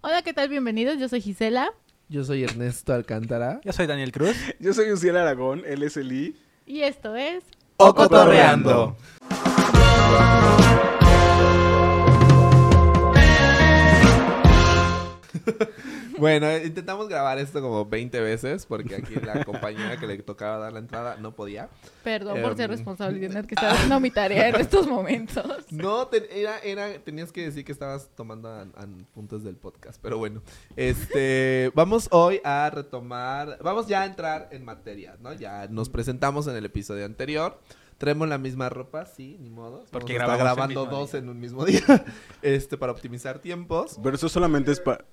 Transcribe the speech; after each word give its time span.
Hola, 0.00 0.22
¿qué 0.22 0.32
tal? 0.32 0.48
Bienvenidos. 0.48 0.96
Yo 1.00 1.08
soy 1.08 1.20
Gisela. 1.20 1.72
Yo 2.08 2.22
soy 2.22 2.44
Ernesto 2.44 2.92
Alcántara. 2.92 3.60
Yo 3.64 3.72
soy 3.72 3.88
Daniel 3.88 4.12
Cruz. 4.12 4.36
Yo 4.60 4.72
soy 4.72 4.92
Uciel 4.92 5.16
Aragón, 5.16 5.64
él 5.66 5.82
es 5.82 5.96
Eli. 5.96 6.36
Y 6.66 6.82
esto 6.82 7.16
es. 7.16 7.42
O 7.78 7.92
Cotorreando. 7.92 8.96
Bueno, 16.18 16.56
intentamos 16.58 17.08
grabar 17.08 17.38
esto 17.38 17.60
como 17.60 17.84
20 17.86 18.20
veces 18.20 18.66
porque 18.66 18.96
aquí 18.96 19.14
la 19.16 19.44
compañera 19.44 19.96
que 19.98 20.06
le 20.06 20.18
tocaba 20.18 20.58
dar 20.58 20.72
la 20.72 20.78
entrada 20.80 21.16
no 21.16 21.34
podía. 21.34 21.68
Perdón 22.04 22.40
por 22.42 22.56
ser 22.56 22.66
Em. 22.70 22.76
responsable 22.76 23.18
y 23.18 23.28
tener 23.28 23.46
que 23.46 23.54
estar 23.54 23.70
haciendo 23.72 24.00
mi 24.00 24.10
tarea 24.10 24.48
en 24.48 24.56
estos 24.56 24.86
momentos. 24.86 25.44
No, 25.70 26.06
te- 26.08 26.40
era, 26.40 26.58
era, 26.60 26.98
tenías 27.02 27.32
que 27.32 27.44
decir 27.44 27.64
que 27.64 27.72
estabas 27.72 28.10
tomando 28.14 28.52
an- 28.52 28.72
an- 28.76 29.06
puntos 29.14 29.44
del 29.44 29.56
podcast, 29.56 30.00
pero 30.02 30.18
bueno. 30.18 30.42
Este, 30.76 31.70
vamos 31.74 32.08
hoy 32.10 32.40
a 32.44 32.70
retomar, 32.70 33.58
vamos 33.62 33.86
ya 33.86 34.02
a 34.02 34.06
entrar 34.06 34.48
en 34.52 34.64
materia, 34.64 35.16
¿no? 35.20 35.32
Ya 35.32 35.66
nos 35.68 35.88
presentamos 35.88 36.46
en 36.46 36.56
el 36.56 36.64
episodio 36.64 37.04
anterior. 37.04 37.58
Traemos 37.98 38.28
la 38.28 38.38
misma 38.38 38.68
ropa, 38.68 39.06
sí, 39.06 39.36
ni 39.40 39.50
modo. 39.50 39.84
Porque 39.90 40.14
grabamos 40.14 40.38
grabando 40.40 40.86
dos 40.86 41.10
día. 41.12 41.20
en 41.20 41.28
un 41.28 41.40
mismo 41.40 41.64
día, 41.64 41.82
este, 42.42 42.76
para 42.78 42.92
optimizar 42.92 43.40
tiempos. 43.40 43.98
Pero 44.02 44.14
eso 44.16 44.28
solamente 44.28 44.70
es 44.72 44.80
para... 44.80 45.04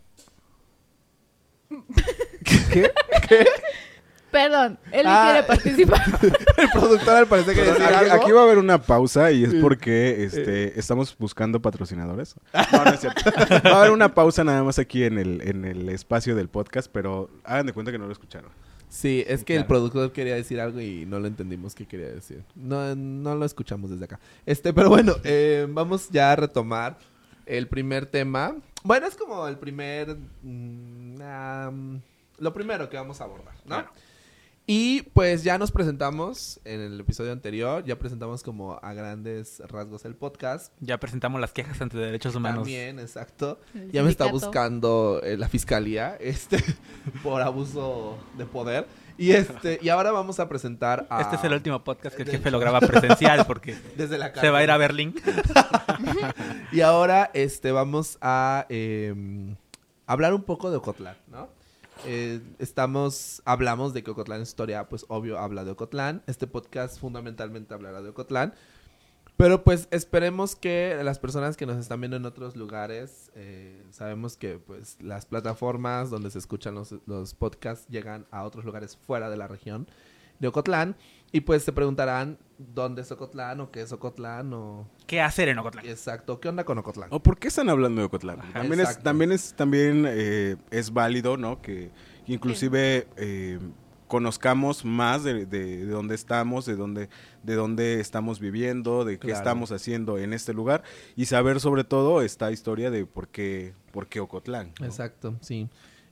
Perdón, 4.32 4.78
él 4.92 5.05
Ah. 5.08 5.30
quiere 5.32 5.48
participar. 5.48 6.02
El 6.58 6.70
productor 6.74 7.16
al 7.16 7.28
parecer 7.28 7.55
que 7.55 7.62
Aquí, 7.62 7.70
decir 7.70 7.96
algo. 7.96 8.14
aquí 8.14 8.32
va 8.34 8.41
a 8.41 8.44
haber 8.44 8.58
una 8.58 8.82
pausa 8.82 9.32
y 9.32 9.46
es 9.46 9.54
porque 9.55 10.26
este, 10.26 10.78
estamos 10.78 11.16
buscando 11.18 11.62
patrocinadores. 11.62 12.36
No, 12.74 12.84
no 12.84 12.91
es 12.91 13.00
cierto. 13.00 13.22
Va 13.64 13.70
a 13.71 13.80
haber 13.80 13.91
una 13.91 14.13
pausa 14.13 14.43
nada 14.43 14.62
más 14.63 14.77
aquí 14.77 15.04
en 15.05 15.18
el, 15.20 15.41
en 15.41 15.63
el 15.63 15.88
espacio 15.88 16.36
del 16.36 16.49
podcast, 16.49 16.90
pero 16.91 17.30
hagan 17.46 17.66
de 17.68 17.71
cuenta 17.74 17.93
que 17.93 17.98
no 17.98 18.08
lo 18.08 18.12
escucharon. 18.12 18.49
Sí, 18.90 19.24
es 19.27 19.43
que 19.46 19.55
el 19.55 19.66
productor 19.66 20.12
quería 20.12 20.36
decir 20.36 20.60
algo 20.60 20.82
y 20.82 21.05
no 21.05 21.20
lo 21.20 21.27
entendimos 21.27 21.74
qué 21.74 21.86
quería 21.86 22.08
decir. 22.08 22.43
No, 22.55 22.93
no 22.96 23.36
lo 23.36 23.46
escuchamos 23.46 23.90
desde 23.90 24.04
acá. 24.05 24.20
Este, 24.46 24.74
pero 24.74 24.90
bueno, 24.90 25.16
eh, 25.24 25.66
vamos 25.70 26.10
ya 26.10 26.32
a 26.34 26.36
retomar 26.36 26.98
el 27.46 27.68
primer 27.68 28.05
tema. 28.05 28.55
Bueno, 28.84 29.07
es 29.07 29.15
como 29.15 29.48
el 29.48 29.57
primer... 29.57 30.18
am, 31.24 32.02
lo 32.37 32.54
primero 32.54 32.90
que 32.90 32.98
vamos 32.98 33.21
a 33.21 33.24
abordar, 33.24 33.55
¿no? 33.65 33.76
Claro. 33.76 33.91
Y 34.68 35.04
pues 35.13 35.44
ya 35.44 35.60
nos 35.60 35.71
presentamos 35.71 36.60
en 36.66 36.82
el 36.82 36.99
episodio 36.99 37.32
anterior, 37.32 37.85
ya 37.85 37.99
presentamos 37.99 38.41
como 38.41 38.80
a 38.82 38.94
grandes 38.94 39.62
rasgos 39.68 40.05
el 40.05 40.16
podcast. 40.16 40.74
Ya 40.80 40.99
presentamos 40.99 41.40
las 41.40 41.52
quejas 41.52 41.80
ante 41.82 41.98
derechos 41.98 42.34
humanos. 42.34 42.63
También, 42.63 42.98
exacto. 42.99 43.60
El 43.76 43.91
Ya 43.91 44.02
me 44.02 44.10
está 44.10 44.26
buscando 44.26 45.21
eh, 45.24 45.38
la 45.38 45.49
fiscalía, 45.49 46.16
este, 46.20 46.63
por 47.21 47.43
abuso 47.43 48.18
de 48.40 48.46
poder. 48.48 48.88
Y 49.20 49.32
este, 49.32 49.77
y 49.84 49.90
ahora 49.90 50.12
vamos 50.12 50.40
a 50.40 50.49
presentar 50.49 51.05
a. 51.12 51.21
Este 51.21 51.36
es 51.36 51.43
el 51.43 51.54
último 51.54 51.84
podcast 51.84 52.16
que 52.16 52.24
el 52.24 52.30
jefe 52.30 52.49
lo 52.49 52.60
graba 52.60 52.80
presencial 52.80 53.46
porque 53.46 53.77
Desde 53.96 54.18
la 54.18 54.34
se 54.34 54.49
va 54.49 54.58
a 54.58 54.63
ir 54.63 54.71
a. 54.71 54.77
Berlín. 54.77 55.16
Y 56.71 56.82
ahora, 56.82 57.30
este, 57.34 57.71
vamos 57.71 58.18
a 58.20 58.66
eh, 58.70 59.13
hablar 60.08 60.34
un 60.34 60.43
poco 60.43 60.71
de 60.71 60.77
Ocotlán, 60.77 61.16
¿no? 61.27 61.48
Eh, 62.08 62.42
estamos, 62.60 63.42
hablamos 63.46 63.94
de 63.94 64.03
que 64.03 64.12
Ocotlán 64.12 64.42
es 64.42 64.50
historia, 64.50 64.88
pues 64.90 65.06
obvio 65.08 65.40
habla 65.40 65.64
de 65.64 65.72
Ocotlán. 65.72 66.22
Este 66.28 66.46
podcast 66.46 67.00
fundamentalmente 67.00 67.74
hablará 67.74 68.02
de 68.02 68.09
Ocotlán. 68.09 68.53
Pero 69.38 69.64
pues 69.64 69.88
esperemos 69.92 70.56
que 70.56 70.98
las 71.03 71.20
personas 71.20 71.58
que 71.58 71.66
nos 71.66 71.78
están 71.78 72.00
viendo 72.00 72.16
en 72.16 72.26
otros 72.26 72.56
lugares, 72.56 73.31
eh, 73.36 73.84
sabemos 73.90 74.38
que 74.38 74.59
pues 74.59 74.98
las 75.02 75.26
plataformas 75.26 76.09
donde 76.09 76.30
se 76.30 76.40
escuchan 76.40 76.76
los, 76.76 76.96
los 77.06 77.34
podcasts 77.34 77.88
llegan 77.90 78.26
a 78.32 78.44
otros 78.44 78.64
lugares 78.64 78.96
fuera 78.96 79.30
de 79.30 79.38
la 79.38 79.48
región 79.48 79.88
de 80.40 80.48
Ocotlán. 80.48 80.96
Y 81.35 81.41
pues 81.41 81.63
se 81.63 81.73
preguntarán 81.73 82.38
dónde 82.57 83.01
es 83.01 83.12
Ocotlán 83.12 83.59
o 83.59 83.69
qué 83.69 83.81
es 83.81 83.91
Ocotlán 83.91 84.53
o... 84.53 84.88
¿Qué 85.06 85.19
hacer 85.19 85.50
en 85.50 85.59
Ocotlán? 85.59 85.85
Exacto, 85.85 86.40
¿qué 86.40 86.47
onda 86.47 86.63
con 86.63 86.78
Ocotlán? 86.78 87.09
¿O 87.12 87.22
por 87.22 87.38
qué 87.38 87.50
están 87.50 87.68
hablando 87.69 88.00
de 88.00 88.06
Ocotlán? 88.07 88.40
Ajá, 88.40 88.53
también 88.53 88.79
es, 88.79 89.00
también 89.03 89.31
es, 89.34 89.53
también 89.53 90.06
eh, 90.07 90.56
es 90.72 90.94
válido, 90.94 91.35
¿no? 91.35 91.62
Que 91.62 91.91
inclusive 92.25 93.07
eh, 93.18 93.59
conozcamos 94.07 94.85
más 94.85 95.25
de, 95.25 95.46
de- 95.46 95.85
de 95.85 95.91
dónde 95.91 96.16
estamos, 96.16 96.66
de 96.66 96.78
dónde, 96.78 97.09
de 97.44 97.56
dónde 97.56 98.00
estamos 98.00 98.40
viviendo, 98.40 99.03
de 99.03 99.16
qué 99.19 99.28
Claro. 99.28 99.38
estamos 99.40 99.73
haciendo 99.73 100.17
en 100.17 100.31
este 100.31 100.53
lugar 100.53 100.84
y 101.17 101.25
saber 101.25 101.59
sobre 101.59 101.84
todo 101.84 102.22
esta 102.22 102.50
historia 102.53 102.91
de 102.91 103.06
por 103.06 103.28
qué, 103.28 103.73
por 103.91 104.07
qué 104.07 104.22
Ocotlán. 104.22 104.72
¿no? 104.79 104.85
Exacto, 104.85 105.35
sí. 105.41 105.67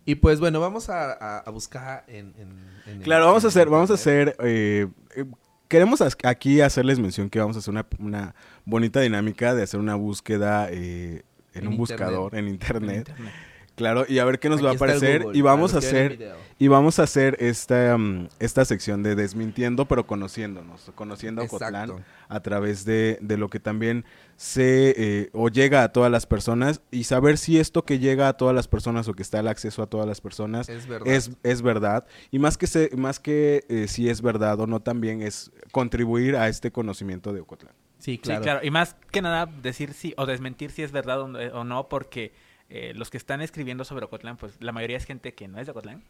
Y 0.06 0.16
pues 0.16 0.40
bueno, 0.40 0.60
vamos 0.60 0.90
a, 0.90 1.14
a- 1.14 1.40
a 1.40 1.50
buscar 1.50 2.04
en, 2.08 2.34
en- 2.38 2.58
en 2.86 2.98
el- 2.98 3.04
Claro, 3.04 3.26
vamos 3.28 3.46
a 3.46 3.48
hacer, 3.48 3.70
vamos 3.70 3.90
a 3.90 3.94
hacer, 3.94 4.36
eh, 4.44 4.88
eh, 5.16 5.26
queremos 5.68 6.02
aquí 6.24 6.62
hacerles 6.62 7.00
mención 7.00 7.30
que 7.30 7.40
vamos 7.40 7.56
a 7.56 7.60
hacer 7.60 7.72
una, 7.72 7.86
una 8.00 8.36
bonita 8.66 9.00
dinámica 9.00 9.56
de 9.56 9.64
hacer 9.64 9.80
una 9.80 9.96
búsqueda 9.96 10.68
eh, 10.70 11.24
en, 11.54 11.68
un 11.68 11.74
internet. 11.74 11.78
buscador, 11.78 12.36
en 12.36 12.46
En 12.48 12.54
internet. 12.54 12.98
internet. 13.10 13.34
Claro, 13.76 14.06
y 14.08 14.20
a 14.20 14.26
ver 14.26 14.40
qué 14.40 14.50
nos 14.50 14.58
Aquí 14.60 14.66
va 14.66 14.70
a 14.70 14.74
el 14.74 14.78
aparecer 14.78 15.24
Google, 15.24 15.38
y 15.38 15.42
vamos 15.42 15.74
a 15.74 15.80
el 15.80 15.86
hacer 15.86 16.36
y 16.60 16.68
vamos 16.68 17.00
a 17.00 17.04
hacer 17.04 17.38
esta 17.40 17.98
mm, 17.98 18.30
esta 18.40 18.66
sección 18.66 19.02
de 19.02 19.16
desmintiendo 19.16 19.88
pero 19.88 20.06
conociéndonos, 20.06 20.92
conociendo 20.94 21.42
a 21.42 21.46
Ocotlán 21.46 21.90
Exacto. 21.90 22.04
a 22.30 22.40
través 22.42 22.86
de, 22.86 23.18
de 23.20 23.38
lo 23.38 23.50
que 23.50 23.60
también 23.60 24.06
se 24.36 24.94
eh, 24.96 25.30
o 25.34 25.50
llega 25.50 25.82
a 25.82 25.92
todas 25.92 26.12
las 26.12 26.28
personas 26.28 26.82
y 26.92 27.06
saber 27.06 27.40
si 27.40 27.60
esto 27.60 27.84
que 27.84 27.98
llega 27.98 28.28
a 28.28 28.34
todas 28.34 28.54
las 28.54 28.68
personas 28.68 29.08
o 29.08 29.16
que 29.16 29.24
está 29.24 29.40
al 29.40 29.48
acceso 29.48 29.82
a 29.82 29.88
todas 29.88 30.06
las 30.08 30.22
personas 30.22 30.70
Es 30.70 30.86
verdad. 30.88 31.08
es, 31.12 31.32
es 31.42 31.62
verdad 31.64 32.06
y 32.30 32.38
más 32.38 32.60
que 32.60 32.68
se, 32.68 32.92
más 32.96 33.20
que 33.20 33.66
eh, 33.70 33.88
si 33.88 34.08
es 34.08 34.22
verdad 34.22 34.60
o 34.60 34.68
no 34.68 34.82
también 34.82 35.24
es 35.24 35.52
contribuir 35.72 36.36
a 36.36 36.48
este 36.48 36.72
conocimiento 36.72 37.34
de 37.34 37.40
Ocotlán. 37.42 37.74
Sí, 37.98 38.14
Sí, 38.14 38.18
claro. 38.20 38.42
claro. 38.44 38.60
Y 38.64 38.70
más 38.70 38.98
que 39.12 39.22
nada 39.22 39.46
decir 39.46 39.94
sí 39.94 40.14
o 40.18 40.26
desmentir 40.26 40.70
si 40.72 40.84
es 40.84 40.92
verdad 40.92 41.22
o 41.22 41.28
no, 41.30 41.40
o 41.40 41.64
no, 41.64 41.88
porque 41.88 42.34
eh, 42.76 42.94
los 42.96 43.10
que 43.12 43.18
están 43.18 43.42
escribiendo 43.42 43.86
sobre 43.86 44.06
Ocotlán, 44.06 44.36
pues 44.38 44.58
la 44.60 44.72
mayoría 44.72 44.98
es 44.98 45.06
gente 45.06 45.34
que 45.36 45.48
no 45.48 45.60
es 45.60 45.68
de 45.68 45.72
Ocotlán, 45.72 46.04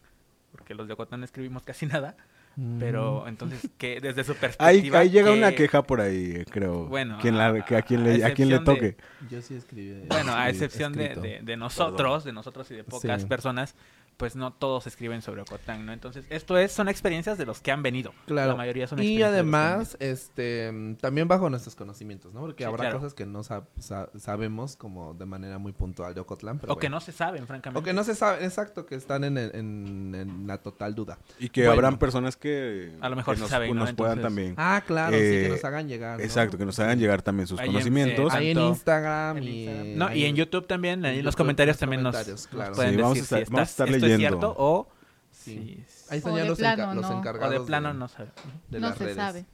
porque 0.51 0.73
los 0.75 0.87
de 0.87 0.93
Ocotlán 0.93 1.19
no 1.19 1.25
escribimos 1.25 1.63
casi 1.63 1.85
nada, 2.01 2.15
Mm. 2.55 2.77
pero 2.77 3.27
entonces 3.27 3.67
que 3.79 3.99
desde 3.99 4.23
su 4.23 4.35
perspectiva... 4.35 4.99
ahí 4.99 5.09
llega 5.09 5.31
que- 5.31 5.37
una 5.39 5.53
queja 5.55 5.81
por 5.81 5.99
ahí, 5.99 6.45
creo. 6.51 6.85
Bueno, 6.85 7.17
Quien 7.19 7.35
la- 7.35 7.47
a- 7.47 7.65
que 7.65 7.75
a, 7.75 7.81
quien 7.81 8.03
le, 8.03 8.23
a 8.23 8.27
a 8.27 8.31
quien 8.35 8.47
le 8.49 8.57
excepción 8.57 8.79
de- 8.79 8.91
toque. 8.93 9.03
Yo 9.31 9.41
sí 9.41 9.55
escribí. 9.55 10.05
Bueno, 10.07 10.35
a 10.35 10.49
excepción 10.49 10.93
de, 10.93 11.15
de- 11.15 11.39
de 11.41 11.57
nosotros, 11.57 12.23
de 12.23 12.31
nosotros 12.31 12.69
y 12.69 12.75
de 12.75 12.83
pocas 12.83 13.23
Sí. 13.23 13.27
personas, 13.27 13.73
pues 14.17 14.35
no 14.35 14.53
todos 14.53 14.87
escriben 14.87 15.21
sobre 15.21 15.41
Ocotlán, 15.41 15.85
¿no? 15.85 15.93
Entonces, 15.93 16.25
esto 16.29 16.57
es, 16.57 16.71
son 16.71 16.87
experiencias 16.89 17.37
de 17.37 17.45
los 17.45 17.59
que 17.61 17.71
han 17.71 17.83
venido. 17.83 18.13
Claro. 18.25 18.51
La 18.51 18.55
mayoría 18.57 18.87
son 18.87 18.99
Y 18.99 19.01
experiencias 19.01 19.31
de 19.31 19.43
los 19.43 19.51
que 19.51 19.55
han 19.57 19.63
además, 19.65 19.97
este, 19.99 20.97
también 21.01 21.27
bajo 21.27 21.49
nuestros 21.49 21.75
conocimientos, 21.75 22.33
¿no? 22.33 22.41
Porque 22.41 22.63
Sí, 22.63 22.67
habrá 22.67 22.83
claro. 22.85 22.99
cosas 22.99 23.13
que 23.13 23.25
no 23.25 23.43
sa- 23.43 23.67
sa- 23.79 24.09
sabemos 24.17 24.75
como 24.75 25.13
de 25.13 25.25
manera 25.25 25.57
muy 25.57 25.71
puntual 25.73 26.13
de 26.13 26.21
Ocotlán, 26.21 26.59
pero. 26.59 26.73
O 26.73 26.77
que 26.77 26.89
no 26.89 26.99
se 27.01 27.11
saben, 27.11 27.47
francamente. 27.47 27.79
O 27.79 27.83
que 27.83 27.93
no 27.93 28.03
se 28.03 28.15
sabe, 28.15 28.43
exacto, 28.45 28.85
que 28.85 28.95
están 28.95 29.23
en, 29.23 29.37
el- 29.37 29.55
en- 29.55 30.15
en 30.15 30.47
la 30.47 30.57
total 30.59 30.95
duda. 30.95 31.17
Y 31.39 31.49
que 31.49 31.61
Bueno. 31.61 31.73
habrán 31.73 31.97
personas 31.99 32.37
que, 32.37 32.95
A 33.01 33.09
lo 33.09 33.15
mejor 33.15 33.35
que 33.35 33.41
nos, 33.41 33.49
saben, 33.49 33.75
¿no? 33.75 33.81
nos 33.81 33.93
puedan 33.93 34.21
también. 34.21 34.53
Ah, 34.57 34.83
claro, 34.85 35.17
sí, 35.17 35.23
Eh, 35.23 35.43
que 35.43 35.49
nos 35.49 35.65
hagan 35.65 35.87
llegar. 35.87 36.17
¿no? 36.19 36.23
Exacto, 36.23 36.57
que 36.57 36.65
nos 36.65 36.77
hagan 36.79 36.99
llegar 36.99 37.21
también 37.21 37.47
sus 37.47 37.59
Ahí 37.59 37.67
en- 37.67 37.73
conocimientos. 37.73 38.33
eh, 38.33 38.37
Ahí 38.37 38.47
en 38.49 38.57
tanto- 38.57 38.69
Instagram 38.69 39.37
en 39.37 39.43
y... 39.43 39.63
Instagram. 39.65 39.97
No, 39.97 40.15
y 40.15 40.25
en 40.25 40.35
YouTube 40.35 40.67
también, 40.67 41.05
ahí 41.05 41.19
en 41.19 41.25
los 41.25 41.31
YouTube, 41.33 41.37
comentarios 41.43 41.77
también 41.77 42.03
nos, 42.03 42.13
comentarios, 42.13 42.39
nos 42.41 42.47
claro. 42.47 42.73
pueden 42.75 42.91
Sí, 42.95 42.97
vamos 43.01 43.11
a 43.11 43.13
decir 43.21 43.23
estar- 43.23 43.45
si, 43.45 43.51
vamos 43.51 43.59
a 43.59 43.63
estás- 43.63 43.69
estar 43.89 44.02
esto 44.05 44.13
es 44.15 44.19
cierto 44.19 44.55
o 44.57 44.87
Sí. 45.31 45.83
si- 45.87 46.03
Ahí 46.11 46.17
están 46.19 46.33
O 46.33 46.37
ya 46.37 46.43
de 46.43 46.49
los, 46.49 46.57
plano, 46.59 46.83
enca- 46.83 46.93
los 46.95 47.01
no. 47.09 47.15
o 47.15 47.19
encargados 47.19 47.53
de 47.53 47.59
plano 47.61 47.93
no 47.93 48.07
saben. 48.07 48.31
de 48.69 48.79
no 48.79 48.87
las 48.89 48.97
se 48.97 49.03
redes. 49.03 49.15
sabe. 49.17 49.45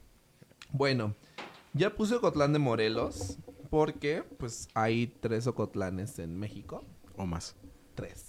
Bueno, 0.72 1.14
ya 1.72 1.90
puse 1.94 2.14
Ocotlán 2.16 2.52
de 2.52 2.58
Morelos 2.58 3.38
porque 3.70 4.22
pues 4.38 4.68
hay 4.74 5.06
tres 5.20 5.46
Ocotlanes 5.46 6.18
en 6.18 6.38
México. 6.38 6.84
O 7.16 7.26
más. 7.26 7.56
Tres. 7.94 8.26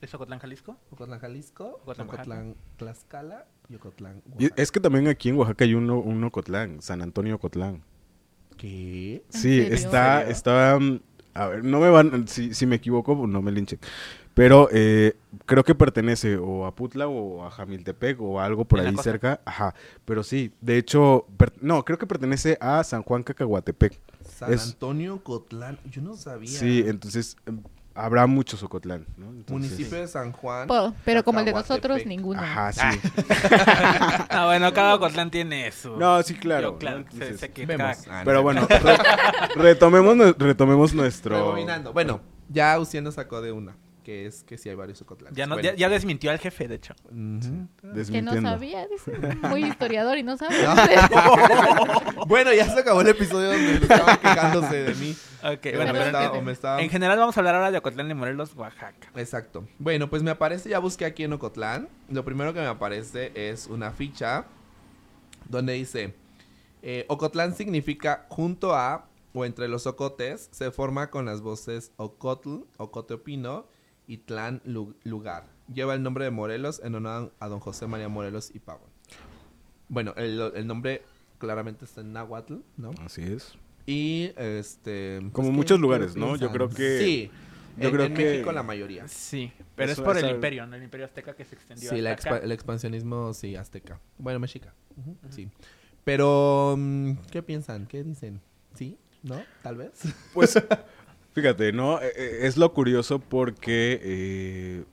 ¿Es 0.00 0.14
Ocotlán, 0.14 0.38
Jalisco? 0.38 0.76
Ocotlán, 0.90 1.20
Jalisco, 1.20 1.80
Ocotlán, 1.82 2.08
Ocotlán, 2.08 2.56
Tlaxcala 2.76 3.46
y 3.68 3.74
Ocotlán, 3.74 4.22
Y 4.38 4.44
Oaxaca. 4.44 4.62
es 4.62 4.72
que 4.72 4.80
también 4.80 5.08
aquí 5.08 5.28
en 5.28 5.36
Oaxaca 5.36 5.64
hay 5.64 5.74
uno, 5.74 5.98
un 5.98 6.24
Ocotlán, 6.24 6.80
San 6.80 7.02
Antonio 7.02 7.36
Ocotlán. 7.36 7.82
¿Qué? 8.56 9.22
¿En 9.32 9.40
Sí, 9.40 9.60
está, 9.60 10.22
está, 10.28 10.78
mm, 10.78 11.00
a 11.34 11.46
ver, 11.48 11.64
no 11.64 11.80
me 11.80 11.90
van, 11.90 12.26
si, 12.28 12.54
si 12.54 12.66
me 12.66 12.76
equivoco, 12.76 13.16
pues, 13.16 13.28
no 13.30 13.42
me 13.42 13.52
linchen. 13.52 13.78
Pero 14.40 14.68
eh, 14.72 15.16
creo 15.44 15.64
que 15.64 15.74
pertenece 15.74 16.38
o 16.38 16.64
a 16.64 16.74
Putla 16.74 17.06
o 17.08 17.44
a 17.44 17.50
Jamiltepec 17.50 18.18
o 18.22 18.40
a 18.40 18.46
algo 18.46 18.64
por 18.64 18.78
¿En 18.78 18.86
la 18.86 18.90
ahí 18.92 18.96
cerca. 19.02 19.38
Ajá, 19.44 19.74
pero 20.06 20.22
sí, 20.22 20.50
de 20.62 20.78
hecho, 20.78 21.26
per- 21.36 21.52
no, 21.60 21.84
creo 21.84 21.98
que 21.98 22.06
pertenece 22.06 22.56
a 22.58 22.82
San 22.82 23.02
Juan 23.02 23.22
Cacahuatepec. 23.22 24.00
San 24.24 24.50
Es- 24.50 24.64
Antonio, 24.68 25.16
Ocotlán. 25.16 25.78
Yo 25.90 26.00
no 26.00 26.16
sabía. 26.16 26.58
Sí, 26.58 26.82
entonces 26.86 27.36
em, 27.44 27.60
habrá 27.94 28.26
muchos 28.26 28.62
Ocotlán, 28.62 29.04
¿no? 29.18 29.26
Entonces- 29.28 29.72
Municipio 29.72 29.98
de 30.00 30.08
San 30.08 30.32
Juan. 30.32 30.66
Po- 30.68 30.94
pero 31.04 31.22
como 31.22 31.40
el 31.40 31.44
de 31.44 31.52
nosotros, 31.52 32.06
ninguno. 32.06 32.40
Ajá, 32.40 32.72
sí. 32.72 32.80
Ah, 34.30 34.46
bueno, 34.46 34.72
cada 34.72 34.94
Ocotlán 34.94 35.30
tiene 35.30 35.70
su... 35.70 35.98
No, 35.98 36.22
sí, 36.22 36.32
claro. 36.34 36.72
Yo, 36.72 36.78
claro, 36.78 37.00
¿no? 37.00 37.04
Vemos. 37.66 37.96
cada- 38.06 38.20
Ah, 38.20 38.22
Pero 38.24 38.38
no. 38.38 38.42
bueno, 38.42 38.66
re- 38.70 39.54
retomemos, 39.54 40.38
retomemos 40.38 40.94
nuestro... 40.94 41.36
Rebobinando. 41.36 41.92
Bueno, 41.92 42.22
ya 42.48 42.78
usted 42.78 43.02
nos 43.02 43.16
sacó 43.16 43.42
de 43.42 43.52
una. 43.52 43.76
Que 44.10 44.26
es 44.26 44.42
que 44.42 44.58
sí 44.58 44.68
hay 44.68 44.74
varios 44.74 45.00
Ocotlanes. 45.02 45.36
Ya, 45.36 45.46
no, 45.46 45.54
Bueno. 45.54 45.68
ya, 45.70 45.74
ya 45.76 45.88
desmintió 45.88 46.32
al 46.32 46.38
jefe, 46.40 46.66
de 46.66 46.74
hecho. 46.74 46.94
Ujú. 47.04 47.68
Que 48.10 48.22
no 48.22 48.40
sabía, 48.42 48.88
dice. 48.88 49.12
Muy 49.48 49.64
historiador 49.64 50.18
y 50.18 50.24
no 50.24 50.36
sabe. 50.36 50.56
bueno, 52.26 52.52
ya 52.52 52.68
se 52.68 52.80
acabó 52.80 53.00
el 53.02 53.08
episodio 53.08 53.48
donde 53.52 53.74
estaban 53.74 54.16
quejándose 54.18 54.76
de 54.82 54.94
mí. 54.96 55.16
Ok, 55.42 55.62
bueno, 55.76 55.92
me 55.92 55.92
pero 55.92 56.04
estaba- 56.06 56.24
en- 56.24 56.30
o 56.30 56.42
me 56.42 56.52
estaba- 56.52 56.82
en 56.82 56.90
general 56.90 57.18
vamos 57.18 57.36
a 57.36 57.40
hablar 57.40 57.54
ahora 57.54 57.70
de 57.70 57.78
Ocotlán 57.78 58.08
de 58.08 58.14
Morelos, 58.14 58.54
Oaxaca. 58.56 59.08
Exacto. 59.14 59.66
Bueno, 59.78 60.10
pues 60.10 60.22
me 60.22 60.30
aparece, 60.32 60.68
ya 60.68 60.78
busqué 60.80 61.04
aquí 61.04 61.22
en 61.24 61.32
Ocotlán. 61.32 61.88
Lo 62.08 62.24
primero 62.24 62.52
que 62.52 62.60
me 62.60 62.66
aparece 62.66 63.30
es 63.34 63.66
una 63.68 63.92
ficha 63.92 64.44
donde 65.48 65.74
dice, 65.74 66.14
eh, 66.82 67.04
Ocotlán 67.08 67.54
significa 67.54 68.26
junto 68.28 68.74
a 68.74 69.06
o 69.32 69.44
entre 69.44 69.68
los 69.68 69.86
ocotes, 69.86 70.48
se 70.50 70.72
forma 70.72 71.08
con 71.10 71.24
las 71.24 71.40
voces 71.40 71.92
Ocotl, 71.96 72.62
Ocoteopino 72.78 73.66
y 74.10 74.18
Tlán 74.18 74.60
lu- 74.64 74.94
lugar. 75.04 75.46
Lleva 75.72 75.94
el 75.94 76.02
nombre 76.02 76.24
de 76.24 76.30
Morelos 76.30 76.80
en 76.84 76.94
honor 76.96 77.32
a 77.38 77.48
don 77.48 77.60
José 77.60 77.86
María 77.86 78.08
Morelos 78.08 78.50
y 78.54 78.58
Pavón. 78.58 78.90
Bueno, 79.88 80.14
el, 80.16 80.40
el 80.54 80.66
nombre 80.66 81.02
claramente 81.38 81.84
está 81.84 82.00
en 82.00 82.12
náhuatl, 82.12 82.56
¿no? 82.76 82.90
Así 83.04 83.22
es. 83.22 83.54
Y 83.86 84.32
este... 84.36 85.18
pues, 85.20 85.32
Como 85.32 85.48
¿qué- 85.50 85.54
muchos 85.56 85.80
lugares, 85.80 86.16
¿no? 86.16 86.36
Yo 86.36 86.50
creo 86.52 86.68
que- 86.68 86.98
Sí. 86.98 87.30
yo 87.78 87.88
en, 87.88 87.94
creo 87.94 88.06
en 88.06 88.14
que- 88.14 88.24
México 88.24 88.52
la 88.52 88.62
mayoría. 88.62 89.06
Sí, 89.08 89.52
pero 89.76 89.92
Eso 89.92 90.02
es 90.02 90.06
por 90.06 90.18
el 90.18 90.28
imperio, 90.28 90.66
¿no? 90.66 90.76
El 90.76 90.82
imperio 90.82 91.06
azteca 91.06 91.34
que 91.34 91.44
se 91.44 91.54
extendió 91.54 91.88
Sí, 91.90 92.00
la 92.00 92.16
expa- 92.16 92.36
acá. 92.36 92.38
el 92.44 92.52
expansionismo, 92.52 93.32
sí, 93.32 93.56
azteca. 93.56 94.00
Bueno, 94.18 94.38
mexica. 94.40 94.74
Ujú, 94.96 95.16
Sí. 95.30 95.48
Pero, 96.04 96.74
mm, 96.78 97.12
¿qué 97.30 97.42
piensan? 97.42 97.86
¿Qué 97.86 98.02
dicen? 98.02 98.40
¿Sí? 98.74 98.98
¿No? 99.22 99.40
¿Tal 99.62 99.76
vez? 99.76 99.90
Pues, 100.34 100.54
fíjate, 101.34 101.72
¿no? 101.72 102.00
Eh, 102.00 102.12
eh, 102.16 102.38
Es 102.42 102.56
lo 102.56 102.72
curioso 102.72 103.18
porque, 103.18 104.00
eh, 104.02 104.84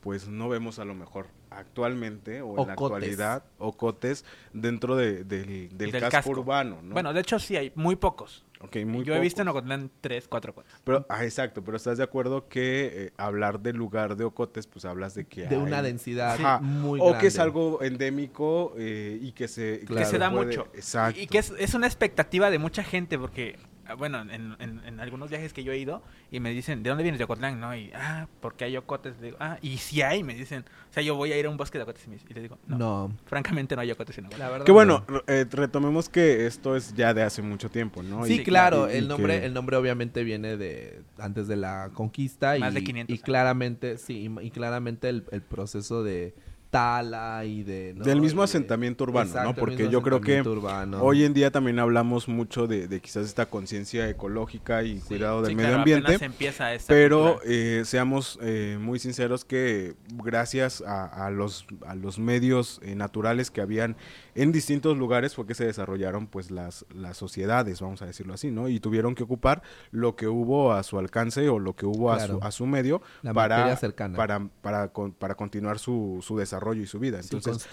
pues, 0.00 0.28
no 0.28 0.48
vemos 0.48 0.78
a 0.78 0.84
lo 0.84 0.94
mejor 0.94 1.26
actualmente 1.50 2.40
o 2.42 2.60
en 2.60 2.66
la 2.68 2.72
actualidad 2.74 3.42
ocotes 3.58 4.24
dentro 4.52 4.96
de- 4.96 5.24
del, 5.24 5.68
del 5.76 5.90
Del 5.90 6.00
casco, 6.02 6.10
casco. 6.10 6.30
urbano, 6.30 6.80
¿no? 6.82 6.92
Bueno, 6.92 7.12
de 7.12 7.20
hecho 7.20 7.38
sí 7.38 7.56
hay 7.56 7.72
muy 7.74 7.96
pocos. 7.96 8.44
Ok, 8.60 8.76
muy 8.84 9.04
Yo 9.04 9.14
he 9.14 9.20
visto 9.20 9.40
en. 9.42 9.48
Ocotlán 9.48 9.88
tres, 10.00 10.26
cuatro 10.28 10.52
cotas. 10.52 10.72
Pero, 10.84 11.06
ah, 11.08 11.24
exacto, 11.24 11.62
pero 11.64 11.76
estás 11.76 11.96
de 11.98 12.04
acuerdo 12.04 12.48
que 12.48 12.90
eh, 13.06 13.12
hablar 13.16 13.60
del 13.60 13.76
lugar 13.76 14.16
de 14.16 14.24
ocotes, 14.24 14.66
pues 14.66 14.84
hablas 14.84 15.14
de 15.14 15.26
que 15.26 15.42
De 15.46 15.54
hay- 15.56 15.62
una 15.62 15.80
densidad 15.80 16.34
Ajá. 16.34 16.58
muy 16.60 16.98
o 17.00 17.04
grande. 17.04 17.20
que 17.20 17.26
es 17.28 17.38
algo 17.38 17.82
endémico 17.82 18.74
eh, 18.76 19.16
y 19.22 19.30
que 19.32 19.46
se, 19.46 19.80
Claro. 19.86 20.04
que 20.04 20.10
se 20.10 20.18
da 20.18 20.30
puede- 20.30 20.46
mucho. 20.46 20.66
Exacto. 20.74 21.20
Y 21.20 21.28
que 21.28 21.38
es, 21.38 21.52
es 21.58 21.74
una 21.74 21.86
expectativa 21.86 22.50
de 22.50 22.58
mucha 22.58 22.82
gente, 22.82 23.16
porque, 23.16 23.56
bueno, 23.96 24.20
en, 24.22 24.56
en- 24.58 24.80
en 24.84 25.00
algunos 25.00 25.30
viajes 25.30 25.52
que 25.52 25.64
yo 25.64 25.72
he 25.72 25.78
ido 25.78 26.02
y 26.30 26.40
me 26.40 26.50
dicen, 26.50 26.82
¿de 26.82 26.90
dónde 26.90 27.02
vienes 27.02 27.18
de 27.18 27.24
Ocotlán? 27.24 27.58
No, 27.60 27.74
y, 27.74 27.90
ah, 27.94 28.26
porque 28.40 28.64
hay 28.64 28.76
ocotes. 28.76 29.14
Le 29.20 29.26
digo, 29.26 29.36
ah, 29.40 29.58
y 29.62 29.78
si 29.78 30.02
hay, 30.02 30.22
me 30.22 30.34
dicen, 30.34 30.64
o 30.90 30.92
sea, 30.92 31.02
yo 31.02 31.14
voy 31.14 31.32
a 31.32 31.38
ir 31.38 31.46
a 31.46 31.50
un 31.50 31.56
bosque 31.56 31.78
de 31.78 31.84
ocotes 31.84 32.04
y, 32.06 32.10
me- 32.10 32.16
y 32.16 32.34
les 32.34 32.42
digo, 32.42 32.58
no, 32.66 32.76
No. 32.78 33.16
francamente 33.26 33.74
no 33.76 33.82
hay 33.82 33.90
ocotes 33.90 34.18
en 34.18 34.26
Ocotlán. 34.26 34.46
La 34.46 34.50
verdad. 34.52 34.66
Que 34.66 34.72
bueno, 34.72 35.04
no. 35.08 35.22
eh, 35.26 35.46
retomemos 35.50 36.08
que 36.08 36.46
esto 36.46 36.76
es 36.76 36.94
ya 36.94 37.14
de 37.14 37.22
hace 37.22 37.42
mucho 37.42 37.70
tiempo, 37.70 38.02
¿no? 38.02 38.24
Sí, 38.24 38.40
Y- 38.40 38.44
claro, 38.44 38.88
y- 38.90 38.94
y 38.94 38.96
el 38.98 39.08
nombre, 39.08 39.40
que- 39.40 39.46
el 39.46 39.54
nombre 39.54 39.76
obviamente 39.76 40.24
viene 40.24 40.56
de 40.56 41.02
antes 41.18 41.48
de 41.48 41.56
la 41.56 41.90
conquista 41.94 42.58
Más 42.58 42.72
y, 42.72 42.74
de 42.76 42.84
500 42.84 43.10
y 43.10 43.12
años. 43.14 43.24
claramente, 43.24 43.98
sí, 43.98 44.28
y, 44.40 44.46
y 44.46 44.50
claramente 44.50 45.08
el, 45.08 45.24
el 45.32 45.42
proceso 45.42 46.02
de 46.02 46.34
tala 46.70 47.44
y 47.44 47.62
de 47.62 47.94
¿no? 47.96 48.04
Del 48.04 48.20
mismo 48.20 48.40
Y 48.40 48.42
de- 48.42 48.44
asentamiento 48.44 49.04
urbano, 49.04 49.30
Exacto, 49.30 49.48
¿no? 49.48 49.54
Porque 49.56 49.88
yo 49.88 50.02
creo 50.02 50.20
que 50.20 50.42
urbano. 50.42 51.02
Hoy 51.02 51.24
en 51.24 51.32
día 51.34 51.50
también 51.50 51.78
hablamos 51.78 52.28
mucho 52.28 52.66
de, 52.66 52.88
de 52.88 53.00
quizás 53.00 53.24
esta 53.26 53.46
conciencia 53.46 54.08
ecológica 54.08 54.82
y 54.82 54.96
Sí, 54.98 55.04
cuidado 55.08 55.40
del 55.42 55.50
Sí, 55.50 55.56
medio 55.56 55.68
claro, 55.68 55.80
ambiente. 55.82 56.06
apenas 56.14 56.22
empieza 56.22 56.74
esta 56.74 56.92
Pero 56.92 57.40
eh, 57.44 57.82
seamos 57.84 58.38
eh, 58.42 58.78
muy 58.80 58.98
sinceros 58.98 59.44
que 59.44 59.94
gracias 60.14 60.82
a, 60.86 61.26
a 61.26 61.30
los, 61.30 61.66
a 61.86 61.94
los 61.94 62.18
medios 62.18 62.80
eh, 62.82 62.94
naturales 62.94 63.50
que 63.50 63.60
habían 63.60 63.96
en 64.42 64.52
distintos 64.52 64.96
lugares 64.96 65.34
fue 65.34 65.46
que 65.46 65.54
se 65.54 65.64
desarrollaron 65.64 66.26
pues 66.26 66.50
las, 66.50 66.84
las 66.94 67.16
sociedades, 67.16 67.80
vamos 67.80 68.02
a 68.02 68.06
decirlo 68.06 68.34
así, 68.34 68.50
¿no? 68.50 68.68
Y 68.68 68.80
tuvieron 68.80 69.14
que 69.14 69.22
ocupar 69.22 69.62
lo 69.90 70.16
que 70.16 70.28
hubo 70.28 70.72
a 70.72 70.82
su 70.82 70.98
alcance 70.98 71.48
o 71.48 71.58
lo 71.58 71.74
que 71.74 71.86
hubo 71.86 72.12
a, 72.12 72.20
su, 72.26 72.38
a 72.42 72.50
su 72.50 72.66
medio 72.66 73.02
La 73.22 73.32
para, 73.34 73.76
cercana. 73.76 74.16
para, 74.16 74.40
para, 74.62 74.88
con- 74.88 75.12
para 75.12 75.34
continuar 75.34 75.78
su, 75.78 76.18
su 76.22 76.36
desarrollo 76.38 76.82
y 76.82 76.86
su 76.86 76.98
vida. 76.98 77.20
Entonces, 77.20 77.68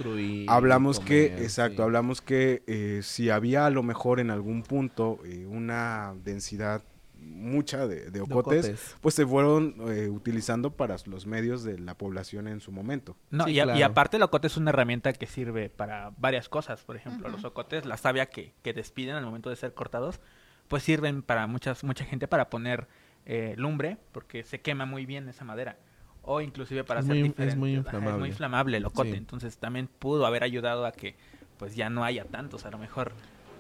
Hablamos 0.48 1.00
que, 1.00 1.26
exacto, 1.44 1.78
sí. 1.78 1.82
hablamos 1.84 2.22
que 2.22 2.64
eh, 2.68 3.02
si 3.04 3.30
había 3.30 3.66
a 3.66 3.70
lo 3.70 3.84
mejor 3.84 4.20
en 4.20 4.30
algún 4.30 4.64
punto 4.64 5.20
eh, 5.26 5.46
una 5.46 6.14
densidad 6.24 6.84
mucha 7.26 7.88
de, 7.88 8.12
de 8.12 8.22
ocotes, 8.22 8.66
ocotes. 8.66 8.96
pues 9.02 9.16
se 9.16 9.26
fueron 9.26 9.76
eh, 9.90 10.10
utilizando 10.10 10.72
para 10.72 10.96
los 11.06 11.26
medios 11.26 11.64
de 11.64 11.80
la 11.80 11.98
población 11.98 12.48
en 12.48 12.60
su 12.62 12.72
momento. 12.72 13.18
No, 13.32 13.46
Sí, 13.46 13.52
y, 13.52 13.60
a- 13.60 13.64
y 13.64 13.66
claro. 13.66 13.86
aparte 13.86 14.18
el 14.18 14.24
ocote 14.24 14.48
es 14.48 14.58
una 14.58 14.70
herramienta 14.70 15.12
que 15.14 15.26
sirve 15.26 15.70
para 15.70 16.12
varias 16.18 16.50
cosas. 16.50 16.84
Por 16.84 16.96
ejemplo, 16.96 17.28
los 17.30 17.44
ocotes, 17.44 17.86
la 17.86 17.98
savia 17.98 18.28
que, 18.28 18.54
que 18.62 18.74
despiden 18.74 19.16
al 19.16 19.26
momento 19.26 19.50
de 19.50 19.56
ser 19.56 19.74
cortados, 19.74 20.20
pues 20.68 20.84
sirven 20.84 21.22
para 21.24 21.48
muchas 21.48 21.84
mucha 21.84 22.06
gente 22.06 22.28
para 22.28 22.50
poner 22.50 22.88
eh, 23.26 23.56
lumbre, 23.58 23.98
porque 24.12 24.44
se 24.44 24.62
quema 24.62 24.86
muy 24.86 25.06
bien 25.06 25.28
esa 25.30 25.44
madera. 25.44 25.78
O 26.22 26.42
inclusive 26.42 26.84
para 26.84 27.00
Es 27.02 27.06
hacer 27.06 27.18
muy- 27.18 27.28
es 27.30 27.36
diferentes- 27.36 27.58
muy 27.58 27.72
ajá, 27.74 27.80
inflamable. 27.80 28.20
muy 28.20 28.30
inflamable 28.30 28.78
el 28.78 28.86
ocote. 28.86 29.12
Sí. 29.12 29.18
Entonces 29.18 29.58
también 29.58 29.88
pudo 30.00 30.26
haber 30.26 30.44
ayudado 30.44 30.86
a 30.86 30.92
que 30.92 31.16
pues 31.58 31.76
ya 31.76 31.90
no 31.90 32.04
haya 32.04 32.26
tantos. 32.26 32.66
A 32.66 32.72
lo 32.72 32.78
mejor 32.78 33.14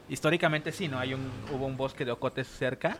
históricamente 0.09 0.71
sí, 0.71 0.87
no 0.87 0.99
hay 0.99 1.13
un 1.13 1.29
hubo 1.53 1.65
un 1.65 1.77
bosque 1.77 2.05
de 2.05 2.11
ocotes 2.11 2.47
cerca. 2.47 2.97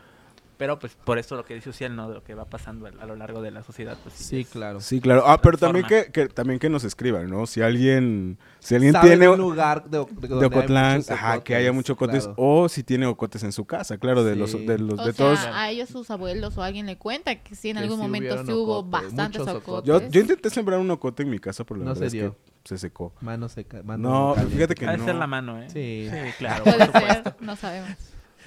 Pero 0.57 0.79
pues 0.79 0.95
por 1.03 1.17
eso 1.17 1.35
lo 1.35 1.43
que 1.43 1.53
dice 1.53 1.69
Uciel, 1.69 1.95
¿no? 1.95 2.07
De 2.07 2.15
lo 2.15 2.23
que 2.23 2.33
va 2.33 2.45
pasando 2.45 2.87
a, 2.87 3.05
lo 3.05 3.15
largo 3.15 3.41
de 3.41 3.51
la 3.51 3.61
sociedad. 3.63 3.97
Pues, 4.03 4.15
Sí, 4.15 4.41
es- 4.41 4.47
claro. 4.47 4.79
Sí, 4.79 5.01
claro. 5.01 5.23
Ah, 5.27 5.41
pero 5.41 5.57
también 5.57 5.85
que, 5.85 6.11
que- 6.11 6.27
también 6.29 6.59
que 6.59 6.69
nos 6.69 6.83
escriban, 6.85 7.29
¿no? 7.29 7.45
Si 7.45 7.61
alguien, 7.61 8.37
si 8.59 8.75
alguien 8.75 8.93
¿Saben 8.93 9.09
tiene 9.09 9.27
un 9.27 9.39
lugar 9.39 9.83
de, 9.89 10.05
de, 10.11 10.27
de 10.27 10.45
Ocotlán, 10.45 11.03
ajá, 11.09 11.43
que 11.43 11.55
haya 11.55 11.71
muchos 11.73 11.95
ocotes, 11.95 12.23
claro. 12.23 12.35
o 12.37 12.69
si 12.69 12.83
tiene 12.83 13.05
ocotes 13.05 13.43
en 13.43 13.51
su 13.51 13.65
casa, 13.65 13.97
claro, 13.97 14.23
de 14.23 14.33
Sí. 14.33 14.39
los, 14.39 14.51
de 14.53 14.79
los, 14.79 14.99
O 14.99 15.05
de 15.05 15.13
sea, 15.13 15.25
todos. 15.25 15.39
a 15.51 15.69
ellos 15.69 15.89
sus 15.89 16.09
abuelos 16.09 16.57
o 16.57 16.63
alguien 16.63 16.85
le 16.85 16.97
cuenta 16.97 17.35
que 17.35 17.53
sí 17.55 17.69
en 17.71 17.75
Que 17.77 17.83
algún 17.83 17.97
sí 17.97 18.01
momento 18.03 18.45
sí 18.45 18.51
hubo 18.53 18.77
ocotes, 18.79 18.91
bastantes 19.09 19.41
muchos 19.41 19.55
ocotes. 19.55 19.87
Yo, 19.87 20.07
yo 20.09 20.21
intenté 20.21 20.49
sembrar 20.49 20.79
un 20.79 20.89
ocote 20.89 21.23
en 21.23 21.29
mi 21.29 21.39
casa, 21.39 21.63
pero 21.65 21.79
la 21.79 21.85
No 21.85 21.89
verdad 21.91 22.01
se 22.01 22.05
es 22.07 22.11
dio. 22.13 22.31
que 22.63 22.69
se 22.69 22.77
secó. 22.77 23.13
Mano 23.21 23.49
seca. 23.49 23.83
mano 23.83 24.09
No, 24.09 24.33
caliente. 24.35 24.55
fíjate 24.55 24.75
que 24.75 24.85
no. 24.85 25.03
ser 25.05 25.15
la 25.15 25.27
mano, 25.27 25.61
¿eh? 25.61 25.67
Sí. 25.69 26.09
claro. 26.37 26.63
Puede 26.63 26.87
por 26.87 27.01
ser, 27.01 27.35
no 27.41 27.55
sabemos. 27.57 27.89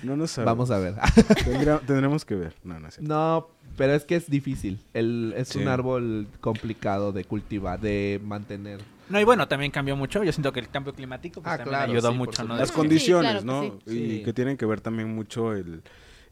No 0.02 0.16
nos 0.16 0.30
sabemos. 0.32 0.68
Vamos 0.68 0.70
a 0.70 0.78
ver. 0.78 0.94
Tendría- 1.44 1.78
tendremos 1.80 2.24
que 2.24 2.34
ver. 2.34 2.54
No, 2.64 2.78
no 2.78 2.88
es 2.88 2.94
cierto. 2.94 3.12
No, 3.12 3.48
pero 3.76 3.94
es 3.94 4.04
que 4.04 4.16
es 4.16 4.28
difícil. 4.30 4.80
El, 4.94 5.34
es 5.36 5.48
Sí. 5.48 5.58
un 5.58 5.68
árbol 5.68 6.26
complicado 6.40 7.12
de 7.12 7.24
cultivar, 7.24 7.80
de 7.80 8.20
mantener. 8.24 8.80
No, 9.08 9.18
y 9.20 9.24
bueno, 9.24 9.48
también 9.48 9.70
cambió 9.70 9.96
mucho. 9.96 10.22
Yo 10.22 10.32
siento 10.32 10.52
que 10.52 10.60
el 10.60 10.68
cambio 10.68 10.92
climático 10.92 11.40
pues, 11.40 11.52
Ah, 11.52 11.56
también 11.58 11.76
claro, 11.78 11.92
ayudó 11.92 12.10
sí, 12.12 12.16
mucho, 12.18 12.44
¿no? 12.44 12.56
Las 12.56 12.68
Sí, 12.68 12.74
condiciones, 12.74 13.42
claro 13.42 13.46
¿no? 13.46 13.78
que 13.84 13.90
sí. 13.90 13.96
Y 13.98 14.18
Sí. 14.18 14.22
que 14.24 14.32
tienen 14.32 14.56
que 14.56 14.66
ver 14.66 14.80
también 14.80 15.14
mucho 15.14 15.52
el... 15.54 15.82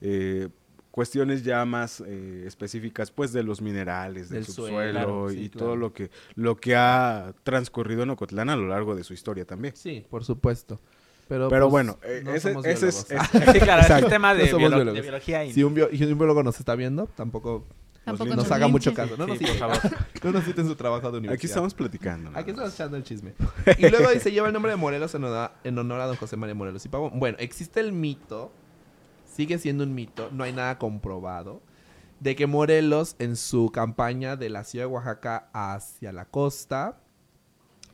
eh, 0.00 0.48
cuestiones 0.90 1.44
ya 1.44 1.62
más 1.66 2.02
eh, 2.06 2.44
específicas 2.46 3.10
pues 3.10 3.30
de 3.34 3.42
los 3.42 3.60
minerales 3.60 4.30
del, 4.30 4.44
Del 4.44 4.50
suelo, 4.52 4.66
subsuelo 4.68 4.90
claro, 4.92 5.30
y 5.32 5.48
todo 5.50 5.76
lo 5.76 5.92
que 5.92 6.10
lo 6.36 6.56
que 6.56 6.74
ha 6.74 7.34
transcurrido 7.42 8.02
en 8.04 8.08
Ocotlán 8.10 8.48
a 8.48 8.56
lo 8.56 8.66
largo 8.68 8.94
de 8.96 9.04
su 9.04 9.12
historia 9.12 9.44
también. 9.44 9.76
Sí, 9.76 10.06
por 10.08 10.24
supuesto. 10.24 10.80
Pero, 11.28 11.48
Pero 11.48 11.64
pues, 11.68 11.70
bueno, 11.72 11.98
eh, 12.04 12.22
no 12.24 12.32
ese, 12.32 12.50
somos 12.52 12.64
ese 12.66 12.88
es, 12.88 13.06
es- 13.10 13.18
Sí, 13.52 13.58
claro, 13.60 13.82
es 13.96 14.02
un 14.04 14.08
tema 14.08 14.34
de, 14.34 14.44
No 14.44 14.50
somos 14.50 14.62
biolo- 14.62 14.74
biólogos. 14.76 14.94
de 14.94 15.00
biología 15.02 15.44
y... 15.44 15.52
Si 15.52 15.64
un, 15.64 15.74
bio- 15.74 15.88
si 15.90 16.04
un 16.04 16.16
biólogo 16.18 16.42
nos 16.44 16.58
está 16.60 16.74
viendo, 16.76 17.06
tampoco 17.08 17.64
Tampoco 18.04 18.36
nos 18.36 18.48
haga 18.52 18.68
mucho 18.68 18.94
caso. 18.94 19.16
No 19.16 19.26
nos 19.26 19.36
Sí, 19.38 19.44
citen. 19.46 19.68
No 20.22 20.30
nos 20.30 20.44
citen 20.44 20.66
su 20.68 20.76
trabajo 20.76 21.10
de 21.10 21.18
universidad. 21.18 21.34
aquí 21.34 21.46
estamos 21.48 21.74
platicando. 21.74 22.30
Aquí 22.38 22.50
estamos 22.50 22.72
echando 22.72 22.96
el 22.96 23.02
chisme. 23.02 23.32
Y 23.78 23.88
luego 23.88 24.08
dice, 24.10 24.30
lleva 24.30 24.46
el 24.46 24.52
nombre 24.52 24.70
de 24.70 24.76
Morelos 24.76 25.12
en 25.16 25.24
honor, 25.24 25.50
en 25.64 25.76
honor 25.76 26.00
a 26.00 26.06
don 26.06 26.14
José 26.16 26.36
María 26.36 26.54
Morelos 26.54 26.84
y 26.84 26.88
Pavón. 26.88 27.18
Bueno, 27.18 27.36
existe 27.40 27.80
el 27.80 27.90
mito, 27.92 28.52
sigue 29.34 29.58
siendo 29.58 29.82
un 29.82 29.92
mito, 29.96 30.28
no 30.32 30.44
hay 30.44 30.52
nada 30.52 30.78
comprobado, 30.78 31.60
de 32.20 32.36
que 32.36 32.46
Morelos 32.46 33.16
en 33.18 33.34
su 33.34 33.70
campaña 33.72 34.36
de 34.36 34.50
la 34.50 34.62
ciudad 34.62 34.84
de 34.86 34.92
Oaxaca 34.92 35.48
hacia 35.52 36.12
la 36.12 36.26
costa, 36.26 37.00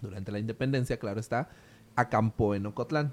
durante 0.03 0.31
la 0.31 0.39
independencia, 0.39 0.99
claro 0.99 1.21
está, 1.21 1.49
acampó 1.97 2.55
en 2.55 2.67
Ocotlán. 2.67 3.13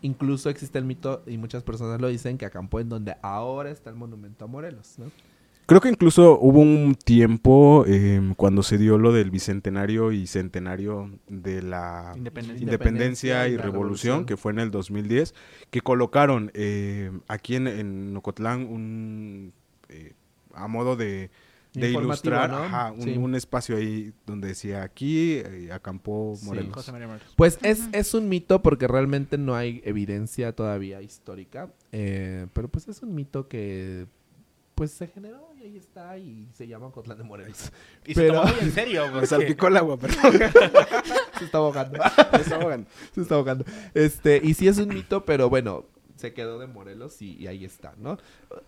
Incluso 0.00 0.50
existe 0.50 0.78
el 0.78 0.84
mito, 0.84 1.22
y 1.26 1.38
muchas 1.38 1.62
personas 1.62 2.00
lo 2.00 2.08
dicen, 2.08 2.38
que 2.38 2.44
acampó 2.44 2.80
en 2.80 2.88
donde 2.88 3.16
ahora 3.22 3.70
está 3.70 3.90
el 3.90 3.96
monumento 3.96 4.44
a 4.44 4.48
Morelos, 4.48 4.98
¿no? 4.98 5.06
Creo 5.66 5.80
que 5.80 5.88
incluso 5.88 6.38
hubo 6.40 6.58
un 6.58 6.96
tiempo 6.96 7.84
eh, 7.86 8.34
cuando 8.36 8.64
se 8.64 8.78
dio 8.78 8.98
lo 8.98 9.12
del 9.12 9.30
bicentenario 9.30 10.10
y 10.10 10.26
centenario 10.26 11.10
de 11.28 11.62
la 11.62 12.12
Independencia. 12.16 12.62
independencia 12.62 13.48
y 13.48 13.56
la 13.56 13.62
revolución, 13.62 14.26
que 14.26 14.36
fue 14.36 14.52
en 14.52 14.58
el 14.58 14.72
2010, 14.72 15.34
que 15.70 15.80
colocaron 15.80 16.50
eh, 16.54 17.12
aquí 17.28 17.54
en, 17.54 17.68
en 17.68 18.16
Ocotlán 18.16 18.66
un, 18.66 19.52
eh, 19.88 20.14
a 20.52 20.66
modo 20.66 20.96
de, 20.96 21.30
de 21.74 21.90
ilustrar 21.90 22.50
¿no? 22.50 22.58
ajá, 22.58 22.92
un, 22.92 23.02
Sí. 23.02 23.16
un 23.16 23.34
espacio 23.34 23.76
ahí 23.76 24.12
donde 24.26 24.48
decía 24.48 24.82
aquí 24.82 25.38
eh, 25.44 25.70
acampó 25.72 26.34
Sí. 26.36 26.46
Morelos. 26.46 26.74
José 26.74 26.92
María 26.92 27.06
Morelos. 27.06 27.32
Pues 27.36 27.58
es, 27.62 27.88
es 27.92 28.12
un 28.14 28.28
mito 28.28 28.60
porque 28.62 28.86
realmente 28.88 29.38
no 29.38 29.54
hay 29.56 29.80
evidencia 29.84 30.52
todavía 30.54 31.00
histórica. 31.02 31.70
eh, 31.92 32.46
pero 32.52 32.68
pues 32.68 32.88
es 32.88 33.02
un 33.02 33.14
mito 33.14 33.48
que 33.48 34.06
pues 34.74 34.90
se 34.90 35.06
generó 35.06 35.48
y 35.60 35.64
ahí 35.64 35.76
está 35.76 36.16
y 36.18 36.48
se 36.54 36.66
llama 36.66 36.86
Ocotlán 36.86 37.18
de 37.18 37.24
Morelos. 37.24 37.70
Y 38.06 38.14
Pero- 38.14 38.34
se 38.34 38.40
tomó 38.40 38.52
muy 38.56 38.68
en 38.68 38.72
serio. 38.72 39.04
Me 39.06 39.12
porque- 39.12 39.26
salpicó 39.26 39.68
el 39.68 39.76
agua, 39.76 39.96
perdón. 39.98 40.32
Se 41.38 41.44
está 41.46 41.58
ahogando. 41.58 41.98
Me 42.32 42.38
está 42.40 42.56
ahogando. 42.56 42.90
se 43.14 43.20
está 43.20 43.34
ahogando. 43.34 43.64
Este, 43.94 44.40
y 44.44 44.54
sí 44.54 44.68
es 44.68 44.78
un 44.78 44.88
mito, 44.88 45.24
pero 45.24 45.48
bueno, 45.50 45.86
se 46.22 46.32
quedó 46.32 46.58
de 46.58 46.66
Morelos 46.66 47.20
y, 47.20 47.36
y 47.36 47.46
ahí 47.48 47.64
está, 47.66 47.92
¿no? 47.98 48.16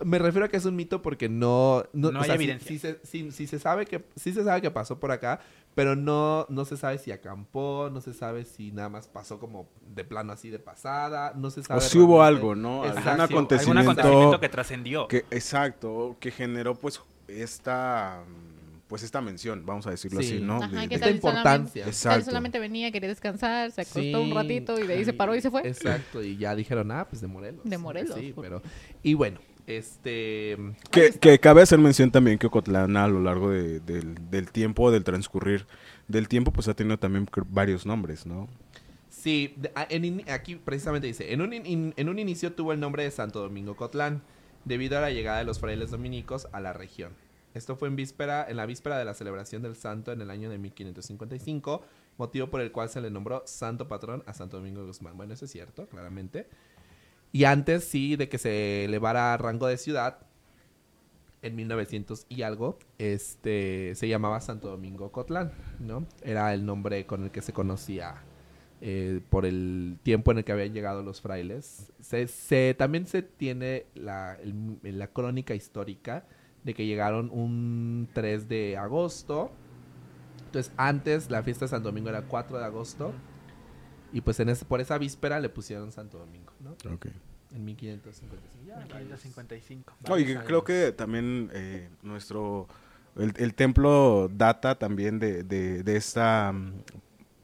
Me 0.04 0.18
refiero 0.18 0.44
a 0.44 0.48
que 0.48 0.58
es 0.58 0.64
un 0.66 0.76
mito 0.76 1.00
porque 1.00 1.30
no... 1.30 1.84
No, 1.94 2.12
No 2.12 2.20
hay 2.20 2.26
sea, 2.26 2.34
evidencia. 2.34 2.68
Sí, 2.68 2.78
se, 2.78 2.98
sí- 3.04 3.30
sí 3.30 3.46
se 3.46 3.58
sabe 3.58 3.86
que, 3.86 4.04
sí 4.16 4.32
se 4.34 4.44
sabe 4.44 4.60
que 4.60 4.70
pasó 4.70 5.00
por 5.00 5.10
acá, 5.10 5.40
pero 5.74 5.96
no, 5.96 6.46
no 6.50 6.64
se 6.66 6.76
sabe 6.76 6.98
si 6.98 7.10
acampó, 7.12 7.88
no 7.90 8.00
se 8.02 8.12
sabe 8.12 8.44
si 8.44 8.70
nada 8.72 8.90
más 8.90 9.08
pasó 9.08 9.38
como 9.38 9.66
de 9.94 10.04
plano 10.04 10.32
así 10.32 10.50
de 10.50 10.58
pasada, 10.58 11.32
no 11.34 11.50
se 11.50 11.62
sabe... 11.62 11.78
O 11.78 11.82
si 11.82 11.98
hubo 11.98 12.22
algo, 12.22 12.54
¿no? 12.54 12.82
Algún 12.82 12.98
Exacto. 12.98 13.10
algún 13.22 13.36
acontecimiento, 13.36 13.90
acontecimiento 13.92 14.40
que 14.40 14.48
trascendió. 14.50 15.08
que 15.08 15.24
exacto, 15.30 16.16
que 16.20 16.30
generó 16.30 16.74
pues 16.74 17.00
esta 17.28 18.22
pues 18.88 19.02
esta 19.02 19.20
mención, 19.20 19.64
vamos 19.64 19.86
a 19.86 19.90
decirlo 19.90 20.20
Sí. 20.20 20.34
así, 20.34 20.40
¿no? 20.42 20.62
Ajá, 20.62 20.80
De- 20.82 20.88
que 20.88 20.94
Esta 20.96 21.10
importancia. 21.10 21.82
Él 21.84 21.88
Exacto. 21.88 22.26
solamente 22.26 22.58
venía, 22.58 22.90
quería 22.92 23.08
descansar, 23.08 23.70
se 23.72 23.80
acostó 23.80 24.00
Sí. 24.00 24.14
un 24.14 24.30
ratito 24.34 24.78
y 24.78 24.86
de 24.86 24.94
ahí 24.94 25.04
se 25.04 25.12
paró 25.14 25.34
y 25.34 25.40
se 25.40 25.50
fue. 25.50 25.66
Exacto, 25.66 26.22
y 26.22 26.36
ya 26.36 26.54
dijeron, 26.54 26.90
ah, 26.90 27.06
pues 27.08 27.22
de 27.22 27.26
Morelos. 27.28 27.64
De 27.64 27.78
Morelos. 27.78 28.14
Sí, 28.18 28.34
pero... 28.40 28.62
Y 29.02 29.14
bueno, 29.14 29.38
este... 29.66 30.56
Que, 30.90 31.10
que 31.18 31.38
cabe 31.38 31.62
hacer 31.62 31.78
mención 31.78 32.10
también 32.10 32.38
que 32.38 32.46
Ocotlán 32.46 32.96
a 32.96 33.08
lo 33.08 33.20
largo 33.20 33.50
de- 33.50 33.80
del, 33.80 34.14
del 34.30 34.50
tiempo, 34.50 34.90
del 34.90 35.02
transcurrir 35.04 35.66
del 36.06 36.28
tiempo, 36.28 36.52
pues 36.52 36.68
ha 36.68 36.74
tenido 36.74 36.98
también 36.98 37.26
varios 37.48 37.86
nombres, 37.86 38.26
¿no? 38.26 38.48
Sí, 39.08 39.54
en 39.88 40.22
aquí 40.30 40.56
precisamente 40.56 41.06
dice, 41.06 41.32
en 41.32 41.40
un, 41.40 41.52
in- 41.54 41.94
en 41.96 42.08
un 42.10 42.18
inicio 42.18 42.52
tuvo 42.52 42.72
el 42.74 42.80
nombre 42.80 43.04
de 43.04 43.10
Santo 43.10 43.40
Domingo 43.40 43.74
Cotlán, 43.76 44.20
debido 44.66 44.98
a 44.98 45.00
la 45.00 45.10
llegada 45.10 45.38
de 45.38 45.44
los 45.44 45.58
frailes 45.58 45.90
dominicos 45.90 46.46
a 46.52 46.60
la 46.60 46.72
región. 46.74 47.12
Esto 47.54 47.76
fue 47.76 47.88
en 47.88 47.96
víspera, 47.96 48.46
en 48.48 48.56
la 48.56 48.66
víspera 48.66 48.98
de 48.98 49.04
la 49.04 49.14
celebración 49.14 49.62
del 49.62 49.76
santo 49.76 50.12
en 50.12 50.20
el 50.20 50.30
año 50.30 50.50
de 50.50 50.58
1555, 50.58 51.82
motivo 52.18 52.48
por 52.48 52.60
el 52.60 52.72
cual 52.72 52.88
se 52.88 53.00
le 53.00 53.10
nombró 53.10 53.42
santo 53.46 53.88
patrón 53.88 54.22
a 54.26 54.34
Santo 54.34 54.56
Domingo 54.56 54.80
de 54.80 54.88
Guzmán. 54.88 55.16
Bueno, 55.16 55.34
eso 55.34 55.44
es 55.44 55.52
cierto, 55.52 55.86
claramente. 55.86 56.48
Y 57.32 57.44
antes 57.44 57.84
sí 57.84 58.16
de 58.16 58.28
que 58.28 58.38
se 58.38 58.84
elevara 58.84 59.34
a 59.34 59.36
rango 59.36 59.66
de 59.66 59.78
ciudad, 59.78 60.18
en 61.42 61.56
1900 61.56 62.24
y 62.30 62.40
algo, 62.42 62.78
este 62.98 63.94
se 63.96 64.08
llamaba 64.08 64.40
Santo 64.40 64.68
Domingo 64.68 65.12
Cotlán, 65.12 65.52
¿no? 65.78 66.06
Era 66.22 66.54
el 66.54 66.64
nombre 66.64 67.04
con 67.04 67.24
el 67.24 67.30
que 67.30 67.42
se 67.42 67.52
conocía 67.52 68.22
eh, 68.80 69.20
por 69.28 69.44
el 69.44 69.98
tiempo 70.02 70.32
en 70.32 70.38
el 70.38 70.44
que 70.44 70.52
habían 70.52 70.72
llegado 70.72 71.02
los 71.02 71.20
frailes. 71.20 71.92
Se, 72.00 72.74
también 72.74 73.06
se 73.06 73.22
tiene 73.22 73.84
la, 73.94 74.38
la 74.82 75.06
crónica 75.08 75.54
histórica 75.54 76.24
de 76.64 76.74
que 76.74 76.86
llegaron 76.86 77.30
un 77.32 78.08
3 78.12 78.48
de 78.48 78.76
agosto. 78.76 79.50
Entonces, 80.46 80.72
antes 80.76 81.30
la 81.30 81.42
fiesta 81.42 81.64
de 81.66 81.68
Santo 81.70 81.88
Domingo 81.88 82.08
era 82.08 82.22
4 82.22 82.58
de 82.58 82.64
agosto. 82.64 83.12
Y 84.12 84.20
pues 84.20 84.38
en 84.40 84.48
ese, 84.48 84.64
por 84.64 84.80
esa 84.80 84.96
víspera 84.98 85.40
le 85.40 85.48
pusieron 85.48 85.90
Santo 85.92 86.18
Domingo, 86.18 86.52
¿no? 86.60 86.70
Ok. 86.94 87.06
En 87.52 87.64
1555. 87.64 88.64
Ya, 88.66 88.74
varios- 88.76 89.00
1555. 89.00 89.94
Oye, 90.10 90.24
varios 90.24 90.44
creo 90.44 90.58
años. 90.58 90.64
que 90.66 90.92
también 90.92 91.50
eh, 91.52 91.88
nuestro 92.02 92.66
el, 93.16 93.32
el 93.36 93.54
templo 93.54 94.28
data 94.28 94.76
también 94.76 95.18
de, 95.20 95.42
de, 95.44 95.82
de 95.84 95.96
esta 95.96 96.52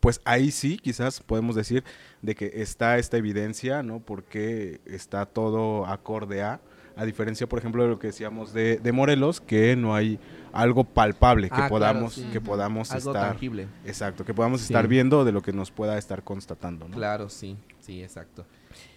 pues 0.00 0.20
ahí 0.24 0.50
sí 0.50 0.78
quizás 0.78 1.20
podemos 1.20 1.54
decir 1.54 1.84
de 2.22 2.34
que 2.34 2.50
está 2.54 2.98
esta 2.98 3.18
evidencia 3.18 3.82
no 3.84 4.00
porque 4.00 4.80
está 4.86 5.26
todo 5.26 5.86
acorde 5.86 6.42
a 6.42 6.60
a 7.00 7.04
diferencia 7.06 7.48
por 7.48 7.58
ejemplo 7.58 7.82
de 7.82 7.88
lo 7.88 7.98
que 7.98 8.08
decíamos 8.08 8.52
de, 8.52 8.76
de 8.78 8.92
Morelos 8.92 9.40
que 9.40 9.74
no 9.76 9.94
hay 9.94 10.18
algo 10.52 10.84
palpable 10.84 11.48
que 11.48 11.54
Ah, 11.54 11.56
claro, 11.56 11.70
podamos 11.70 12.14
sí. 12.14 12.28
que 12.32 12.40
podamos 12.40 12.90
Algo 12.92 13.10
estar 13.12 13.30
tangible. 13.30 13.66
exacto 13.84 14.24
que 14.24 14.34
podamos 14.34 14.60
Sí. 14.60 14.72
estar 14.72 14.86
viendo 14.86 15.24
de 15.24 15.32
lo 15.32 15.40
que 15.42 15.52
nos 15.52 15.70
pueda 15.70 15.96
estar 15.98 16.22
constatando 16.22 16.88
¿no? 16.88 16.96
Claro, 16.96 17.28
sí, 17.28 17.56
sí, 17.80 18.02
exacto. 18.02 18.44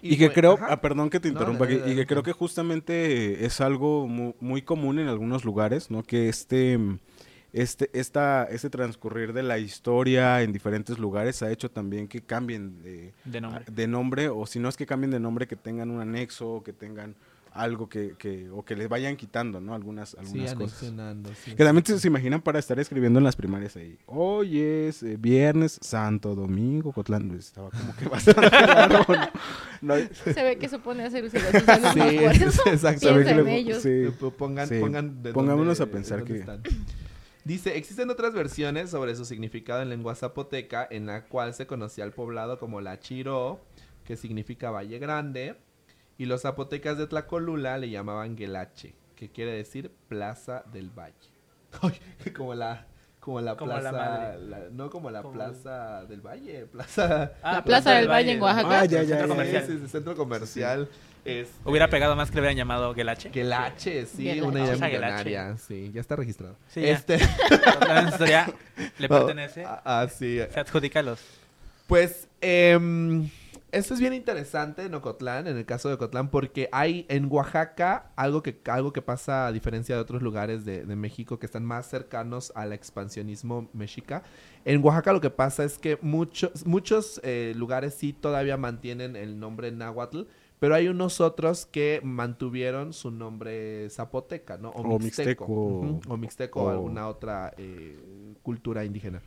Y, 0.02 0.18
que 0.18 0.26
fue- 0.28 0.34
creo, 0.36 0.58
ah, 0.62 0.82
perdón 0.82 1.10
que 1.10 1.20
te 1.20 1.30
No, 1.30 1.34
interrumpa, 1.34 1.66
y 1.72 1.96
que 1.96 2.06
creo 2.06 2.22
que 2.24 2.32
justamente 2.32 3.46
es 3.46 3.60
algo 3.62 4.08
mu- 4.08 4.34
muy, 4.40 4.62
común 4.62 5.00
en 5.00 5.08
algunos 5.08 5.46
lugares, 5.46 5.90
¿no? 5.90 6.04
Que 6.04 6.30
este, 6.30 6.78
este, 7.54 7.90
esta, 7.94 8.44
este 8.46 8.70
transcurrir 8.70 9.34
de 9.34 9.42
la 9.44 9.58
historia 9.60 10.42
en 10.42 10.52
diferentes 10.54 11.00
lugares 11.00 11.42
ha 11.44 11.52
hecho 11.52 11.70
también 11.72 12.08
que 12.08 12.22
cambien 12.22 12.82
de, 12.84 13.14
De 13.26 13.42
nombre. 13.42 13.66
de 13.72 13.88
nombre, 13.88 14.30
o 14.30 14.46
si 14.46 14.60
no 14.60 14.70
es 14.70 14.78
que 14.78 14.86
cambien 14.86 15.12
de 15.12 15.20
nombre, 15.20 15.48
que 15.48 15.56
tengan 15.56 15.90
un 15.92 16.02
anexo, 16.02 16.56
o 16.56 16.64
que 16.64 16.74
tengan 16.74 17.16
algo 17.54 17.88
que, 17.88 18.16
que 18.18 18.50
o 18.50 18.66
que 18.66 18.76
les 18.76 18.90
vayan 18.90 19.16
quitando, 19.16 19.62
¿no? 19.62 19.76
Algunas, 19.76 20.10
Sí, 20.10 20.18
algunas 20.46 20.54
cosas. 20.56 20.94
sí. 21.44 21.56
Que 21.56 21.64
también 21.64 21.86
se, 21.86 22.00
se 22.00 22.08
imaginan 22.08 22.42
para 22.42 22.58
estar 22.60 22.80
escribiendo 22.80 23.20
en 23.20 23.24
las 23.26 23.36
primarias 23.36 23.76
ahí. 23.76 23.98
Hoy 24.08 24.60
es 24.60 25.04
eh, 25.04 25.18
viernes, 25.20 25.78
Santo 25.82 26.34
Domingo, 26.36 26.92
Cotlán. 26.92 27.30
Estaba 27.38 27.70
como 27.70 27.96
que 27.96 28.06
bastante 28.10 28.50
raro, 28.50 29.06
¿no? 29.82 29.96
No, 29.96 30.04
Se 30.26 30.44
ve 30.44 30.58
que 30.58 30.68
se 30.68 30.80
pone 30.80 31.04
a 31.04 31.08
hacer 31.08 31.26
uso 31.26 31.38
de 31.38 31.42
Sí, 31.94 32.40
exacto. 32.70 33.00
Se 33.08 33.14
ve 33.14 33.24
que 33.24 33.34
Piensa 33.34 33.40
en 33.40 33.46
le- 33.46 33.56
ellos. 33.56 33.82
sí. 33.84 34.06
Pongan, 34.38 34.68
Sí. 34.68 34.80
pongan 34.80 35.22
de 35.22 35.32
Pongámonos 35.34 35.78
dónde- 35.78 35.92
a 35.92 35.96
pensar 35.96 36.24
que- 36.24 36.38
están. 36.40 36.64
Dice, 37.46 37.76
existen 37.78 38.10
otras 38.10 38.34
versiones 38.34 38.90
sobre 38.90 39.16
su 39.16 39.26
significado 39.26 39.82
en 39.82 39.90
lengua 39.90 40.16
zapoteca, 40.16 40.88
en 40.90 41.06
la 41.06 41.26
cual 41.26 41.54
se 41.54 41.68
conocía 41.68 42.06
al 42.06 42.14
poblado 42.14 42.58
como 42.58 42.80
La 42.80 43.00
Chiró, 43.00 43.60
que 44.06 44.16
significa 44.16 44.72
Valle 44.72 44.98
Grande, 44.98 45.56
y 46.18 46.26
los 46.26 46.42
zapotecas 46.42 46.98
de 46.98 47.08
Tlacolula 47.08 47.78
le 47.78 47.90
llamaban 47.90 48.36
Guelache, 48.36 48.94
que 49.16 49.30
quiere 49.32 49.52
decir 49.54 49.92
Plaza 50.08 50.64
del 50.72 50.90
Valle. 50.90 51.14
Como 52.36 52.54
la 52.56 52.86
como 53.20 53.40
la 53.40 53.56
Como 53.56 53.72
plaza, 53.72 54.36
la- 54.38 54.68
no 54.74 54.90
como 54.90 55.10
la 55.10 55.22
Como- 55.22 55.34
plaza 55.36 56.04
del 56.08 56.20
Valle, 56.20 56.66
plaza 56.66 57.32
Ah, 57.42 57.54
La 57.54 57.64
Plaza 57.66 57.92
del 57.94 58.10
Valle 58.10 58.34
en 58.34 58.42
Oaxaca. 58.42 58.82
Ah, 58.82 58.86
ya, 58.86 59.02
ya, 59.02 59.08
Centro 59.18 59.28
ya. 59.28 59.28
comercial. 59.30 59.64
Sí, 59.66 59.72
sí, 59.72 59.80
sí, 59.80 59.88
centro 59.88 60.16
comercial. 60.18 60.90
Este, 61.24 61.54
Hubiera 61.64 61.88
pegado 61.90 62.18
más 62.18 62.30
que 62.30 62.36
le 62.36 62.42
hubieran 62.42 62.58
llamado 62.58 62.94
Gelache. 62.94 63.30
Guelache, 63.30 64.06
sí, 64.08 64.24
Guelache. 64.24 64.42
una 64.42 64.60
idea 64.66 64.76
millonaria, 64.76 65.56
sí, 65.58 65.90
ya 65.94 66.02
está 66.02 66.18
registrado. 66.18 66.58
Sí, 66.68 66.84
este, 66.86 67.18
La 67.88 68.10
historia 68.10 68.54
le 69.00 69.08
pertenece. 69.08 69.64
Ah, 69.64 69.82
ah, 69.86 70.08
sí. 70.10 70.40
Se 70.54 70.60
adjudica 70.60 71.00
a 71.00 71.04
los. 71.04 71.22
Pues, 71.88 72.28
em, 72.42 73.30
esto 73.74 73.94
es 73.94 74.00
bien 74.00 74.14
interesante 74.14 74.84
en 74.84 74.94
Ocotlán, 74.94 75.48
en 75.48 75.58
el 75.58 75.66
caso 75.66 75.90
de 75.90 75.96
Ocotlán, 75.96 76.30
porque 76.30 76.70
hay 76.72 77.06
en 77.10 77.28
Oaxaca 77.32 78.12
algo 78.16 78.42
que, 78.44 78.60
algo 78.66 78.94
que 78.94 79.02
pasa 79.02 79.48
a 79.48 79.52
diferencia 79.52 79.96
de 79.96 80.02
otros 80.02 80.22
lugares 80.22 80.64
de, 80.64 80.86
de 80.86 80.96
México 80.96 81.40
que 81.40 81.46
están 81.46 81.66
más 81.66 81.88
cercanos 81.90 82.52
al 82.56 82.72
expansionismo 82.72 83.70
mexica. 83.74 84.24
En 84.66 84.84
Oaxaca 84.84 85.12
lo 85.12 85.22
que 85.22 85.30
pasa 85.30 85.64
es 85.64 85.78
que 85.78 85.98
muchos, 86.02 86.66
muchos 86.66 87.20
eh, 87.24 87.54
lugares 87.56 87.94
sí 87.96 88.14
todavía 88.14 88.58
mantienen 88.58 89.16
el 89.16 89.40
nombre 89.40 89.72
náhuatl, 89.72 90.22
pero 90.60 90.76
hay 90.76 90.88
unos 90.88 91.20
otros 91.20 91.66
que 91.66 92.00
mantuvieron 92.04 92.94
su 92.94 93.12
nombre 93.12 93.90
zapoteca, 93.90 94.58
¿no? 94.58 94.70
O 94.70 94.98
mixteco. 95.00 95.46
O 95.46 96.16
mixteco 96.16 96.62
o 96.62 96.66
O- 96.68 96.70
alguna 96.70 97.08
otra 97.10 97.54
eh, 97.58 97.98
cultura 98.44 98.86
indígena. 98.86 99.22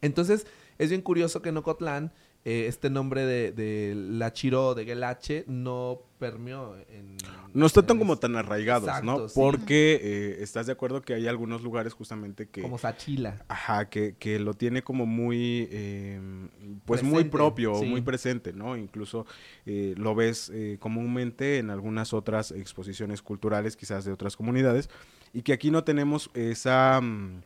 Entonces, 0.00 0.46
es 0.78 0.90
bien 0.90 1.02
curioso 1.02 1.42
que 1.42 1.48
en 1.50 1.56
Ocotlán 1.58 2.12
eh, 2.44 2.66
este 2.68 2.90
nombre 2.90 3.24
de, 3.24 3.52
de 3.52 3.94
La 3.94 4.32
Chiro 4.32 4.74
de 4.74 4.84
Guelache 4.84 5.44
no 5.46 6.02
permeó 6.18 6.76
en... 6.88 7.16
No 7.54 7.66
están 7.66 7.86
tan 7.86 7.98
como 7.98 8.16
tan 8.18 8.36
arraigados, 8.36 9.02
¿no? 9.02 9.28
Sí. 9.28 9.34
Porque 9.34 10.00
eh, 10.02 10.42
estás 10.42 10.66
de 10.66 10.72
acuerdo 10.72 11.02
que 11.02 11.14
hay 11.14 11.26
algunos 11.26 11.62
lugares 11.62 11.92
justamente 11.92 12.48
que... 12.48 12.62
Como 12.62 12.78
Sachila. 12.78 13.44
Ajá, 13.48 13.88
que, 13.88 14.16
que 14.18 14.38
lo 14.38 14.54
tiene 14.54 14.82
como 14.82 15.06
muy, 15.06 15.68
eh, 15.70 16.20
pues 16.84 17.02
muy 17.02 17.24
propio, 17.24 17.74
sí. 17.76 17.86
muy 17.86 18.02
presente, 18.02 18.52
¿no? 18.52 18.76
Incluso 18.76 19.26
eh, 19.66 19.94
lo 19.96 20.14
ves 20.14 20.50
eh, 20.52 20.76
comúnmente 20.80 21.58
en 21.58 21.70
algunas 21.70 22.12
otras 22.12 22.50
exposiciones 22.50 23.22
culturales, 23.22 23.76
quizás 23.76 24.04
de 24.04 24.12
otras 24.12 24.36
comunidades, 24.36 24.90
y 25.32 25.42
que 25.42 25.52
aquí 25.52 25.70
no 25.70 25.84
tenemos 25.84 26.30
esa, 26.34 27.00
mm, 27.00 27.42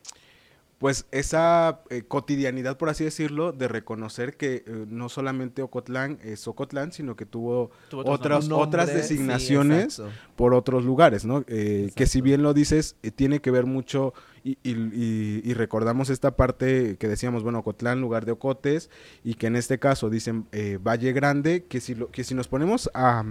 pues 0.83 1.07
esa 1.13 1.81
eh, 1.91 2.03
cotidianidad, 2.09 2.77
por 2.77 2.89
así 2.89 3.05
decirlo, 3.05 3.53
de 3.53 3.69
reconocer 3.69 4.37
que 4.37 4.65
eh, 4.67 4.85
no 4.89 5.09
solamente 5.09 5.63
Ocotlán 5.63 6.19
es 6.25 6.49
Ocotlán, 6.49 6.91
sino 6.91 7.15
que 7.15 7.25
tuvo, 7.25 7.71
otras, 8.11 8.49
nombre, 8.49 8.67
otras 8.67 8.89
designaciones 8.97 10.03
por 10.35 10.55
otros 10.55 10.85
lugares, 10.85 11.25
¿no? 11.25 11.45
Eh, 11.47 11.93
que 11.95 12.07
si 12.07 12.21
bien 12.21 12.43
lo 12.43 12.53
dices, 12.53 12.97
eh, 13.05 13.13
tiene 13.13 13.41
que 13.41 13.53
ver 13.53 13.65
mucho 13.65 14.13
y, 14.43 14.59
y- 14.65 14.73
y- 14.73 15.41
y 15.45 15.55
recordamos 15.55 16.11
esta 16.11 16.35
parte 16.37 16.97
que 16.99 17.07
decíamos, 17.07 17.45
bueno, 17.45 17.61
Ocotlán, 17.61 18.01
lugar 18.01 18.25
de 18.27 18.33
Ocotes, 18.33 18.91
y 19.23 19.35
que 19.35 19.47
en 19.47 19.55
este 19.55 19.79
caso 19.79 20.11
dicen 20.11 20.49
eh, 20.51 20.81
Valle 20.85 21.13
Grande, 21.13 21.63
que 21.69 21.81
si, 21.81 21.95
lo, 21.95 22.11
que 22.11 22.25
si 22.25 22.35
nos 22.35 22.49
ponemos 22.49 22.91
a, 22.93 23.23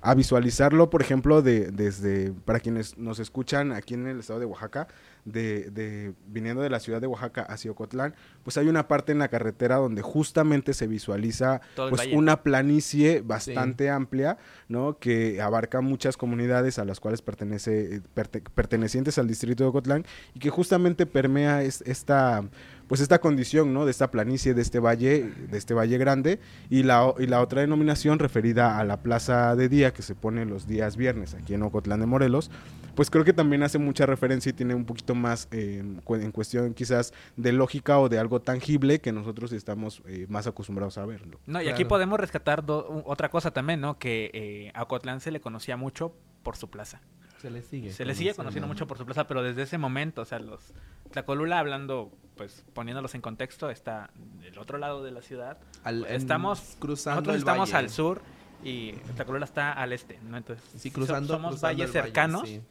a 0.00 0.14
visualizarlo, 0.14 0.88
por 0.88 1.02
ejemplo, 1.02 1.42
de, 1.42 1.70
desde, 1.72 2.32
para 2.46 2.60
quienes 2.60 2.96
nos 2.96 3.18
escuchan 3.18 3.72
aquí 3.72 3.92
en 3.92 4.06
el 4.06 4.20
estado 4.20 4.40
de 4.40 4.46
Oaxaca, 4.46 4.88
de, 5.26 5.70
de 5.70 6.14
viniendo 6.28 6.62
de 6.62 6.70
la 6.70 6.80
ciudad 6.80 7.00
de 7.00 7.06
Oaxaca 7.06 7.42
hacia 7.42 7.70
Ocotlán, 7.72 8.14
pues 8.44 8.56
hay 8.56 8.68
una 8.68 8.88
parte 8.88 9.12
en 9.12 9.18
la 9.18 9.28
carretera 9.28 9.76
donde 9.76 10.00
justamente 10.00 10.72
se 10.72 10.86
visualiza 10.86 11.60
pues 11.90 12.00
una 12.16 12.42
planicie 12.42 13.20
bastante 13.22 13.90
amplia, 13.90 14.38
¿no? 14.68 14.98
Que 14.98 15.42
abarca 15.42 15.80
muchas 15.80 16.16
comunidades 16.16 16.78
a 16.78 16.84
las 16.84 17.00
cuales 17.00 17.20
pertenece, 17.22 18.00
perte- 18.14 18.40
pertenecientes 18.54 19.18
al 19.18 19.26
distrito 19.28 19.64
de 19.64 19.68
Ocotlán 19.70 20.06
y 20.32 20.38
que 20.38 20.48
justamente 20.50 21.04
permea 21.06 21.62
es- 21.62 21.82
esta 21.86 22.42
pues 22.88 23.00
esta 23.00 23.18
condición, 23.20 23.74
¿no? 23.74 23.84
De 23.84 23.90
esta 23.90 24.12
planicie, 24.12 24.54
de 24.54 24.62
este 24.62 24.78
valle, 24.78 25.28
de 25.50 25.58
este 25.58 25.74
valle 25.74 25.98
grande, 25.98 26.38
y 26.70 26.84
la, 26.84 27.12
y 27.18 27.26
la 27.26 27.40
otra 27.40 27.62
denominación 27.62 28.20
referida 28.20 28.78
a 28.78 28.84
la 28.84 28.98
plaza 29.02 29.56
de 29.56 29.68
día 29.68 29.92
que 29.92 30.02
se 30.02 30.14
pone 30.14 30.44
los 30.44 30.68
días 30.68 30.96
viernes 30.96 31.34
aquí 31.34 31.54
en 31.54 31.64
Ocotlán 31.64 31.98
de 31.98 32.06
Morelos, 32.06 32.48
pues 32.96 33.10
creo 33.10 33.24
que 33.24 33.32
también 33.32 33.62
hace 33.62 33.78
mucha 33.78 34.06
referencia 34.06 34.50
y 34.50 34.52
tiene 34.54 34.74
un 34.74 34.84
poquito 34.84 35.14
más 35.14 35.46
eh, 35.52 35.76
en 35.80 36.00
cu- 36.00 36.16
en 36.16 36.32
cuestión 36.32 36.74
quizás 36.74 37.12
de 37.36 37.52
lógica 37.52 38.00
o 38.00 38.08
de 38.08 38.18
algo 38.18 38.40
tangible 38.40 39.00
que 39.00 39.12
nosotros 39.12 39.52
estamos 39.52 40.02
eh, 40.06 40.26
más 40.28 40.48
acostumbrados 40.48 40.98
a 40.98 41.06
verlo. 41.06 41.38
No, 41.46 41.60
y 41.60 41.64
Claro. 41.64 41.74
aquí 41.76 41.84
podemos 41.84 42.18
rescatar 42.18 42.64
do- 42.66 43.02
otra 43.06 43.28
cosa 43.28 43.52
también, 43.52 43.80
¿no? 43.80 43.98
Que 43.98 44.30
eh, 44.34 44.72
a 44.74 44.82
Ocotlán 44.82 45.20
se 45.20 45.30
le 45.30 45.40
conocía 45.40 45.76
mucho 45.76 46.12
por 46.42 46.56
su 46.56 46.68
plaza. 46.70 47.00
Se 47.40 47.50
le 47.50 47.62
sigue. 47.62 47.92
Se 47.92 48.04
le 48.06 48.14
sigue 48.14 48.34
conociendo 48.34 48.66
mucho 48.66 48.86
por 48.86 48.96
su 48.98 49.04
plaza, 49.04 49.28
pero 49.28 49.42
desde 49.42 49.62
ese 49.62 49.76
momento, 49.78 50.22
o 50.22 50.24
sea, 50.24 50.38
los 50.38 50.72
Tlacolula 51.12 51.58
hablando, 51.58 52.10
pues 52.36 52.64
poniéndolos 52.72 53.14
en 53.14 53.20
contexto, 53.20 53.70
está 53.70 54.10
del 54.40 54.58
otro 54.58 54.78
lado 54.78 55.04
de 55.04 55.10
la 55.12 55.20
ciudad. 55.22 55.58
Al- 55.84 56.06
en- 56.06 56.14
estamos 56.16 56.76
cruzando 56.78 57.20
nosotros 57.20 57.34
el 57.36 57.38
estamos 57.40 57.72
valle. 57.72 57.84
al 57.84 57.90
sur 57.90 58.22
y 58.64 58.92
Tlacolula 59.16 59.44
está 59.44 59.72
al 59.72 59.92
este, 59.92 60.18
¿no? 60.26 60.38
Entonces, 60.38 60.64
Sí, 60.80 60.88
so- 60.88 60.94
cruzando. 60.94 61.34
somos 61.34 61.50
cruzando 61.52 61.66
valles 61.76 61.90
el 61.94 62.00
valle, 62.00 62.02
cercanos, 62.06 62.48
sí. 62.48 62.62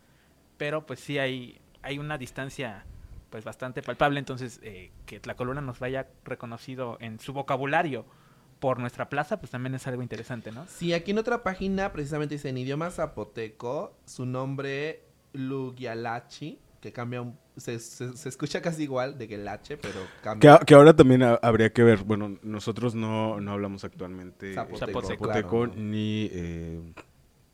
Pero 0.58 0.86
pues 0.86 1.00
sí 1.00 1.18
hay 1.18 1.60
hay 1.82 2.00
una 2.00 2.18
distancia 2.18 2.86
pues 3.30 3.44
bastante 3.44 3.82
palpable, 3.84 4.18
entonces 4.20 4.60
eh, 4.64 4.92
que 5.06 5.20
Tlacolula 5.20 5.62
nos 5.62 5.80
vaya 5.80 6.08
reconocido 6.24 6.98
en 7.02 7.20
su 7.20 7.34
vocabulario 7.34 8.06
por 8.60 8.80
nuestra 8.80 9.10
plaza, 9.10 9.40
pues 9.40 9.52
también 9.52 9.76
es 9.76 9.86
algo 9.88 10.02
interesante, 10.02 10.52
¿no? 10.52 10.66
Sí, 10.68 10.94
aquí 10.94 11.12
en 11.12 11.18
otra 11.18 11.44
página 11.44 11.92
precisamente 11.92 12.36
dice 12.36 12.50
en 12.50 12.58
idioma 12.58 12.90
zapoteco 12.90 13.98
su 14.06 14.26
nombre 14.26 15.04
Lugialachi, 15.34 16.60
que 16.82 16.92
cambia 16.94 17.22
un... 17.22 17.38
Se, 17.58 17.80
se- 17.80 18.16
se 18.18 18.30
escucha 18.30 18.62
casi 18.62 18.84
igual 18.84 19.18
de 19.18 19.28
que 19.28 19.36
el 19.36 19.48
H, 19.48 19.78
pero 19.78 19.94
Que, 20.02 20.22
cambia. 20.22 20.56
a- 20.56 20.60
que 20.60 20.74
ahora 20.74 20.96
también 20.96 21.24
ha- 21.24 21.36
habría 21.42 21.72
que 21.72 21.84
ver, 21.84 22.04
bueno, 22.04 22.38
nosotros 22.44 22.96
no, 22.96 23.40
no 23.40 23.52
hablamos 23.54 23.84
actualmente 23.84 24.54
Zapoteco, 24.54 24.86
Zapoteco, 25.02 25.08
zapoteco 25.26 25.50
claro, 25.62 25.68
¿no? 25.76 25.82
ni 25.82 26.30
eh, 26.32 26.82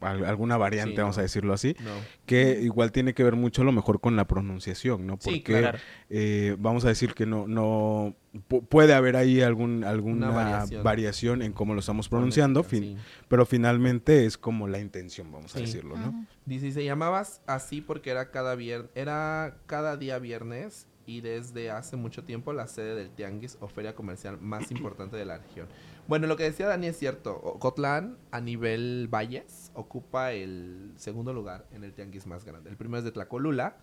alguna 0.01 0.57
variante, 0.57 0.95
Sí, 0.95 1.01
vamos 1.01 1.17
no. 1.17 1.19
a 1.21 1.23
decirlo 1.23 1.53
así, 1.53 1.75
No. 1.79 1.91
que 2.25 2.59
igual 2.61 2.91
tiene 2.91 3.13
que 3.13 3.23
ver 3.23 3.35
mucho 3.35 3.61
a 3.61 3.65
lo 3.65 3.71
mejor 3.71 3.99
con 4.01 4.15
la 4.15 4.25
pronunciación, 4.27 5.05
¿no? 5.07 5.17
Sí, 5.19 5.29
Porque 5.29 5.41
claro. 5.61 5.77
eh, 6.09 6.55
vamos 6.59 6.83
a 6.85 6.89
decir 6.89 7.13
que 7.13 7.25
no, 7.25 7.47
no 7.47 8.15
pu- 8.49 8.65
puede 8.67 8.93
haber 8.93 9.15
ahí 9.15 9.41
algún, 9.41 9.83
alguna 9.83 10.27
Una 10.29 10.35
variación. 10.35 10.83
variación. 10.83 11.41
en 11.41 11.53
cómo 11.53 11.73
lo 11.73 11.79
estamos 11.81 12.09
pronunciando, 12.09 12.63
fin- 12.63 12.97
pero 13.27 13.45
finalmente 13.45 14.25
es 14.25 14.37
como 14.37 14.67
la 14.67 14.79
intención, 14.79 15.31
vamos 15.31 15.55
a 15.55 15.59
decirlo, 15.59 15.97
¿no? 15.97 16.25
Dice, 16.45 16.71
se 16.71 16.83
llamaba 16.83 17.23
así 17.45 17.81
porque 17.81 18.09
era 18.09 18.31
cada 18.31 18.55
vier- 18.55 18.89
era 18.95 19.57
cada 19.67 19.97
día 19.97 20.17
viernes 20.19 20.87
y 21.05 21.21
desde 21.21 21.71
hace 21.71 21.95
mucho 21.97 22.23
tiempo 22.23 22.53
la 22.53 22.67
sede 22.67 22.95
del 22.95 23.09
tianguis 23.09 23.57
o 23.59 23.67
feria 23.67 23.95
comercial 23.95 24.39
más 24.39 24.71
importante 24.71 25.17
de 25.17 25.25
la 25.25 25.37
región. 25.39 25.67
Bueno, 26.07 26.25
lo 26.27 26.35
que 26.37 26.43
decía 26.43 26.67
Dani 26.67 26.87
es 26.87 26.97
cierto. 26.97 27.35
Ocotlán 27.35 28.17
a 28.31 28.39
nivel 28.41 29.07
valles 29.11 29.60
ocupa 29.73 30.31
el 30.33 30.91
segundo 30.97 31.33
lugar 31.33 31.65
en 31.73 31.83
el 31.83 31.93
tianguis 31.93 32.25
más 32.27 32.45
grande. 32.45 32.69
El 32.69 32.77
primero 32.77 32.99
es 32.99 33.03
de 33.03 33.11
Tlacolula 33.11 33.75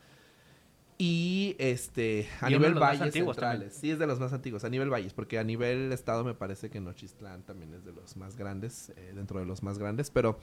y 1.01 1.55
este 1.59 2.27
a 2.41 2.51
Y 2.51 2.55
nivel 2.55 2.75
valles 2.75 3.13
centrales. 3.15 3.37
también. 3.37 3.71
Sí, 3.71 3.91
es 3.93 4.01
de 4.01 4.07
los 4.09 4.19
más 4.19 4.33
antiguos, 4.33 4.65
a 4.65 4.69
nivel 4.69 4.91
valles, 4.91 5.13
porque 5.13 5.39
a 5.39 5.45
nivel 5.45 5.93
estado 5.93 6.25
me 6.25 6.35
parece 6.35 6.71
que 6.71 6.81
Nochistlán 6.81 7.43
también 7.43 7.73
es 7.75 7.85
de 7.85 7.93
los 7.93 8.17
más 8.17 8.37
grandes, 8.37 8.91
eh, 8.97 9.13
dentro 9.15 9.39
de 9.39 9.47
los 9.47 9.63
más 9.63 9.79
grandes, 9.79 10.11
pero 10.11 10.41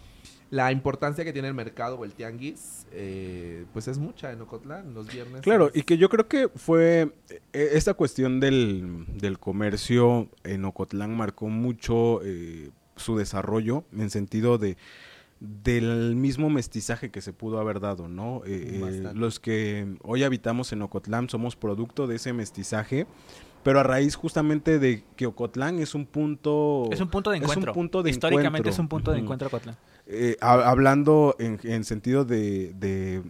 la 0.52 0.72
importancia 0.72 1.26
que 1.26 1.34
tiene 1.34 1.50
el 1.50 1.54
mercado 1.56 1.98
o 2.00 2.06
el 2.06 2.14
tianguis, 2.14 2.88
eh, 2.94 3.66
pues 3.74 3.90
es 3.90 3.98
mucha 3.98 4.32
en 4.32 4.40
Ocotlán, 4.40 4.94
los 4.94 5.12
viernes. 5.12 5.42
Claro, 5.42 5.68
es- 5.68 5.76
y 5.76 5.84
que 5.84 5.98
yo 5.98 6.08
creo 6.08 6.30
que 6.30 6.48
fue 6.48 7.12
eh, 7.30 7.70
esta 7.74 7.94
cuestión 7.94 8.40
del, 8.40 9.06
del 9.18 9.40
comercio 9.40 10.30
en 10.46 10.64
Ocotlán 10.64 11.18
marcó 11.18 11.50
mucho 11.50 12.22
eh, 12.24 12.70
su 12.96 13.18
desarrollo 13.18 13.84
en 13.92 14.10
sentido 14.10 14.58
de 14.58 14.78
del 15.40 16.16
mismo 16.16 16.50
mestizaje 16.50 17.12
que 17.12 17.22
se 17.22 17.34
pudo 17.34 17.60
haber 17.60 17.80
dado, 17.80 18.08
¿no? 18.08 18.42
Eh, 18.46 18.82
eh, 18.82 19.12
los 19.14 19.40
que 19.40 19.96
hoy 20.04 20.24
habitamos 20.24 20.72
en 20.72 20.82
Ocotlán 20.82 21.30
somos 21.30 21.56
producto 21.56 22.08
de 22.08 22.16
ese 22.16 22.32
mestizaje, 22.34 23.06
pero 23.64 23.80
a 23.80 23.84
raíz 23.84 24.16
justamente 24.16 24.80
de 24.80 25.04
que 25.16 25.26
Ocotlán 25.26 25.80
es 25.80 25.94
un 25.94 26.06
punto 26.06 26.88
Es 26.92 27.02
un 27.02 27.10
punto 27.10 27.32
de 27.32 27.38
es 27.38 27.44
un 27.44 27.50
encuentro. 27.50 27.74
punto 27.74 28.04
de 28.04 28.12
Históricamente 28.12 28.48
encuentro. 28.70 28.72
es 28.72 28.80
un 28.80 28.88
punto 28.88 29.12
de 29.12 29.20
encuentro 29.20 29.48
Ocotlán. 29.50 29.76
eh, 30.08 30.38
ha- 30.40 30.70
hablando 30.70 31.36
en, 31.40 31.60
en 31.64 31.84
sentido 31.84 32.24
de, 32.26 32.74
de, 32.80 33.22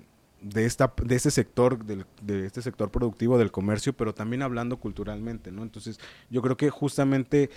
de 0.41 0.65
esta 0.65 0.93
de 1.03 1.15
este 1.15 1.31
sector 1.31 1.83
del, 1.85 2.05
de 2.21 2.45
este 2.45 2.61
sector 2.61 2.91
productivo 2.91 3.37
del 3.39 3.49
comercio 3.51 3.93
pero 3.93 4.13
también 4.13 4.41
hablando 4.43 4.77
culturalmente 4.77 5.51
no 5.51 5.63
entonces 5.63 5.99
yo 6.29 6.41
creo 6.43 6.55
que 6.57 6.69
justamente 6.69 7.49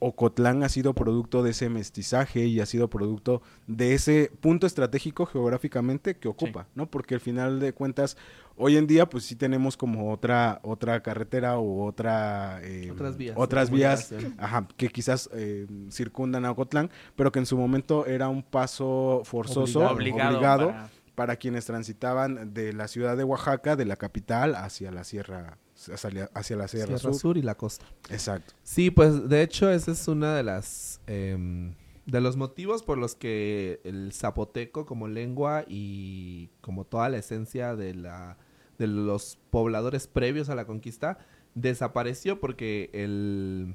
Ocotlán 0.00 0.62
ha 0.64 0.68
sido 0.68 0.94
producto 0.94 1.42
de 1.42 1.50
ese 1.50 1.68
mestizaje 1.68 2.46
y 2.46 2.58
ha 2.60 2.66
sido 2.66 2.88
producto 2.88 3.42
de 3.66 3.94
ese 3.94 4.32
punto 4.40 4.66
estratégico 4.66 5.26
geográficamente 5.26 6.16
que 6.16 6.26
ocupa, 6.28 6.66
¿no? 6.74 6.86
Porque 6.90 7.14
al 7.14 7.20
final 7.20 7.60
de 7.60 7.72
cuentas, 7.74 8.16
hoy 8.56 8.76
en 8.78 8.86
día, 8.86 9.08
pues 9.08 9.24
sí 9.24 9.36
tenemos 9.36 9.76
como 9.76 10.10
otra, 10.12 10.58
otra 10.62 11.02
carretera 11.02 11.58
o 11.58 11.84
otra 11.84 12.60
eh, 12.62 12.90
Otras 12.90 13.16
vías 13.16 13.34
otras 13.38 13.70
vías 13.70 14.14
ajá, 14.38 14.66
que 14.76 14.88
quizás 14.88 15.28
eh, 15.34 15.66
circundan 15.90 16.44
a 16.46 16.50
Ocotlán, 16.52 16.90
pero 17.14 17.30
que 17.30 17.38
en 17.38 17.46
su 17.46 17.56
momento 17.58 18.06
era 18.06 18.28
un 18.28 18.42
paso 18.42 19.22
forzoso, 19.24 19.80
Obligado. 19.88 20.36
obligado, 20.36 20.66
para- 20.68 20.90
para 21.14 21.36
quienes 21.36 21.66
transitaban 21.66 22.54
de 22.54 22.72
la 22.72 22.88
ciudad 22.88 23.14
de 23.18 23.24
Oaxaca, 23.24 23.76
de 23.76 23.84
la 23.84 23.96
capital, 23.96 24.54
hacia 24.54 24.90
la 24.90 25.04
sierra, 25.04 25.58
hacia, 25.88 26.30
hacia 26.34 26.56
la 26.56 26.68
Sierra, 26.68 26.98
Sierra 26.98 26.98
Sur. 26.98 27.14
Sur 27.14 27.38
y 27.38 27.42
la 27.42 27.56
costa. 27.56 27.86
Exacto. 28.10 28.54
Sí, 28.62 28.90
pues 28.90 29.28
de 29.28 29.42
hecho 29.42 29.70
ese 29.70 29.92
es 29.92 30.08
una 30.08 30.34
de 30.34 30.42
las 30.42 31.00
em, 31.06 31.74
de 32.06 32.20
los 32.20 32.36
motivos 32.36 32.82
por 32.82 32.98
los 32.98 33.14
que 33.14 33.80
el 33.84 34.12
zapoteco 34.12 34.86
como 34.86 35.08
lengua 35.08 35.64
y 35.68 36.50
como 36.60 36.84
toda 36.84 37.08
la 37.08 37.18
esencia 37.18 37.76
de 37.76 37.94
la 37.94 38.36
de 38.78 38.86
los 38.86 39.38
pobladores 39.50 40.06
previos 40.06 40.48
a 40.48 40.54
la 40.54 40.66
conquista 40.66 41.18
desapareció 41.54 42.40
porque 42.40 42.90
el 42.92 43.74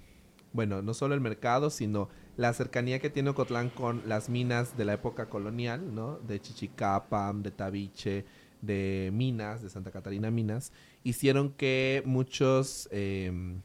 bueno, 0.56 0.82
no 0.82 0.94
solo 0.94 1.14
el 1.14 1.22
mercado, 1.22 1.70
sino 1.70 2.08
la 2.38 2.54
cercanía 2.54 3.00
que 3.00 3.10
tiene 3.10 3.32
Ocotlán 3.32 3.70
con 3.70 4.04
las 4.08 4.30
minas 4.30 4.78
de 4.78 4.86
la 4.86 4.94
época 4.94 5.28
colonial, 5.28 5.94
¿no? 5.94 6.18
De 6.20 6.40
Chichicapam, 6.40 7.44
de 7.44 7.52
Tabiche, 7.52 8.26
de 8.66 9.10
Minas, 9.14 9.62
de 9.62 9.70
Santa 9.70 9.92
Catarina 9.92 10.32
Minas, 10.32 10.72
hicieron 11.04 11.52
que 11.52 12.02
muchos, 12.06 12.88
em, 12.92 13.62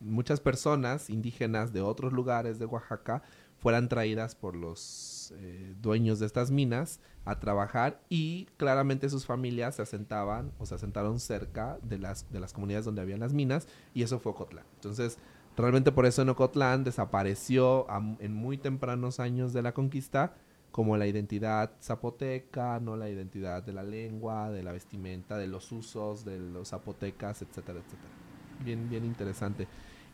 muchas 0.00 0.40
personas 0.40 1.10
indígenas 1.10 1.72
de 1.72 1.80
otros 1.80 2.12
lugares 2.12 2.58
de 2.58 2.66
Oaxaca 2.66 3.22
fueran 3.58 3.88
traídas 3.88 4.34
por 4.34 4.56
los 4.56 5.32
eh, 5.36 5.74
dueños 5.80 6.18
de 6.18 6.26
estas 6.26 6.50
minas 6.50 6.98
a 7.24 7.38
trabajar 7.38 8.00
y 8.08 8.46
claramente 8.56 9.08
sus 9.08 9.24
familias 9.24 9.76
se 9.76 9.82
asentaban 9.82 10.50
o 10.58 10.66
se 10.66 10.74
asentaron 10.74 11.20
cerca 11.20 11.78
de 11.82 11.98
las, 11.98 12.30
de 12.32 12.40
las 12.40 12.52
comunidades 12.52 12.84
donde 12.84 13.00
habían 13.02 13.20
las 13.20 13.32
minas 13.32 13.68
y 13.94 14.02
eso 14.02 14.18
fue 14.18 14.32
Ocotlán. 14.32 14.64
Entonces, 14.74 15.18
realmente 15.56 15.92
por 15.92 16.06
eso 16.06 16.22
en 16.22 16.30
Ocotlán 16.30 16.82
desapareció 16.82 17.88
a- 17.88 18.02
en 18.18 18.34
muy 18.34 18.58
tempranos 18.58 19.20
años 19.20 19.52
de 19.52 19.62
la 19.62 19.72
conquista 19.72 20.34
como 20.72 20.96
la 20.96 21.06
identidad 21.06 21.70
zapoteca, 21.80 22.80
no 22.80 22.96
la 22.96 23.08
identidad 23.10 23.62
de 23.62 23.74
la 23.74 23.82
lengua, 23.82 24.50
de 24.50 24.62
la 24.62 24.72
vestimenta, 24.72 25.36
de 25.36 25.46
los 25.46 25.70
usos 25.70 26.24
de 26.24 26.38
los 26.38 26.70
zapotecas, 26.70 27.42
etcétera, 27.42 27.78
etcétera. 27.78 28.08
Bien, 28.64 28.88
bien 28.88 29.04
interesante. 29.04 29.68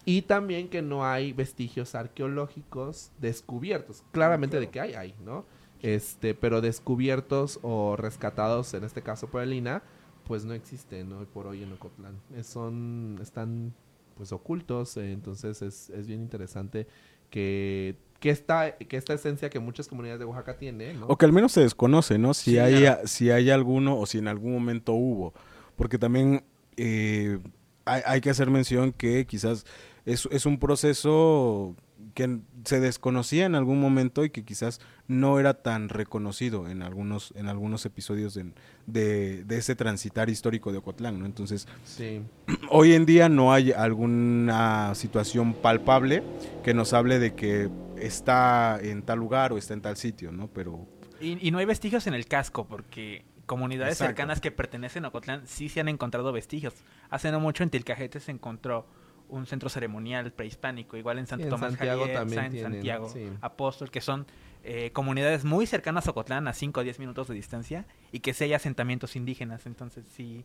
Y 0.05 0.23
también 0.23 0.69
que 0.69 0.83
no 0.83 1.07
hay 1.07 1.33
vestigios 1.33 1.95
arqueológicos 1.95 3.13
descubiertos. 3.21 4.03
Claramente 4.11 4.59
de 4.59 4.69
que 4.69 4.81
hay, 4.81 4.95
hay, 4.95 5.15
¿no? 5.25 5.45
Este, 5.81 6.35
pero 6.35 6.61
descubiertos 6.61 7.61
o 7.63 7.95
rescatados, 7.95 8.75
en 8.75 8.83
este 8.83 9.03
caso 9.03 9.29
por 9.29 9.43
el 9.43 9.53
INA, 9.53 9.83
pues 10.25 10.45
no 10.45 10.55
existen 10.55 11.13
hoy 11.13 11.27
por 11.27 11.47
hoy 11.47 11.63
en 11.63 11.73
Ocotlán. 11.73 12.21
Son, 12.43 13.19
están 13.23 13.75
pues 14.17 14.33
ocultos, 14.33 14.97
eh, 14.97 15.13
entonces 15.13 15.63
es, 15.63 15.91
es 15.91 16.09
bien 16.09 16.21
interesante 16.21 16.89
que, 17.31 17.97
que, 18.21 18.31
esta, 18.31 18.77
que 18.77 18.97
esta 18.97 19.15
esencia 19.15 19.49
que 19.51 19.59
muchas 19.61 19.87
comunidades 19.89 20.19
de 20.19 20.25
Oaxaca 20.25 20.57
tienen, 20.57 21.01
¿no? 21.01 21.07
O 21.07 21.17
que 21.17 21.25
al 21.25 21.33
menos 21.33 21.53
se 21.53 21.61
desconoce, 21.61 22.19
¿no? 22.19 22.35
Si 22.35 22.53
Sí, 22.53 22.59
hay 22.59 22.81
claro. 22.81 23.01
si 23.07 23.31
hay 23.31 23.51
alguno 23.51 23.99
o 23.99 24.07
si 24.07 24.19
en 24.19 24.29
algún 24.29 24.53
momento 24.53 24.93
hubo. 24.93 25.33
porque 25.77 25.99
también 25.99 26.43
eh, 26.77 27.39
hay, 27.85 28.03
hay 28.05 28.21
que 28.21 28.31
hacer 28.31 28.51
mención 28.51 28.93
que 28.93 29.27
quizás 29.27 29.65
es, 30.05 30.29
es 30.33 30.47
un 30.47 30.59
proceso 30.59 31.77
que 32.15 32.39
se 32.65 32.81
desconocía 32.81 33.47
en 33.47 33.55
algún 33.55 33.81
momento 33.81 34.25
y 34.25 34.31
que 34.31 34.45
quizás 34.45 34.81
no 35.07 35.39
era 35.39 35.55
tan 35.55 35.89
reconocido 35.89 36.69
en 36.69 36.83
algunos 36.83 37.33
en 37.37 37.49
algunos 37.49 37.85
episodios 37.87 38.35
de, 38.35 38.53
de, 38.87 39.45
de 39.45 39.57
ese 39.59 39.75
transitar 39.77 40.29
histórico 40.31 40.73
de 40.73 40.79
Ocotlán, 40.79 41.19
¿no? 41.21 41.27
Entonces, 41.27 41.67
Sí. 41.85 42.23
hoy 42.71 42.95
en 42.95 43.05
día 43.07 43.29
no 43.29 43.53
hay 43.53 43.71
alguna 43.73 44.95
situación 44.95 45.55
palpable 45.55 46.23
que 46.65 46.75
nos 46.75 46.93
hable 46.93 47.19
de 47.19 47.35
que 47.35 47.69
está 48.01 48.79
en 48.81 49.03
tal 49.03 49.19
lugar 49.19 49.53
o 49.53 49.59
está 49.59 49.75
en 49.75 49.83
tal 49.83 49.97
sitio, 49.97 50.33
¿no? 50.33 50.49
Pero 50.49 50.87
Y, 51.21 51.47
y 51.47 51.51
no 51.51 51.59
hay 51.59 51.65
vestigios 51.65 52.07
en 52.07 52.15
el 52.15 52.27
casco, 52.27 52.67
porque 52.67 53.25
comunidades 53.47 53.95
Exacto. 53.95 54.11
cercanas 54.11 54.41
que 54.41 54.51
pertenecen 54.53 55.05
a 55.05 55.09
Ocotlán 55.09 55.47
sí 55.47 55.69
se 55.69 55.81
han 55.81 55.89
encontrado 55.89 56.33
vestigios. 56.33 56.75
Hace 57.11 57.33
no 57.33 57.41
mucho 57.41 57.63
en 57.63 57.71
Tilcajete 57.71 58.21
se 58.21 58.31
encontró 58.31 58.87
un 59.29 59.47
centro 59.47 59.69
ceremonial 59.69 60.33
prehispánico, 60.33 60.97
igual 60.97 61.19
en 61.19 61.27
Santo 61.27 61.45
en 61.45 61.51
Tomás 61.51 61.73
Santiago 61.73 62.01
Javier, 62.03 62.19
también 62.19 62.43
San 62.43 62.51
tienen, 62.51 62.73
Santiago, 62.73 63.09
sí. 63.09 63.29
Apóstol, 63.41 63.91
que 63.91 64.01
son 64.01 64.27
eh, 64.65 64.91
comunidades 64.93 65.45
muy 65.45 65.67
cercanas 65.67 66.07
a 66.07 66.11
Ocotlán, 66.11 66.49
a 66.49 66.53
5 66.53 66.81
o 66.81 66.83
10 66.83 66.99
minutos 66.99 67.29
de 67.29 67.35
distancia, 67.35 67.87
y 68.13 68.21
que 68.21 68.33
sí 68.35 68.45
hay 68.45 68.55
asentamientos 68.55 69.17
indígenas. 69.17 69.67
Entonces 69.67 70.07
sí 70.09 70.45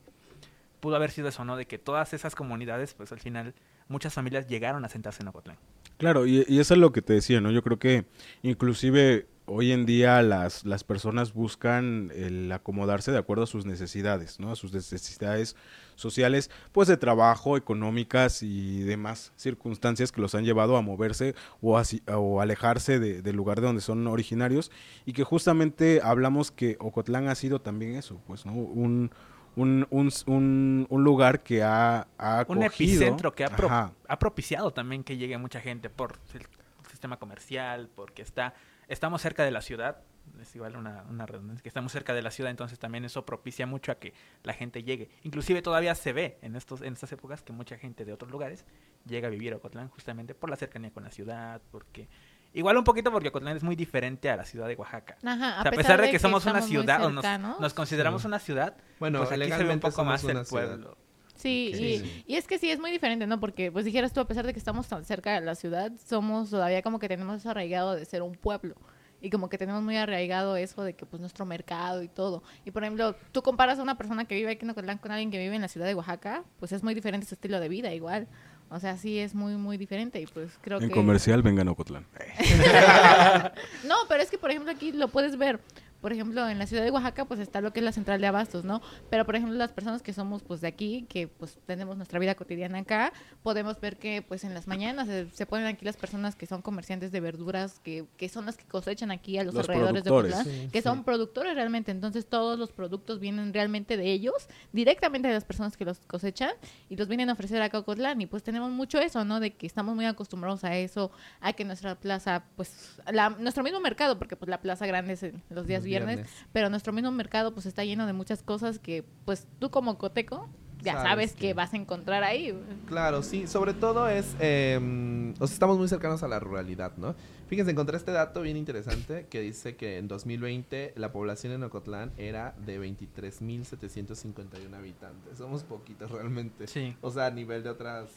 pudo 0.79 0.95
haber 0.97 1.11
sido 1.11 1.29
eso, 1.29 1.45
¿no? 1.45 1.55
De 1.55 1.65
que 1.65 1.77
todas 1.77 2.13
esas 2.13 2.35
comunidades, 2.35 2.93
pues 2.93 3.11
al 3.11 3.19
final, 3.19 3.53
muchas 3.87 4.13
familias 4.13 4.47
llegaron 4.47 4.83
a 4.85 4.89
sentarse 4.89 5.21
en 5.21 5.27
Ocotlán. 5.29 5.57
Claro, 5.97 6.25
y, 6.25 6.45
y 6.47 6.59
eso 6.59 6.73
es 6.73 6.79
lo 6.79 6.91
que 6.91 7.01
te 7.01 7.13
decía, 7.13 7.39
¿no? 7.41 7.51
Yo 7.51 7.61
creo 7.63 7.79
que 7.79 8.05
inclusive 8.41 9.27
hoy 9.45 9.71
en 9.73 9.85
día 9.85 10.21
las, 10.21 10.63
las 10.65 10.83
personas 10.85 11.33
buscan 11.33 12.11
el 12.15 12.49
acomodarse 12.51 13.11
de 13.11 13.17
acuerdo 13.17 13.43
a 13.43 13.47
sus 13.47 13.65
necesidades, 13.65 14.39
¿no? 14.39 14.51
A 14.51 14.55
sus 14.55 14.71
necesidades 14.73 15.55
sociales, 15.95 16.49
pues 16.71 16.87
de 16.87 16.97
trabajo, 16.97 17.57
económicas 17.57 18.41
y 18.41 18.81
demás 18.83 19.31
circunstancias 19.35 20.11
que 20.11 20.21
los 20.21 20.33
han 20.33 20.45
llevado 20.45 20.77
a 20.77 20.81
moverse 20.81 21.35
o, 21.61 21.77
así- 21.77 22.01
o 22.07 22.41
alejarse 22.41 22.99
de- 22.99 23.21
del 23.21 23.35
lugar 23.35 23.59
de 23.61 23.67
donde 23.67 23.81
son 23.81 24.07
originarios 24.07 24.71
y 25.05 25.13
que 25.13 25.23
justamente 25.23 25.99
hablamos 26.03 26.51
que 26.51 26.77
Ocotlán 26.79 27.27
ha 27.27 27.35
sido 27.35 27.59
también 27.61 27.95
eso, 27.95 28.21
pues, 28.27 28.45
¿no? 28.45 28.53
Un, 28.53 29.11
un, 29.55 29.87
un, 29.91 30.09
un- 30.25 30.87
un 30.89 31.03
lugar 31.03 31.43
que 31.43 31.63
ha, 31.63 32.07
ha 32.17 32.45
un 32.47 32.63
epicentro 32.63 33.33
que 33.33 33.43
ha, 33.45 33.49
pro- 33.49 33.69
ha 34.07 34.19
propiciado 34.19 34.71
también 34.71 35.03
que 35.03 35.17
llegue 35.17 35.37
mucha 35.37 35.59
gente 35.61 35.89
por 35.89 36.19
el 36.33 36.45
sistema 36.89 37.17
comercial, 37.17 37.89
porque 37.95 38.21
está 38.21 38.53
estamos 38.87 39.21
cerca 39.21 39.43
de 39.43 39.51
la 39.51 39.61
ciudad, 39.61 40.01
es 40.41 40.55
igual 40.55 40.75
una, 40.75 41.03
una 41.09 41.25
redundancia, 41.25 41.61
que 41.63 41.69
estamos 41.69 41.91
cerca 41.91 42.13
de 42.13 42.21
la 42.21 42.31
ciudad, 42.31 42.51
entonces 42.51 42.79
también 42.79 43.05
eso 43.05 43.25
propicia 43.25 43.65
mucho 43.65 43.91
a 43.91 43.95
que 43.95 44.13
la 44.43 44.53
gente 44.53 44.83
llegue. 44.83 45.09
Inclusive 45.23 45.61
todavía 45.61 45.95
se 45.95 46.13
ve 46.13 46.37
en 46.41 46.55
estos 46.55 46.81
en 46.81 46.93
estas 46.93 47.11
épocas 47.11 47.41
que 47.43 47.53
mucha 47.53 47.77
gente 47.77 48.05
de 48.05 48.13
otros 48.13 48.31
lugares 48.31 48.65
llega 49.05 49.27
a 49.27 49.31
vivir 49.31 49.53
a 49.53 49.57
Ocotlán 49.57 49.89
justamente 49.89 50.33
por 50.35 50.49
la 50.49 50.55
cercanía 50.55 50.91
con 50.91 51.03
la 51.03 51.11
ciudad, 51.11 51.61
porque 51.71 52.07
igual 52.53 52.77
un 52.77 52.83
poquito 52.83 53.11
porque 53.11 53.29
Ocotlán 53.29 53.57
es 53.57 53.63
muy 53.63 53.75
diferente 53.75 54.29
a 54.29 54.37
la 54.37 54.45
ciudad 54.45 54.67
de 54.67 54.75
Oaxaca. 54.75 55.17
Ajá, 55.23 55.59
O 55.59 55.61
sea, 55.63 55.71
a 55.71 55.75
pesar 55.75 56.01
de 56.01 56.11
que 56.11 56.19
somos 56.19 56.45
una 56.45 56.61
ciudad 56.61 57.03
o 57.03 57.09
nos, 57.09 57.73
consideramos 57.73 58.21
Sí. 58.21 58.27
una 58.27 58.39
ciudad, 58.39 58.75
Bueno, 58.99 59.19
pues 59.19 59.31
aquí 59.31 59.51
se 59.51 59.63
ve 59.63 59.73
un 59.73 59.79
poco 59.79 60.03
más 60.05 60.23
el 60.23 60.45
pueblo. 60.45 60.97
Sí, 61.35 61.71
Ok. 61.73 61.79
y, 61.81 61.99
Sí. 61.99 62.23
y 62.27 62.35
es 62.35 62.47
que 62.47 62.57
sí, 62.59 62.69
es 62.71 62.79
muy 62.79 62.91
diferente, 62.91 63.27
¿no? 63.27 63.39
Porque, 63.39 63.71
pues 63.71 63.85
dijeras 63.85 64.13
tú, 64.13 64.19
a 64.21 64.27
pesar 64.27 64.45
de 64.45 64.53
que 64.53 64.59
estamos 64.59 64.87
tan 64.87 65.03
cerca 65.03 65.33
de 65.33 65.41
la 65.41 65.55
ciudad, 65.55 65.91
somos 66.07 66.49
todavía 66.51 66.81
como 66.83 66.99
que 66.99 67.07
tenemos 67.09 67.37
eso 67.37 67.49
arraigado 67.49 67.95
de 67.95 68.05
ser 68.05 68.21
un 68.21 68.35
pueblo. 68.35 68.75
Y 69.19 69.29
como 69.29 69.47
que 69.49 69.57
tenemos 69.57 69.81
muy 69.81 69.95
arraigado 69.97 70.57
eso 70.57 70.83
de 70.83 70.95
que, 70.95 71.05
pues, 71.05 71.19
nuestro 71.21 71.45
mercado 71.45 72.03
y 72.03 72.07
todo. 72.09 72.43
Y, 72.65 72.71
por 72.71 72.83
ejemplo, 72.83 73.15
tú 73.31 73.41
comparas 73.41 73.79
a 73.79 73.81
una 73.83 73.97
persona 73.97 74.25
que 74.25 74.35
vive 74.35 74.51
aquí 74.51 74.63
en 74.65 74.71
Ocotlán 74.71 74.97
con 74.99 75.11
alguien 75.11 75.31
que 75.31 75.37
vive 75.39 75.55
en 75.55 75.61
la 75.61 75.69
ciudad 75.69 75.87
de 75.87 75.95
Oaxaca, 75.95 76.43
pues 76.59 76.71
es 76.73 76.83
muy 76.83 76.93
diferente 76.93 77.25
su 77.25 77.33
estilo 77.35 77.59
de 77.61 77.69
vida, 77.69 77.93
igual. 77.93 78.27
O 78.73 78.79
sea, 78.79 78.97
sí 78.97 79.19
es 79.19 79.35
muy, 79.35 79.55
muy 79.55 79.77
diferente. 79.77 80.19
Y, 80.19 80.25
pues, 80.25 80.51
creo 80.61 80.81
En 80.81 80.89
que... 80.89 80.95
comercial 80.95 81.43
vengan 81.43 81.67
a 81.67 81.71
Ocotlán. 81.71 82.07
No, 83.85 83.95
pero 84.09 84.23
es 84.23 84.31
que, 84.31 84.37
por 84.39 84.49
ejemplo, 84.49 84.71
aquí 84.71 84.91
lo 84.91 85.09
puedes 85.09 85.37
ver. 85.37 85.59
Por 86.03 86.11
ejemplo, 86.11 86.49
en 86.49 86.59
la 86.59 86.67
ciudad 86.67 86.83
de 86.83 86.91
Oaxaca, 86.91 87.23
pues 87.23 87.39
está 87.39 87.61
lo 87.61 87.71
que 87.71 87.79
es 87.79 87.83
la 87.85 87.93
central 87.93 88.19
de 88.19 88.27
abastos, 88.27 88.65
¿no? 88.65 88.81
Pero, 89.09 89.25
por 89.25 89.37
ejemplo, 89.37 89.57
las 89.57 89.71
personas 89.71 90.01
que 90.01 90.11
somos, 90.11 90.43
pues, 90.43 90.59
de 90.59 90.67
aquí, 90.67 91.05
que, 91.07 91.29
pues, 91.29 91.57
tenemos 91.65 91.95
nuestra 91.95 92.19
vida 92.19 92.35
cotidiana 92.35 92.79
acá, 92.79 93.13
podemos 93.41 93.79
ver 93.79 93.95
que, 93.95 94.21
pues, 94.21 94.43
en 94.43 94.53
las 94.53 94.67
mañanas 94.67 95.07
se, 95.07 95.29
se 95.31 95.45
ponen 95.45 95.65
aquí 95.65 95.85
las 95.85 95.95
personas 95.95 96.35
que 96.35 96.45
son 96.45 96.61
comerciantes 96.61 97.13
de 97.13 97.21
verduras, 97.21 97.79
que, 97.79 98.05
que 98.17 98.27
son 98.27 98.45
las 98.45 98.57
que 98.57 98.65
cosechan 98.65 99.11
aquí 99.11 99.37
a 99.37 99.45
los, 99.45 99.53
Los 99.53 99.69
alrededores 99.69 100.03
de. 100.03 100.09
Ocotlán, 100.11 100.43
Sí, 100.43 100.67
que 100.73 100.79
sí. 100.79 100.83
son 100.83 101.05
productores 101.05 101.55
realmente. 101.55 101.91
Entonces, 101.91 102.25
todos 102.25 102.59
los 102.59 102.73
productos 102.73 103.21
vienen 103.21 103.53
realmente 103.53 103.95
de 103.95 104.11
ellos, 104.11 104.49
directamente 104.73 105.29
de 105.29 105.35
las 105.35 105.45
personas 105.45 105.77
que 105.77 105.85
los 105.85 105.99
cosechan, 105.99 106.51
y 106.89 106.97
los 106.97 107.07
vienen 107.07 107.29
a 107.29 107.33
ofrecer 107.33 107.61
acá 107.61 107.77
a 107.77 107.79
Ocotlán. 107.79 108.19
Y, 108.19 108.25
pues, 108.25 108.43
tenemos 108.43 108.71
mucho 108.71 108.99
eso, 108.99 109.23
¿no? 109.23 109.39
De 109.39 109.53
que 109.53 109.65
estamos 109.65 109.95
muy 109.95 110.03
acostumbrados 110.05 110.65
a 110.65 110.75
eso, 110.75 111.11
a 111.39 111.53
que 111.53 111.63
nuestra 111.63 111.95
plaza, 111.95 112.43
pues, 112.57 112.97
la, 113.09 113.29
nuestro 113.29 113.63
mismo 113.63 113.79
mercado, 113.79 114.17
porque, 114.19 114.35
pues, 114.35 114.49
la 114.49 114.59
plaza 114.59 114.85
grande 114.85 115.13
es 115.13 115.23
en 115.23 115.41
los 115.49 115.65
días 115.65 115.83
Los 115.83 115.85
viernes, 115.99 116.15
viernes. 116.17 116.45
pero 116.51 116.69
nuestro 116.69 116.93
mismo 116.93 117.11
mercado 117.11 117.53
pues 117.53 117.65
está 117.65 117.83
lleno 117.85 118.05
de 118.07 118.13
muchas 118.13 118.43
cosas 118.43 118.79
que 118.79 119.03
pues 119.25 119.47
tú 119.59 119.69
como 119.71 119.97
coteco 119.97 120.47
ya 120.81 120.93
Sabes 120.95 121.07
sabes, 121.09 121.31
que- 121.33 121.39
que... 121.39 121.53
vas 121.53 121.73
a 121.73 121.77
encontrar 121.77 122.23
ahí. 122.25 122.53
Claro, 122.87 123.23
sí, 123.23 123.47
sobre 123.47 123.73
todo 123.73 124.09
es, 124.09 124.35
eh, 124.41 125.33
o 125.39 125.47
sea, 125.47 125.53
estamos 125.53 125.77
muy 125.77 125.87
cercanos 125.87 126.23
a 126.23 126.27
la 126.27 126.41
ruralidad, 126.41 126.97
¿no? 126.97 127.15
Fíjense, 127.47 127.71
encontré 127.71 127.95
este 127.95 128.11
dato 128.11 128.41
bien 128.41 128.57
interesante 128.57 129.27
que 129.29 129.39
dice 129.39 129.77
que 129.77 129.97
en 129.97 130.09
2020 130.09 130.91
la 130.97 131.13
población 131.13 131.53
en 131.53 131.63
Ocotlán 131.63 132.11
era 132.17 132.53
de 132.65 132.79
23.751 132.81 134.73
habitantes. 134.75 135.37
Somos 135.37 135.63
poquitos 135.63 136.11
realmente. 136.11 136.67
Sí. 136.67 136.95
O 137.01 137.11
sea, 137.11 137.27
a 137.27 137.31
nivel 137.31 137.63
de 137.63 137.69
otras 137.69 138.09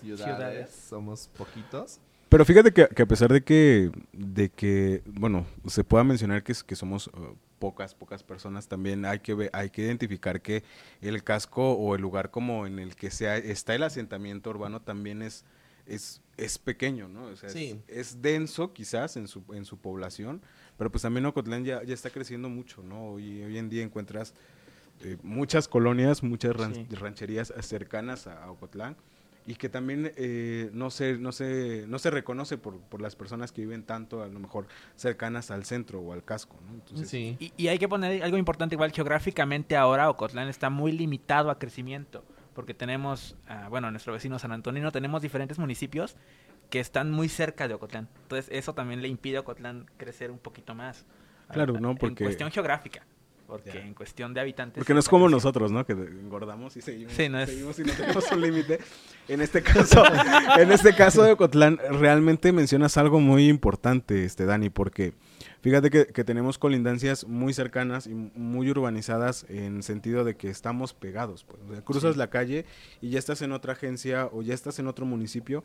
ciudades, 0.00 0.24
Ciudades. 0.36 0.70
somos 0.88 1.28
poquitos. 1.36 1.98
Pero 2.34 2.44
fíjate 2.44 2.72
que, 2.72 2.88
que 2.88 3.02
a 3.02 3.06
pesar 3.06 3.32
de 3.32 3.44
que, 3.44 3.92
de 4.12 4.48
que, 4.50 5.04
bueno, 5.06 5.46
se 5.68 5.84
pueda 5.84 6.02
mencionar 6.02 6.42
que, 6.42 6.52
que 6.66 6.74
somos 6.74 7.06
uh, 7.06 7.36
pocas, 7.60 7.94
pocas 7.94 8.24
personas, 8.24 8.66
también 8.66 9.04
hay 9.04 9.20
que, 9.20 9.48
hay 9.52 9.70
que 9.70 9.82
identificar 9.82 10.42
que 10.42 10.64
el 11.00 11.22
casco 11.22 11.74
o 11.74 11.94
el 11.94 12.02
lugar 12.02 12.32
como 12.32 12.66
en 12.66 12.80
el 12.80 12.96
que 12.96 13.12
sea, 13.12 13.36
está 13.36 13.76
el 13.76 13.84
asentamiento 13.84 14.50
urbano 14.50 14.82
también 14.82 15.22
es, 15.22 15.44
es, 15.86 16.22
es 16.36 16.58
pequeño, 16.58 17.06
¿no? 17.06 17.26
O 17.26 17.36
sea, 17.36 17.50
es- 17.50 17.52
Sí. 17.52 17.80
es, 17.86 18.20
denso 18.20 18.72
quizás 18.72 19.16
en 19.16 19.28
su, 19.28 19.44
en 19.54 19.64
su 19.64 19.78
población, 19.78 20.42
pero 20.76 20.90
pues 20.90 21.02
también 21.02 21.26
Ocotlán 21.26 21.64
ya, 21.64 21.84
ya 21.84 21.94
está 21.94 22.10
creciendo 22.10 22.48
mucho, 22.48 22.82
¿no? 22.82 23.10
Hoy, 23.12 23.44
hoy 23.44 23.58
en 23.58 23.68
día 23.68 23.84
encuentras 23.84 24.34
eh, 25.04 25.18
muchas 25.22 25.68
colonias, 25.68 26.24
muchas 26.24 26.56
ran- 26.56 26.74
Sí. 26.74 26.96
rancherías 26.96 27.52
cercanas 27.60 28.26
a, 28.26 28.42
a 28.42 28.50
Ocotlán 28.50 28.96
y 29.46 29.56
que 29.56 29.68
también 29.68 30.12
eh, 30.16 30.70
no 30.72 30.90
se 30.90 31.18
no 31.18 31.30
se 31.32 31.84
no 31.86 31.98
se 31.98 32.10
reconoce 32.10 32.56
por, 32.56 32.78
por 32.80 33.02
las 33.02 33.14
personas 33.14 33.52
que 33.52 33.60
viven 33.60 33.82
tanto 33.82 34.22
a 34.22 34.28
lo 34.28 34.40
mejor 34.40 34.66
cercanas 34.96 35.50
al 35.50 35.64
centro 35.66 36.00
o 36.00 36.12
al 36.14 36.24
casco 36.24 36.56
¿no? 36.66 36.74
Entonces, 36.74 37.08
sí. 37.10 37.36
Y, 37.38 37.52
y 37.56 37.68
hay 37.68 37.78
que 37.78 37.88
poner 37.88 38.22
algo 38.22 38.38
importante 38.38 38.74
igual 38.74 38.90
geográficamente 38.92 39.76
ahora 39.76 40.08
Ocotlán 40.08 40.48
está 40.48 40.70
muy 40.70 40.92
limitado 40.92 41.50
a 41.50 41.58
crecimiento 41.58 42.24
porque 42.54 42.72
tenemos 42.72 43.36
ah, 43.48 43.66
bueno 43.68 43.90
nuestro 43.90 44.12
vecino 44.14 44.38
San 44.38 44.52
Antonino 44.52 44.90
tenemos 44.92 45.20
diferentes 45.20 45.58
municipios 45.58 46.16
que 46.70 46.80
están 46.80 47.10
muy 47.10 47.28
cerca 47.28 47.68
de 47.68 47.74
Ocotlán 47.74 48.08
entonces 48.22 48.48
eso 48.50 48.72
también 48.74 49.02
le 49.02 49.08
impide 49.08 49.36
a 49.36 49.40
Ocotlán 49.40 49.86
crecer 49.98 50.30
un 50.30 50.38
poquito 50.38 50.74
más 50.74 51.04
Claro, 51.52 51.74
Ah, 51.76 51.80
¿no? 51.80 51.90
en 51.90 51.98
Porque- 51.98 52.24
cuestión 52.24 52.50
geográfica 52.50 53.04
porque 53.46 53.70
en 53.78 53.94
cuestión 53.94 54.32
de 54.34 54.40
habitantes 54.40 54.78
porque 54.80 54.94
no 54.94 55.00
es 55.00 55.08
como 55.08 55.28
nosotros 55.28 55.70
no 55.70 55.84
que 55.84 55.92
engordamos 55.92 56.76
y 56.76 56.80
seguimos, 56.82 57.12
Sí, 57.12 57.28
no 57.28 57.38
es- 57.40 57.50
seguimos 57.50 57.78
y 57.78 57.82
no 57.84 57.92
tenemos 57.92 58.30
un 58.32 58.40
límite 58.40 58.78
en 59.28 59.40
este 59.40 59.62
caso 59.62 60.02
en 60.58 60.72
este 60.72 60.94
caso 60.94 61.22
de 61.22 61.32
Ocotlán 61.32 61.78
realmente 61.90 62.52
mencionas 62.52 62.96
algo 62.96 63.20
muy 63.20 63.48
importante 63.48 64.24
este 64.24 64.44
Dani 64.46 64.70
porque 64.70 65.12
Fíjate 65.60 65.88
que, 65.88 66.06
que 66.08 66.24
tenemos 66.24 66.58
colindancias 66.58 67.26
muy 67.26 67.54
cercanas 67.54 68.06
y 68.06 68.10
muy 68.12 68.68
urbanizadas 68.68 69.46
en 69.48 69.82
sentido 69.82 70.22
de 70.22 70.36
que 70.36 70.50
estamos 70.50 70.92
pegados. 70.92 71.44
Pues. 71.44 71.58
O 71.66 71.72
sea, 71.72 71.82
cruzas 71.82 72.12
Sí. 72.12 72.18
la 72.18 72.28
calle 72.28 72.66
y 73.00 73.08
ya 73.08 73.18
estás 73.18 73.40
en 73.40 73.50
otra 73.50 73.72
agencia 73.72 74.28
o 74.30 74.42
ya 74.42 74.52
estás 74.52 74.78
en 74.78 74.88
otro 74.88 75.06
municipio. 75.06 75.64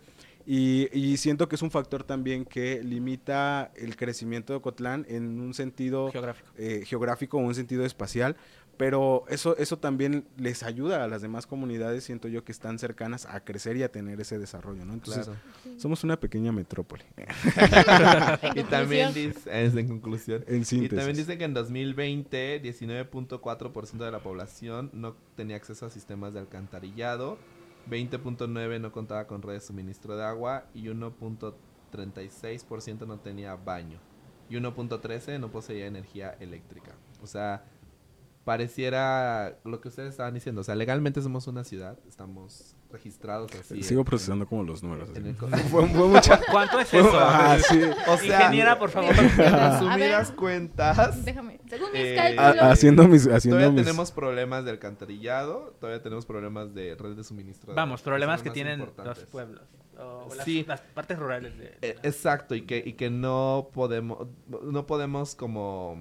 Y, 0.51 0.89
y 0.97 1.17
siento 1.17 1.47
que 1.47 1.55
es 1.57 1.61
un 1.61 1.69
factor 1.69 2.03
también 2.03 2.43
que 2.43 2.81
limita 2.83 3.71
el 3.75 3.95
crecimiento 3.95 4.51
de 4.51 4.57
Ocotlán 4.57 5.05
en 5.07 5.39
un 5.39 5.53
sentido 5.53 6.11
geográfico 6.11 6.49
eh, 6.57 6.81
geográfico 6.87 7.37
o 7.37 7.41
un 7.41 7.53
sentido 7.53 7.85
espacial. 7.85 8.35
Pero 8.75 9.25
eso, 9.27 9.55
eso 9.57 9.77
también 9.77 10.25
les 10.37 10.63
ayuda 10.63 11.03
a 11.03 11.07
las 11.07 11.21
demás 11.21 11.45
comunidades, 11.45 12.03
siento 12.05 12.29
yo, 12.29 12.43
que 12.45 12.51
están 12.51 12.79
cercanas 12.79 13.27
a 13.27 13.41
crecer 13.41 13.77
y 13.77 13.83
a 13.83 13.91
tener 13.91 14.19
ese 14.21 14.39
desarrollo, 14.39 14.85
¿no? 14.85 14.93
Entonces, 14.93 15.25
Claro. 15.25 15.39
somos 15.77 16.03
una 16.03 16.19
pequeña 16.19 16.51
metrópoli. 16.51 17.03
Y 18.55 18.63
también 18.63 19.13
dice, 19.13 19.65
es 19.65 19.75
en 19.75 19.87
conclusión. 19.87 20.43
En 20.47 20.63
Y 20.63 20.89
también 20.89 21.15
dice 21.15 21.37
que 21.37 21.43
en 21.43 21.53
2020 21.53 22.63
19.4% 22.63 23.97
de 23.97 24.11
la 24.11 24.19
población 24.19 24.89
no 24.93 25.15
tenía 25.35 25.57
acceso 25.57 25.85
a 25.85 25.89
sistemas 25.91 26.33
de 26.33 26.39
alcantarillado, 26.39 27.37
20.9 27.89 28.79
no 28.79 28.91
contaba 28.91 29.25
con 29.27 29.41
redes 29.41 29.63
de 29.63 29.67
suministro 29.67 30.15
de 30.17 30.23
agua 30.25 30.65
y 30.73 30.85
1.36% 30.87 33.07
no 33.07 33.19
tenía 33.19 33.55
baño 33.55 33.99
y 34.49 34.55
1.13 34.55 35.39
no 35.39 35.49
poseía 35.51 35.85
energía 35.87 36.35
eléctrica. 36.39 36.91
O 37.21 37.27
sea, 37.27 37.63
pareciera 38.43 39.57
lo 39.63 39.79
que 39.79 39.89
ustedes 39.89 40.09
estaban 40.11 40.33
diciendo. 40.33 40.61
O 40.61 40.63
sea, 40.63 40.73
legalmente 40.75 41.21
somos 41.21 41.45
una 41.47 41.63
ciudad, 41.63 41.97
estamos 42.07 42.75
registrados 42.91 43.53
así. 43.53 43.83
Sigo 43.83 44.01
en- 44.01 44.05
procesando 44.05 44.47
como 44.47 44.63
los 44.63 44.81
números. 44.81 45.09
en 45.15 45.27
el 45.27 45.35
Fue, 45.35 45.49
fue 45.87 46.07
mucha... 46.07 46.37
¿Cu- 46.37 46.45
¿Cuánto 46.51 46.79
es 46.79 46.91
eso? 46.91 47.11
ah, 47.13 47.57
sí. 47.59 47.79
O 48.07 48.17
sea, 48.17 48.39
Ingeniera, 48.41 48.79
por 48.79 48.89
favor. 48.89 49.11
en 49.19 49.29
resumidas 49.37 50.29
ver. 50.29 50.35
cuentas, 50.35 51.23
Déjame. 51.23 51.58
Según 51.69 51.91
mis 51.93 52.01
Eh, 52.01 52.15
cálculos. 52.15 52.61
Ha- 52.63 52.71
haciendo 52.71 53.07
mis... 53.07 53.27
Haciendo 53.27 53.57
todavía 53.57 53.69
mis... 53.75 53.85
tenemos 53.85 54.11
problemas 54.11 54.65
de 54.65 54.71
alcantarillado, 54.71 55.75
todavía 55.79 56.01
tenemos 56.01 56.25
problemas 56.25 56.73
de 56.73 56.95
red 56.95 57.15
de 57.15 57.23
suministro. 57.23 57.73
Vamos, 57.75 58.01
problemas 58.01 58.41
que 58.41 58.49
tienen 58.49 58.79
los 59.03 59.19
pueblos. 59.25 59.61
O 59.97 60.33
las, 60.33 60.45
Sí. 60.45 60.63
las 60.67 60.79
partes 60.81 61.19
rurales 61.19 61.57
de... 61.57 61.77
Eh, 61.81 61.95
Exacto, 62.03 62.55
y 62.55 62.61
que, 62.61 62.81
y 62.85 62.93
que 62.93 63.09
no 63.09 63.69
podemos, 63.73 64.27
no 64.63 64.85
podemos 64.85 65.35
como... 65.35 65.97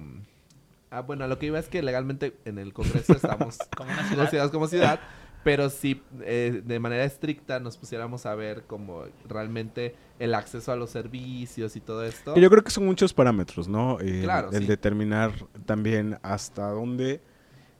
Ah, 0.89 1.01
bueno, 1.01 1.27
lo 1.27 1.37
que 1.37 1.47
iba 1.47 1.59
es 1.59 1.67
que 1.67 1.83
legalmente 1.83 2.35
en 2.45 2.57
el 2.57 2.73
Congreso 2.73 3.13
estamos 3.13 3.57
Como 3.77 3.91
una 3.91 4.27
ciudad. 4.27 4.51
como 4.51 4.67
ciudad, 4.67 4.99
pero 5.43 5.69
si 5.69 6.01
eh, 6.21 6.61
de 6.65 6.79
manera 6.79 7.03
estricta 7.03 7.59
nos 7.59 7.77
pusiéramos 7.77 8.25
a 8.25 8.35
ver 8.35 8.63
como 8.63 9.03
realmente 9.27 9.95
el 10.19 10.33
acceso 10.35 10.71
a 10.71 10.75
los 10.75 10.89
servicios 10.89 11.75
y 11.75 11.79
todo 11.81 12.03
esto. 12.05 12.35
Yo 12.35 12.49
creo 12.49 12.63
que 12.63 12.71
son 12.71 12.85
muchos 12.85 13.13
parámetros, 13.13 13.67
¿no? 13.67 13.99
Eh, 14.01 14.21
Claro, 14.23 14.51
el 14.51 14.63
sí. 14.63 14.67
determinar 14.67 15.31
también 15.65 16.19
hasta 16.23 16.69
dónde, 16.71 17.21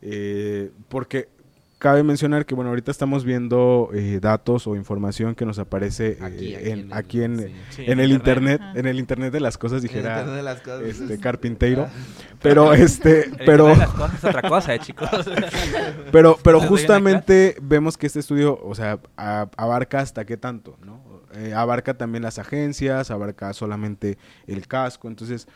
eh, 0.02 0.72
porque 0.88 1.28
cabe 1.80 2.04
mencionar 2.04 2.46
que, 2.46 2.54
bueno, 2.56 2.70
ahorita 2.70 2.92
estamos 2.92 3.24
viendo 3.26 3.90
eh, 3.94 4.20
datos 4.22 4.68
o 4.68 4.76
información 4.76 5.34
que 5.34 5.46
nos 5.46 5.58
aparece 5.60 6.12
eh, 6.12 6.18
Aquí, 6.22 6.54
aquí 6.56 6.68
en, 6.68 6.68
en 6.68 6.80
el- 6.80 6.94
aquí 6.94 7.24
en, 7.24 7.40
sí. 7.40 7.56
Sí, 7.72 7.84
en 7.88 8.00
el 8.00 8.12
internet, 8.12 8.62
Ajá. 8.62 8.78
en 8.80 8.86
el 8.86 9.00
internet 9.00 9.34
de 9.34 9.40
las 9.40 9.58
cosas, 9.58 9.82
dijera 9.82 10.20
internet 10.20 10.36
de 10.36 10.44
las 10.44 10.62
cosas. 10.62 10.82
este 10.84 11.20
carpintero, 11.20 11.88
pero 12.42 12.74
este, 12.74 13.32
pero, 13.46 13.70
internet 13.72 13.78
de 13.80 13.86
las 13.86 13.90
cosas 13.96 14.14
es 14.18 14.24
otra 14.26 14.50
cosa, 14.50 14.76
eh, 14.76 14.80
chicos. 14.80 15.10
pero, 16.12 16.38
pero 16.44 16.60
justamente 16.62 17.56
vemos 17.62 17.98
que 17.98 18.08
este 18.08 18.20
estudio, 18.20 18.60
o 18.64 18.76
sea, 18.76 19.00
a- 19.18 19.50
abarca 19.58 20.00
hasta 20.00 20.26
qué 20.26 20.38
tanto, 20.38 20.78
¿no? 20.86 21.02
Eh, 21.34 21.54
abarca 21.54 21.96
también 21.98 22.24
las 22.24 22.40
agencias, 22.40 23.12
abarca 23.12 23.54
solamente 23.54 24.18
el 24.48 24.68
casco, 24.68 25.08
entonces 25.08 25.48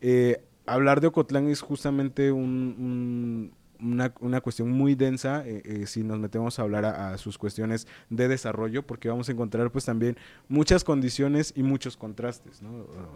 eh, 0.00 0.42
hablar 0.66 1.00
de 1.00 1.06
Ocotlán 1.06 1.48
es 1.48 1.60
justamente 1.60 2.32
un- 2.32 2.74
un- 2.78 3.59
una, 3.82 4.12
una 4.20 4.40
cuestión 4.40 4.70
muy 4.70 4.94
densa 4.94 5.46
eh, 5.46 5.62
eh, 5.64 5.86
si 5.86 6.02
nos 6.02 6.18
metemos 6.18 6.58
a 6.58 6.62
hablar 6.62 6.84
a, 6.84 7.16
sus 7.18 7.38
cuestiones 7.38 7.86
de 8.08 8.28
desarrollo, 8.28 8.86
porque 8.86 9.08
vamos 9.08 9.28
a 9.28 9.32
encontrar 9.32 9.70
pues 9.70 9.84
también 9.84 10.16
muchas 10.48 10.84
condiciones 10.84 11.52
y 11.56 11.62
muchos 11.62 11.96
contrastes. 11.96 12.60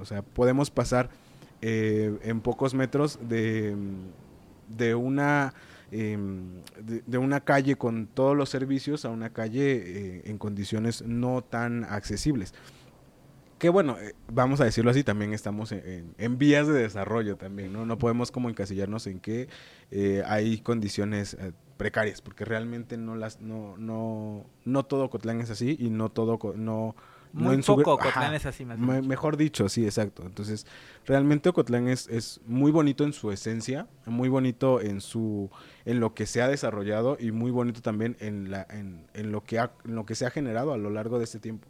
O 0.00 0.04
sea, 0.04 0.22
podemos 0.22 0.70
pasar 0.70 1.10
eh, 1.66 2.18
en 2.22 2.42
pocos 2.42 2.74
metros 2.74 3.18
de, 3.26 3.74
de 4.68 4.94
una 4.94 5.54
em, 5.90 6.60
de, 6.78 7.02
de 7.06 7.16
una 7.18 7.40
calle 7.40 7.76
con 7.76 8.06
todos 8.06 8.36
los 8.36 8.50
servicios 8.50 9.06
a 9.06 9.10
una 9.10 9.30
calle 9.30 9.72
eh, 9.72 10.22
en 10.26 10.36
condiciones 10.36 11.02
no 11.02 11.42
tan 11.42 11.84
accesibles. 11.84 12.52
Que 13.64 13.70
bueno, 13.70 13.96
eh, 13.98 14.14
vamos 14.30 14.60
a 14.60 14.66
decirlo 14.66 14.90
así, 14.90 15.04
también 15.04 15.32
estamos 15.32 15.72
en, 15.72 15.78
en- 15.86 16.14
en 16.18 16.36
vías 16.36 16.66
de 16.66 16.74
desarrollo 16.74 17.38
también, 17.38 17.72
¿no? 17.72 17.86
No 17.86 17.96
podemos 17.96 18.30
como 18.30 18.50
encasillarnos 18.50 19.06
en 19.06 19.20
que 19.20 19.48
eh, 19.90 20.22
hay 20.26 20.58
condiciones 20.58 21.32
eh, 21.40 21.52
precarias, 21.78 22.20
porque 22.20 22.44
realmente 22.44 22.98
no 22.98 23.16
las, 23.16 23.40
no, 23.40 23.78
no, 23.78 24.44
no 24.66 24.84
todo 24.84 25.08
Cotlán 25.08 25.40
es 25.40 25.48
así 25.48 25.78
y 25.80 25.88
no 25.88 26.10
todo, 26.10 26.38
no, 26.56 26.94
no 27.32 27.42
Muy 27.42 27.62
poco 27.62 27.98
Ajá. 27.98 28.10
Ocotlán 28.10 28.34
es 28.34 28.44
así, 28.44 28.66
más 28.66 28.78
Me- 28.78 29.00
mejor 29.00 29.38
dicho, 29.38 29.66
sí, 29.70 29.86
exacto. 29.86 30.24
Entonces, 30.26 30.66
realmente 31.06 31.48
Ocotlán 31.48 31.88
es, 31.88 32.06
es 32.08 32.42
muy 32.44 32.70
bonito 32.70 33.02
en 33.04 33.14
su 33.14 33.32
esencia, 33.32 33.88
muy 34.04 34.28
bonito 34.28 34.82
en 34.82 35.00
su 35.00 35.50
en 35.86 36.00
lo 36.00 36.12
que 36.12 36.26
se 36.26 36.42
ha 36.42 36.48
desarrollado 36.48 37.16
y 37.18 37.32
muy 37.32 37.50
bonito 37.50 37.80
también 37.80 38.18
en 38.20 38.50
la 38.50 38.66
en, 38.68 39.06
en 39.14 39.32
lo 39.32 39.42
que 39.42 39.58
ha, 39.58 39.72
en 39.86 39.94
lo 39.94 40.04
que 40.04 40.16
se 40.16 40.26
ha 40.26 40.30
generado 40.30 40.74
a 40.74 40.76
lo 40.76 40.90
largo 40.90 41.16
de 41.16 41.24
este 41.24 41.38
tiempo. 41.38 41.66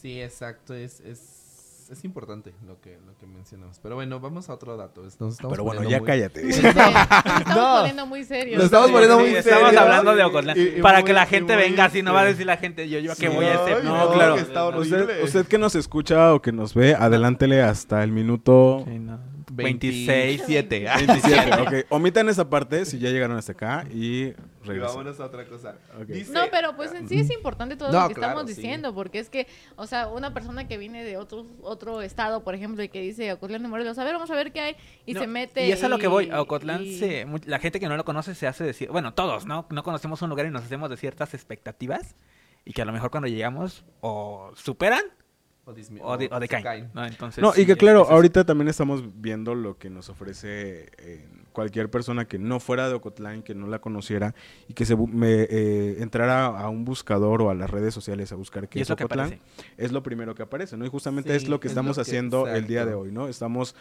Sí, 0.00 0.20
exacto, 0.20 0.74
es, 0.74 1.00
es, 1.00 1.88
es 1.90 2.04
importante 2.04 2.54
lo 2.66 2.80
que, 2.80 2.98
lo 3.06 3.16
que 3.18 3.26
mencionamos. 3.26 3.78
Pero 3.82 3.96
bueno, 3.96 4.18
vamos 4.20 4.48
a 4.48 4.54
otro 4.54 4.76
dato. 4.76 5.02
Nos 5.02 5.12
estamos 5.14 5.36
Pero 5.38 5.64
bueno, 5.64 5.82
poniendo 5.82 5.90
ya 5.90 5.98
muy- 5.98 6.06
cállate. 6.06 6.52
Sí, 6.52 6.62
nos 6.62 6.74
estamos 6.74 7.56
No. 7.56 7.74
poniendo 7.78 8.06
muy 8.06 8.24
serios. 8.24 8.56
Nos 8.56 8.64
estamos 8.66 8.90
poniendo 8.90 9.16
Sí, 9.18 9.22
muy 9.24 9.34
Estamos 9.34 9.76
hablando 9.76 10.14
de 10.14 10.24
Ocotlán. 10.24 10.56
Y- 10.58 10.78
y 10.78 10.80
para 10.82 10.98
muy- 11.00 11.06
que 11.06 11.12
la 11.12 11.24
y 11.24 11.28
gente 11.28 11.54
muy 11.54 11.62
venga 11.64 11.84
así, 11.86 12.02
no 12.02 12.12
va 12.14 12.20
a 12.20 12.22
este- 12.22 12.32
decir 12.32 12.46
la 12.46 12.56
gente, 12.56 12.88
yo, 12.88 12.98
yo 13.00 13.12
a 13.12 13.16
qué 13.16 13.28
Sí, 13.28 13.34
voy 13.34 13.44
a 13.44 13.50
ay, 13.50 13.56
hacer. 13.58 13.84
no, 13.84 13.96
No, 14.06 14.12
claro. 14.12 14.34
que 14.36 14.40
está 14.42 14.64
horrible. 14.64 15.00
Usted, 15.02 15.24
usted 15.24 15.46
que 15.46 15.58
nos 15.58 15.74
escucha 15.74 16.32
o 16.34 16.40
que 16.40 16.52
nos 16.52 16.74
ve, 16.74 16.94
adelántele 16.94 17.60
hasta 17.62 18.02
el 18.04 18.12
minuto 18.12 18.84
Sí, 18.86 18.98
no. 18.98 19.18
26. 19.50 20.46
27. 20.46 20.84
27. 20.84 21.52
ok, 21.62 21.86
omitan 21.90 22.28
esa 22.28 22.48
parte 22.48 22.84
si 22.84 22.98
ya 22.98 23.10
llegaron 23.10 23.36
hasta 23.36 23.52
acá 23.52 23.84
y 23.92 24.24
Y 24.26 24.34
regresan. 24.64 24.88
vámonos 24.96 25.20
a 25.20 25.24
otra 25.26 25.44
cosa. 25.46 25.76
Ok. 26.00 26.06
Dice- 26.06 26.32
No, 26.32 26.42
pero 26.50 26.76
pues 26.76 26.92
en 26.92 27.08
sí 27.08 27.18
es 27.20 27.30
importante 27.30 27.76
todo 27.76 27.90
No, 27.90 28.02
lo 28.02 28.08
que 28.08 28.14
claro, 28.14 28.32
estamos 28.32 28.50
sí. 28.50 28.56
diciendo, 28.56 28.94
porque 28.94 29.18
es 29.18 29.30
que, 29.30 29.46
o 29.76 29.86
sea, 29.86 30.08
una 30.08 30.32
persona 30.34 30.68
que 30.68 30.76
viene 30.78 31.02
de 31.04 31.16
otro, 31.16 31.46
otro 31.62 32.02
estado, 32.02 32.42
por 32.44 32.54
ejemplo, 32.54 32.82
y 32.82 32.88
que 32.88 33.00
dice 33.00 33.32
Ocotlán 33.32 33.62
de 33.62 33.68
Morelos, 33.68 33.98
a 33.98 34.04
ver, 34.04 34.14
vamos 34.14 34.30
a 34.30 34.34
ver 34.36 34.52
qué 34.52 34.60
hay, 34.60 34.76
y 35.06 35.14
No, 35.14 35.20
se 35.20 35.26
mete. 35.26 35.66
Y 35.66 35.72
es 35.72 35.82
a 35.82 35.88
lo 35.88 35.98
que 35.98 36.06
voy. 36.06 36.30
A 36.30 36.40
Ocotlán, 36.42 36.82
y- 36.84 36.98
se, 36.98 37.24
mu- 37.26 37.38
la 37.46 37.58
gente 37.58 37.80
que 37.80 37.88
no 37.88 37.96
lo 37.96 38.04
conoce 38.04 38.34
se 38.34 38.46
hace 38.46 38.64
decir. 38.64 38.88
Bueno, 38.90 39.14
todos, 39.14 39.46
¿no? 39.46 39.66
No 39.70 39.82
conocemos 39.82 40.20
un 40.22 40.30
lugar 40.30 40.46
y 40.46 40.50
nos 40.50 40.62
hacemos 40.64 40.90
de 40.90 40.96
ciertas 40.96 41.34
expectativas. 41.34 42.14
Y 42.64 42.72
que 42.74 42.82
a 42.82 42.84
lo 42.84 42.92
mejor 42.92 43.10
cuando 43.10 43.26
llegamos 43.26 43.84
o 44.02 44.52
superan 44.54 45.02
O, 46.02 46.16
de- 46.16 46.26
o 46.30 46.34
se 46.34 46.40
decaen. 46.40 46.62
caen. 46.62 46.90
¿no? 46.94 47.04
Entonces, 47.06 47.42
No, 47.42 47.52
sí, 47.52 47.62
y 47.62 47.66
que 47.66 47.76
claro, 47.76 48.02
es 48.04 48.10
ahorita 48.10 48.44
también 48.44 48.68
estamos 48.68 49.02
viendo 49.20 49.54
lo 49.54 49.78
que 49.78 49.90
nos 49.90 50.08
ofrece 50.08 50.90
eh, 50.98 51.28
cualquier 51.52 51.90
persona 51.90 52.26
que 52.26 52.38
no 52.38 52.60
fuera 52.60 52.88
de 52.88 52.94
Ocotlán, 52.94 53.42
que 53.42 53.54
no 53.54 53.66
la 53.66 53.80
conociera 53.80 54.34
y 54.68 54.74
que 54.74 54.84
se 54.86 54.96
me, 54.96 55.46
eh, 55.50 55.96
entrara 56.00 56.46
a 56.46 56.68
un 56.68 56.84
buscador 56.84 57.42
o 57.42 57.50
a 57.50 57.54
las 57.54 57.68
redes 57.70 57.92
sociales 57.92 58.30
a 58.32 58.36
buscar 58.36 58.68
qué 58.68 58.80
es 58.80 58.90
Ocotlán, 58.90 59.40
es 59.76 59.92
lo 59.92 60.02
primero 60.02 60.34
que 60.34 60.42
aparece, 60.42 60.76
¿no? 60.76 60.84
Y 60.84 60.88
justamente 60.88 61.30
Sí, 61.30 61.36
es 61.36 61.48
lo 61.48 61.58
que 61.60 61.68
es 61.68 61.72
estamos 61.72 61.96
lo 61.96 62.04
que- 62.04 62.08
haciendo 62.08 62.46
el 62.48 62.66
día 62.66 62.84
de 62.86 62.94
hoy, 62.94 63.10
¿no? 63.12 63.26
Estamos 63.28 63.74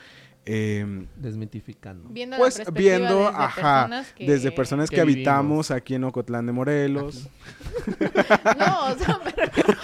eh, 0.45 1.05
Desmitificando. 1.17 2.09
Viendo 2.09 2.37
pues 2.37 2.61
viendo, 2.73 3.25
desde 3.25 3.37
ajá, 3.37 3.81
personas 3.81 4.13
que... 4.13 4.25
desde 4.25 4.51
personas 4.51 4.89
que, 4.89 4.95
que 4.95 5.01
habitamos 5.01 5.69
aquí 5.69 5.95
en 5.95 6.05
Ocotlán 6.05 6.45
de 6.45 6.51
Morelos. 6.53 7.27
No, 8.57 8.85
o 8.87 8.95
sea, 8.97 9.19
pero... 9.23 9.51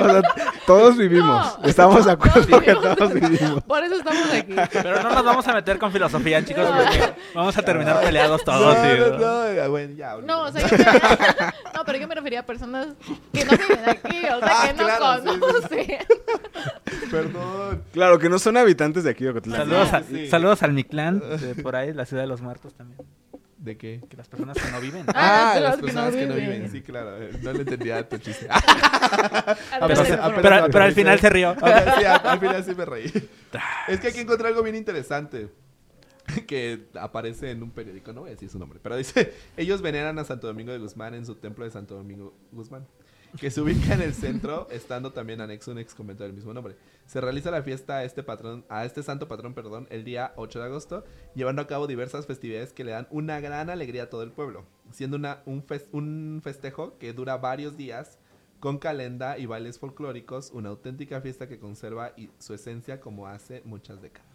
O 0.00 0.04
sea, 0.04 0.22
todos 0.66 0.96
vivimos, 0.96 1.58
No, 1.58 1.64
estamos 1.68 2.04
de 2.04 2.12
acuerdo 2.12 2.46
todos 2.46 2.62
que 2.62 2.74
todos 2.74 3.12
vivimos. 3.14 3.62
Por 3.64 3.82
eso 3.84 3.94
estamos 3.96 4.30
aquí. 4.32 4.54
Pero 4.72 5.02
no 5.02 5.10
nos 5.10 5.24
vamos 5.24 5.48
a 5.48 5.52
meter 5.54 5.78
con 5.78 5.90
filosofía, 5.92 6.44
chicos, 6.44 6.64
No. 6.68 6.76
porque 6.76 7.12
vamos 7.34 7.56
a 7.58 7.62
terminar 7.62 8.00
peleados 8.00 8.42
todos. 8.44 8.76
no, 8.76 8.82
sí, 8.82 8.88
no, 8.98 9.18
¿no? 9.18 9.52
no, 9.54 9.70
bueno, 9.70 9.94
ya. 9.96 10.16
No, 10.18 10.42
o 10.42 10.46
olvídalo. 10.46 10.68
sea, 10.68 10.68
yo 10.70 10.76
me... 10.76 11.72
no, 11.74 11.84
pero 11.84 11.98
yo 11.98 12.08
me 12.08 12.14
refería 12.14 12.40
a 12.40 12.46
personas 12.46 12.88
que 13.32 13.44
no 13.44 13.52
viven 13.52 13.88
aquí, 13.88 14.18
o 14.18 14.38
sea, 14.40 14.48
Ah, 14.62 14.66
que 14.66 14.72
no 14.74 14.84
claro, 14.84 15.22
sí, 15.22 15.28
sí, 15.28 15.34
sí. 15.34 15.40
conocen. 15.40 17.10
Perdón. 17.10 17.82
Claro, 17.92 18.18
que 18.18 18.28
no 18.28 18.38
son 18.38 18.56
habitantes 18.56 19.04
de 19.04 19.10
aquí 19.10 19.24
de 19.24 19.30
Ocotlán. 19.30 19.58
Saludos, 19.68 19.92
a- 19.92 20.02
Sí. 20.02 20.28
saludos 20.28 20.62
al 20.62 20.72
Mictlán, 20.72 21.20
de 21.20 21.54
por 21.62 21.76
ahí, 21.76 21.92
la 21.92 22.04
ciudad 22.06 22.22
de 22.22 22.28
los 22.28 22.40
muertos 22.40 22.74
también. 22.74 23.00
¿De 23.60 23.76
qué? 23.76 24.00
Que 24.08 24.16
las 24.16 24.26
personas 24.26 24.56
que 24.56 24.70
no 24.70 24.80
viven. 24.80 25.04
Ah, 25.08 25.52
Ah, 25.54 25.60
las 25.60 25.70
las 25.72 25.80
personas 25.82 26.14
que 26.14 26.20
que 26.20 26.26
no 26.26 26.34
viven. 26.34 26.70
Sí, 26.70 26.80
claro. 26.80 27.22
eh, 27.22 27.30
No 27.42 27.52
le 27.52 27.60
entendía 27.60 28.08
tu 28.08 28.16
chiste. 28.16 28.48
Pero, 30.70 30.84
al 30.84 30.92
final 30.92 31.18
se 31.20 31.28
rió. 31.28 31.54
Sí, 31.60 32.04
al, 32.04 32.26
al 32.26 32.40
final 32.40 32.64
sí 32.64 32.74
me 32.74 32.84
reí. 32.86 33.12
Es 33.88 34.00
que 34.00 34.08
aquí 34.08 34.20
encontré 34.20 34.48
algo 34.48 34.62
bien 34.62 34.76
interesante. 34.76 35.50
Que 36.46 36.86
aparece 36.98 37.50
en 37.50 37.62
un 37.62 37.70
periódico, 37.70 38.12
no 38.12 38.20
voy 38.20 38.28
a 38.30 38.32
decir 38.34 38.48
su 38.48 38.58
nombre, 38.58 38.78
pero 38.80 38.96
dice, 38.96 39.34
ellos 39.56 39.82
veneran 39.82 40.16
a 40.20 40.24
Santo 40.24 40.46
Domingo 40.46 40.70
de 40.70 40.78
Guzmán 40.78 41.12
en 41.14 41.26
su 41.26 41.34
templo 41.34 41.64
de 41.64 41.72
Santo 41.72 41.96
Domingo 41.96 42.32
Guzmán, 42.52 42.86
que 43.38 43.50
se 43.50 43.60
ubica 43.60 43.94
en 43.94 44.02
el 44.02 44.12
centro, 44.14 44.68
estando 44.70 45.12
también 45.12 45.40
anexo 45.40 45.70
un 45.70 45.78
ex 45.78 45.94
convento 45.94 46.24
del 46.24 46.32
mismo 46.32 46.52
nombre. 46.52 46.76
Se 47.06 47.20
realiza 47.20 47.50
la 47.50 47.62
fiesta 47.62 47.98
a 47.98 48.04
este 48.04 48.22
patrón, 48.22 48.64
a 48.68 48.84
este 48.84 49.02
santo 49.02 49.28
patrón, 49.28 49.54
perdón, 49.54 49.86
el 49.90 50.04
día 50.04 50.32
8 50.36 50.58
de 50.58 50.64
agosto, 50.64 51.04
llevando 51.34 51.62
a 51.62 51.66
cabo 51.66 51.86
diversas 51.86 52.26
festividades 52.26 52.72
que 52.72 52.84
le 52.84 52.92
dan 52.92 53.06
una 53.10 53.40
gran 53.40 53.70
alegría 53.70 54.04
a 54.04 54.10
todo 54.10 54.22
el 54.22 54.32
pueblo, 54.32 54.64
siendo 54.90 55.16
una, 55.16 55.42
un, 55.46 55.64
fes- 55.64 55.88
un 55.92 56.40
festejo 56.42 56.98
que 56.98 57.12
dura 57.12 57.36
varios 57.36 57.76
días 57.76 58.18
con 58.58 58.78
calenda 58.78 59.38
y 59.38 59.46
bailes 59.46 59.78
folclóricos, 59.78 60.50
una 60.52 60.68
auténtica 60.68 61.20
fiesta 61.20 61.48
que 61.48 61.58
conserva 61.58 62.12
y- 62.16 62.30
su 62.38 62.52
esencia 62.54 63.00
como 63.00 63.26
hace 63.26 63.62
muchas 63.64 64.02
décadas. 64.02 64.29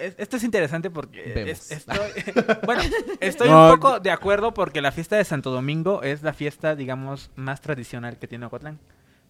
Es- 0.00 0.14
Esto 0.18 0.36
es 0.36 0.44
interesante 0.44 0.90
porque 0.90 1.32
Vemos. 1.34 1.50
es- 1.50 1.70
estoy, 1.72 1.96
bueno, 2.66 2.82
estoy 3.20 3.48
No, 3.48 3.66
un 3.66 3.72
poco 3.78 4.00
de 4.00 4.10
acuerdo 4.10 4.52
porque 4.54 4.80
la 4.80 4.92
fiesta 4.92 5.16
de 5.16 5.24
Santo 5.24 5.50
Domingo 5.50 6.02
es 6.02 6.22
la 6.22 6.32
fiesta, 6.32 6.74
digamos, 6.74 7.30
más 7.36 7.60
tradicional 7.60 8.18
que 8.18 8.26
tiene 8.28 8.46
Ocotlán. 8.46 8.78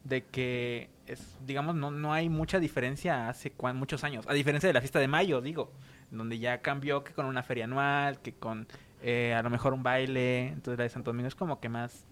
De 0.05 0.25
que, 0.25 0.89
es, 1.07 1.37
digamos, 1.47 1.75
no, 1.75 1.91
no 1.91 2.15
hay 2.15 2.31
mucha 2.31 2.59
diferencia 2.59 3.29
hace 3.29 3.53
cuan- 3.53 3.77
muchos 3.77 4.03
años. 4.03 4.25
A 4.29 4.33
diferencia 4.33 4.67
de 4.67 4.73
la 4.73 4.81
fiesta 4.81 4.99
de 4.99 5.09
Mayo, 5.09 5.43
digo, 5.43 5.73
donde 6.11 6.39
ya 6.39 6.63
cambió 6.63 7.05
que 7.05 7.13
con 7.13 7.27
una 7.27 7.43
feria 7.43 7.65
anual, 7.65 8.19
que 8.23 8.33
con 8.33 8.67
eh, 9.03 9.35
a 9.35 9.43
lo 9.43 9.51
mejor 9.51 9.75
un 9.75 9.83
baile. 9.83 10.49
Entonces 10.49 10.79
la 10.79 10.85
de 10.85 10.91
Santo 10.91 11.11
Domingo 11.11 11.29
es 11.29 11.35
como 11.35 11.61
que 11.61 11.69
más... 11.69 12.07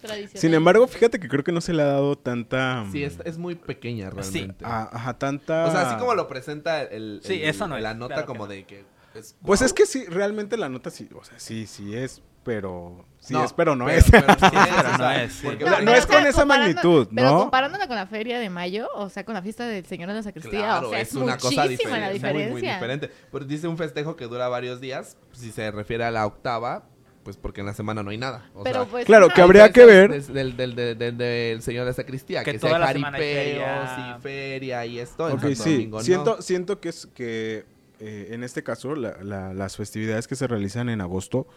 Tradicional. 0.00 0.40
Sin 0.40 0.54
embargo, 0.54 0.86
fíjate 0.86 1.18
que 1.20 1.28
creo 1.28 1.42
que 1.44 1.52
no 1.52 1.60
se 1.60 1.72
le 1.72 1.82
ha 1.82 1.86
dado 1.86 2.16
tanta... 2.16 2.84
Sí, 2.92 3.02
es, 3.04 3.18
es 3.24 3.38
muy 3.38 3.54
pequeña 3.54 4.10
realmente. 4.10 4.64
ah, 4.64 4.88
ajá, 4.92 5.18
tanta... 5.18 5.66
O 5.66 5.70
sea, 5.70 5.90
así 5.90 5.98
como 5.98 6.14
lo 6.14 6.28
presenta 6.28 6.82
el, 6.82 7.20
Sí, 7.22 7.40
eso 7.42 7.66
no 7.68 7.76
es, 7.76 7.82
la 7.82 7.94
nota 7.94 8.14
claro 8.14 8.22
que 8.22 8.26
como 8.26 8.44
no. 8.46 8.52
de 8.52 8.64
que 8.64 8.84
Es- 9.14 9.36
Pues 9.44 9.62
es 9.62 9.72
que 9.72 9.86
sí, 9.86 10.04
realmente 10.06 10.56
la 10.56 10.68
nota 10.68 10.90
sí, 10.90 11.08
o 11.18 11.24
sea, 11.24 11.38
sí, 11.38 11.66
sí 11.66 11.96
es, 11.96 12.22
pero 12.44 13.04
sí 13.18 13.32
No, 13.34 13.42
es, 13.44 13.52
pero 13.54 13.74
no 13.74 13.86
pero- 13.86 13.98
es. 13.98 14.10
pero 14.10 14.26
sí 14.34 14.38
Sí, 14.50 14.56
es, 14.56 14.74
pero 14.76 14.98
no 14.98 15.10
es, 15.10 15.32
sí. 15.32 15.46
no 15.84 15.92
o 15.92 15.94
sea, 15.96 16.06
con 16.06 16.26
esa 16.26 16.44
magnitud, 16.44 17.08
Pero 17.14 17.30
¿no? 17.30 17.38
comparándola 17.40 17.88
con 17.88 17.96
la 17.96 18.06
feria 18.06 18.38
de 18.38 18.50
mayo, 18.50 18.88
o 18.94 19.08
sea, 19.08 19.24
con 19.24 19.34
la 19.34 19.42
fiesta 19.42 19.66
del 19.66 19.84
Señor 19.86 20.08
de 20.10 20.14
la 20.16 20.22
Sacristía, 20.22 20.60
Claro, 20.60 20.88
o 20.88 20.90
sea, 20.90 21.00
es, 21.00 21.08
es, 21.08 21.14
una 21.14 21.36
cosa 21.38 21.62
muchísima 21.64 21.98
la 21.98 22.10
diferente, 22.10 22.44
muy, 22.44 22.52
muy 22.52 22.60
diferencia. 22.62 22.74
diferente. 22.74 23.10
Pero 23.32 23.44
dice 23.46 23.66
un 23.66 23.76
festejo 23.78 24.14
que 24.14 24.26
dura 24.26 24.48
varios 24.48 24.80
días, 24.80 25.16
si 25.32 25.50
se 25.50 25.70
refiere 25.72 26.04
a 26.04 26.10
la 26.10 26.24
octava, 26.26 26.84
pues 27.26 27.36
porque 27.36 27.60
en 27.60 27.66
la 27.66 27.74
semana 27.74 28.04
no 28.04 28.10
hay 28.10 28.18
nada. 28.18 28.48
O 28.54 28.62
Pero 28.62 28.82
sea, 28.84 28.90
pues, 28.90 29.04
Claro, 29.04 29.28
que 29.34 29.40
habría 29.42 29.72
que 29.72 29.84
ver. 29.84 30.22
Del, 30.22 30.56
del, 30.56 30.76
del, 30.76 30.96
del- 30.96 31.18
del 31.18 31.60
señor 31.60 31.84
de 31.84 31.92
sacristía, 31.92 32.44
Que 32.44 32.52
que, 32.52 32.58
toda 32.60 32.74
sea 32.74 32.78
la 32.78 32.92
semana 32.92 33.18
hay 33.18 33.34
jaripeos 33.34 33.90
feria. 33.90 34.16
y 34.16 34.22
feria 34.22 34.86
y 34.86 34.98
esto. 35.00 35.26
Ok, 35.26 35.44
sí, 35.54 35.72
Domingo, 35.72 35.98
¿no? 35.98 36.04
siento, 36.04 36.40
siento 36.40 36.80
que 36.80 36.88
es 36.90 37.06
que 37.12 37.64
eh, 37.98 38.28
en 38.30 38.44
este 38.44 38.62
caso 38.62 38.94
la- 38.94 39.16
la- 39.24 39.52
las 39.54 39.76
festividades 39.76 40.28
que 40.28 40.36
se 40.36 40.46
realizan 40.46 40.88
en 40.88 41.00
agosto 41.00 41.48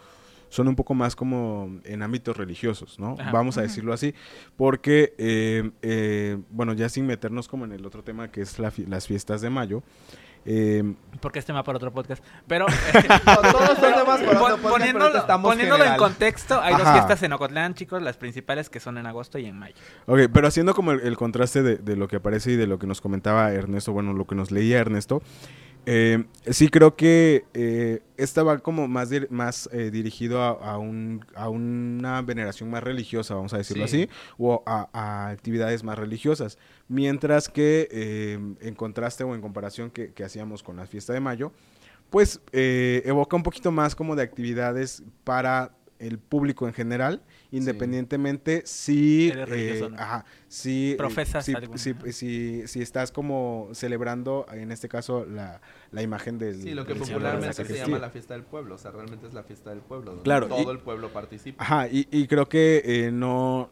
son 0.49 0.67
un 0.67 0.75
poco 0.75 0.95
más 0.95 1.15
como 1.15 1.79
en 1.83 2.01
ámbitos 2.01 2.35
religiosos, 2.35 2.97
¿no? 2.97 3.15
Ajá. 3.19 3.31
Vamos 3.31 3.59
a 3.59 3.61
decirlo 3.61 3.93
así, 3.93 4.15
porque, 4.57 5.13
eh, 5.19 5.69
eh, 5.83 6.37
bueno, 6.49 6.73
ya 6.73 6.89
sin 6.89 7.05
meternos 7.05 7.47
como 7.47 7.65
en 7.65 7.71
el 7.73 7.85
otro 7.85 8.03
tema 8.03 8.31
que 8.31 8.41
es 8.41 8.57
la 8.57 8.71
fi- 8.71 8.87
las 8.87 9.05
fiestas 9.05 9.41
de 9.41 9.51
mayo, 9.51 9.83
eh, 10.45 10.83
Porque 11.21 11.39
este 11.39 11.53
va 11.53 11.63
para 11.63 11.77
otro 11.77 11.91
podcast. 11.91 12.23
Pero 12.47 12.65
todos 13.25 13.79
para 13.79 14.01
otro 14.03 14.25
pero 14.29 14.57
poniéndolo, 14.57 15.17
estamos 15.17 15.51
poniéndolo 15.51 15.83
en 15.83 15.97
contexto, 15.97 16.61
hay 16.61 16.75
dos 16.75 16.89
fiestas 16.91 17.23
en 17.23 17.33
Ocotlán, 17.33 17.73
chicos, 17.73 18.01
las 18.01 18.17
principales 18.17 18.69
que 18.69 18.79
son 18.79 18.97
en 18.97 19.05
agosto 19.05 19.37
y 19.37 19.45
en 19.45 19.57
mayo. 19.57 19.75
Ok, 20.05 20.21
pero 20.33 20.47
haciendo 20.47 20.73
como 20.73 20.91
el, 20.91 21.01
el 21.01 21.17
contraste 21.17 21.63
de, 21.63 21.77
de 21.77 21.95
lo 21.95 22.07
que 22.07 22.17
aparece 22.17 22.51
y 22.51 22.55
de 22.55 22.67
lo 22.67 22.79
que 22.79 22.87
nos 22.87 23.01
comentaba 23.01 23.51
Ernesto, 23.51 23.91
bueno, 23.91 24.13
lo 24.13 24.25
que 24.25 24.35
nos 24.35 24.51
leía 24.51 24.79
Ernesto, 24.79 25.21
eh, 25.85 26.25
sí 26.51 26.69
creo 26.69 26.95
que 26.95 27.45
eh, 27.53 28.01
esta 28.17 28.43
va 28.43 28.59
como 28.59 28.87
más, 28.87 29.09
dir- 29.11 29.29
más 29.29 29.69
eh, 29.71 29.89
dirigido 29.91 30.41
a, 30.43 30.49
a 30.49 30.77
un- 30.77 31.25
a 31.35 31.49
una 31.49 32.21
veneración 32.21 32.69
más 32.69 32.83
religiosa, 32.83 33.35
vamos 33.35 33.53
a 33.53 33.57
decirlo 33.57 33.87
Sí. 33.87 34.03
así, 34.03 34.09
o 34.37 34.61
a, 34.65 34.89
a 34.93 35.29
actividades 35.29 35.83
más 35.83 35.97
religiosas. 35.97 36.57
Mientras 36.87 37.49
que 37.49 37.87
eh, 37.91 38.39
en 38.61 38.75
contraste 38.75 39.23
o 39.23 39.33
en 39.35 39.41
comparación 39.41 39.89
que, 39.91 40.13
que 40.13 40.23
hacíamos 40.23 40.63
con 40.63 40.77
la 40.77 40.85
fiesta 40.85 41.13
de 41.13 41.19
mayo, 41.21 41.51
pues 42.09 42.41
eh, 42.51 43.03
evoca 43.05 43.35
un 43.35 43.43
poquito 43.43 43.71
más 43.71 43.95
como 43.95 44.15
de 44.15 44.23
actividades 44.23 45.03
para 45.23 45.71
el 45.99 46.17
público 46.17 46.67
en 46.67 46.73
general, 46.73 47.21
independientemente 47.51 48.63
si, 48.65 49.31
eh, 49.33 49.81
o 49.85 49.89
no. 49.89 49.97
ajá, 49.99 50.25
si, 50.47 50.95
Profesas 50.97 51.45
si, 51.45 51.53
si, 51.75 51.93
si- 52.13 52.67
si 52.67 52.81
estás 52.81 53.11
como 53.11 53.69
celebrando, 53.73 54.45
en 54.51 54.71
este 54.71 54.89
caso, 54.89 55.25
la, 55.25 55.61
la 55.91 56.01
imagen 56.01 56.39
del 56.39 56.61
Sí, 56.61 56.73
lo 56.73 56.85
que 56.85 56.95
popularmente 56.95 57.65
se 57.65 57.77
llama 57.77 57.99
la 57.99 58.09
fiesta 58.09 58.33
del 58.33 58.43
pueblo. 58.43 58.75
O 58.75 58.77
sea, 58.77 58.91
realmente 58.91 59.27
es 59.27 59.33
la 59.33 59.43
fiesta 59.43 59.69
del 59.69 59.79
pueblo. 59.81 60.11
Donde 60.11 60.23
Claro, 60.23 60.47
todo 60.47 60.71
y- 60.71 60.75
el 60.75 60.79
pueblo 60.79 61.11
participa. 61.13 61.63
Ajá, 61.63 61.87
y, 61.87 62.07
y 62.11 62.27
creo 62.27 62.47
que 62.47 62.81
eh, 62.85 63.11
no... 63.11 63.69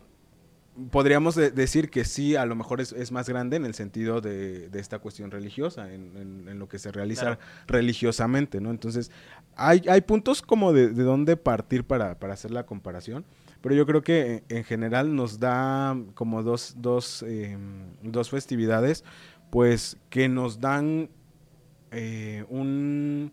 Podríamos 0.91 1.33
de- 1.35 1.49
decir 1.51 1.89
que 1.89 2.05
sí, 2.05 2.35
a 2.35 2.45
lo 2.45 2.55
mejor 2.55 2.81
es, 2.81 2.91
es 2.91 3.11
más 3.11 3.27
grande 3.27 3.57
en 3.57 3.65
el 3.65 3.73
sentido 3.73 4.21
de, 4.21 4.69
de 4.69 4.79
esta 4.79 4.99
cuestión 4.99 5.31
religiosa, 5.31 5.91
en, 5.93 6.15
en- 6.15 6.47
en 6.47 6.59
lo 6.59 6.67
que 6.67 6.77
se 6.77 6.91
realiza 6.91 7.21
Claro. 7.21 7.39
religiosamente, 7.67 8.61
¿no? 8.61 8.69
Entonces, 8.69 9.09
hay, 9.55 9.81
hay 9.89 10.01
puntos 10.01 10.41
como 10.41 10.73
de, 10.73 10.89
de 10.89 11.03
dónde 11.03 11.35
partir 11.35 11.83
para, 11.83 12.19
para 12.19 12.33
hacer 12.33 12.51
la 12.51 12.65
comparación, 12.65 13.25
pero 13.61 13.73
yo 13.73 13.85
creo 13.87 14.03
que 14.03 14.43
en, 14.49 14.57
en 14.57 14.63
general 14.63 15.15
nos 15.15 15.39
da 15.39 15.97
como 16.13 16.43
dos, 16.43 16.75
dos, 16.77 17.23
eh, 17.27 17.57
dos 18.03 18.29
festividades, 18.29 19.03
pues 19.49 19.97
que 20.11 20.29
nos 20.29 20.59
dan 20.61 21.09
eh, 21.91 22.45
un 22.49 23.31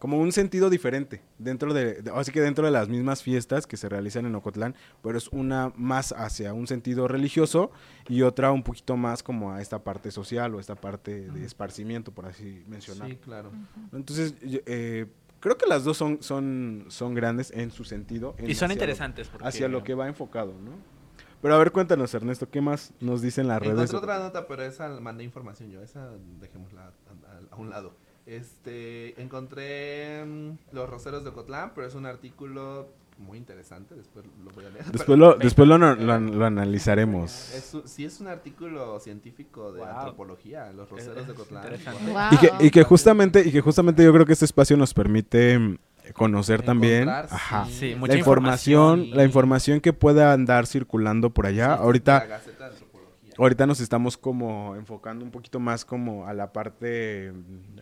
como 0.00 0.18
un 0.18 0.32
sentido 0.32 0.68
diferente 0.70 1.20
dentro 1.38 1.72
de, 1.72 2.02
de- 2.02 2.10
así 2.10 2.32
que 2.32 2.40
dentro 2.40 2.64
de 2.64 2.72
las 2.72 2.88
mismas 2.88 3.22
fiestas 3.22 3.68
que 3.68 3.76
se 3.76 3.88
realizan 3.88 4.26
en 4.26 4.34
Ocotlán, 4.34 4.74
pero 5.02 5.16
es 5.16 5.28
una 5.28 5.72
más 5.76 6.10
hacia 6.12 6.52
un 6.52 6.66
sentido 6.66 7.06
religioso 7.06 7.70
y 8.08 8.22
otra 8.22 8.50
un 8.50 8.64
poquito 8.64 8.96
más 8.96 9.22
como 9.22 9.52
a 9.52 9.60
esta 9.62 9.84
parte 9.84 10.10
social 10.10 10.52
o 10.56 10.58
esta 10.58 10.74
parte 10.74 11.30
de 11.30 11.44
esparcimiento, 11.44 12.10
por 12.12 12.26
así 12.26 12.64
mencionar. 12.66 13.08
Sí, 13.10 13.16
claro. 13.16 13.52
Entonces, 13.92 14.34
yo, 14.40 14.58
eh, 14.66 15.06
creo 15.38 15.56
que 15.56 15.66
las 15.66 15.84
dos 15.84 15.96
son, 15.96 16.22
son, 16.22 16.86
son 16.88 17.14
grandes 17.14 17.50
en 17.52 17.70
su 17.70 17.84
sentido. 17.84 18.34
en 18.38 18.48
Y 18.50 18.54
son 18.54 18.64
hacia 18.64 18.68
lo- 18.68 18.72
interesantes. 18.74 19.28
Porque... 19.28 19.46
hacia 19.46 19.68
lo 19.68 19.84
que 19.84 19.94
va 19.94 20.08
enfocado, 20.08 20.52
¿no? 20.64 20.72
Pero 21.42 21.54
a 21.54 21.58
ver, 21.58 21.72
cuéntanos, 21.72 22.12
Ernesto, 22.12 22.48
¿qué 22.50 22.60
más 22.60 22.92
nos 23.00 23.22
dicen 23.22 23.48
las 23.48 23.60
redes? 23.60 23.72
Encontré 23.74 23.96
otra 23.98 24.18
nota, 24.18 24.46
pero 24.46 24.62
esa 24.62 24.88
mandé 25.00 25.24
información 25.24 25.70
yo. 25.70 25.82
Esa 25.82 26.10
dejémosla 26.40 26.82
a, 26.82 26.86
a- 26.88 27.40
a 27.50 27.56
un 27.56 27.70
lado. 27.70 27.94
Este, 28.26 29.20
encontré 29.20 30.24
mm, 30.24 30.50
los 30.72 30.88
roseros 30.88 31.24
de 31.24 31.30
Ocotlán, 31.30 31.72
pero 31.74 31.86
es 31.86 31.94
un 31.94 32.06
artículo 32.06 32.88
muy 33.18 33.36
interesante. 33.38 33.94
Después 33.94 34.24
lo 34.44 34.50
voy 34.52 34.64
a 34.66 34.70
leer. 34.70 34.84
Después 34.86 35.18
lo, 35.18 35.34
después 35.38 35.68
lo, 35.68 35.76
lo- 35.78 35.94
lo 36.20 36.44
analizaremos. 36.46 37.52
Es, 37.54 37.74
un- 37.74 37.86
sí, 37.88 38.04
es 38.04 38.20
un 38.20 38.28
artículo 38.28 38.98
científico 39.00 39.72
de 39.72 39.80
Wow. 39.80 39.88
antropología, 39.88 40.72
los 40.72 40.88
roseros 40.88 41.26
de 41.26 41.32
Es 41.32 41.38
Ocotlán. 41.38 41.64
Wow. 42.12 42.22
Y 42.32 42.36
que, 42.38 42.66
y 42.66 42.70
que 42.70 42.82
justamente, 42.84 43.42
y 43.46 43.52
que 43.52 43.60
justamente 43.60 44.04
yo 44.04 44.12
creo 44.12 44.24
que 44.26 44.32
este 44.32 44.44
espacio 44.44 44.76
nos 44.76 44.94
permite 44.94 45.58
mm, 45.58 45.78
conocer 46.14 46.62
también 46.62 47.08
ajá, 47.08 47.66
sí. 47.66 47.94
La 48.06 48.16
información, 48.16 49.04
y- 49.04 49.10
la 49.10 49.24
información 49.24 49.80
que 49.80 49.92
pueda 49.92 50.32
andar 50.32 50.66
circulando 50.66 51.30
por 51.30 51.46
allá. 51.46 51.76
Sí, 51.76 51.82
ahorita, 51.82 52.40
ahorita 53.42 53.66
nos 53.66 53.80
estamos 53.80 54.16
como 54.16 54.76
enfocando 54.76 55.24
un 55.24 55.30
poquito 55.30 55.58
más 55.60 55.84
como 55.84 56.26
a 56.26 56.34
la 56.34 56.52
parte, 56.52 57.32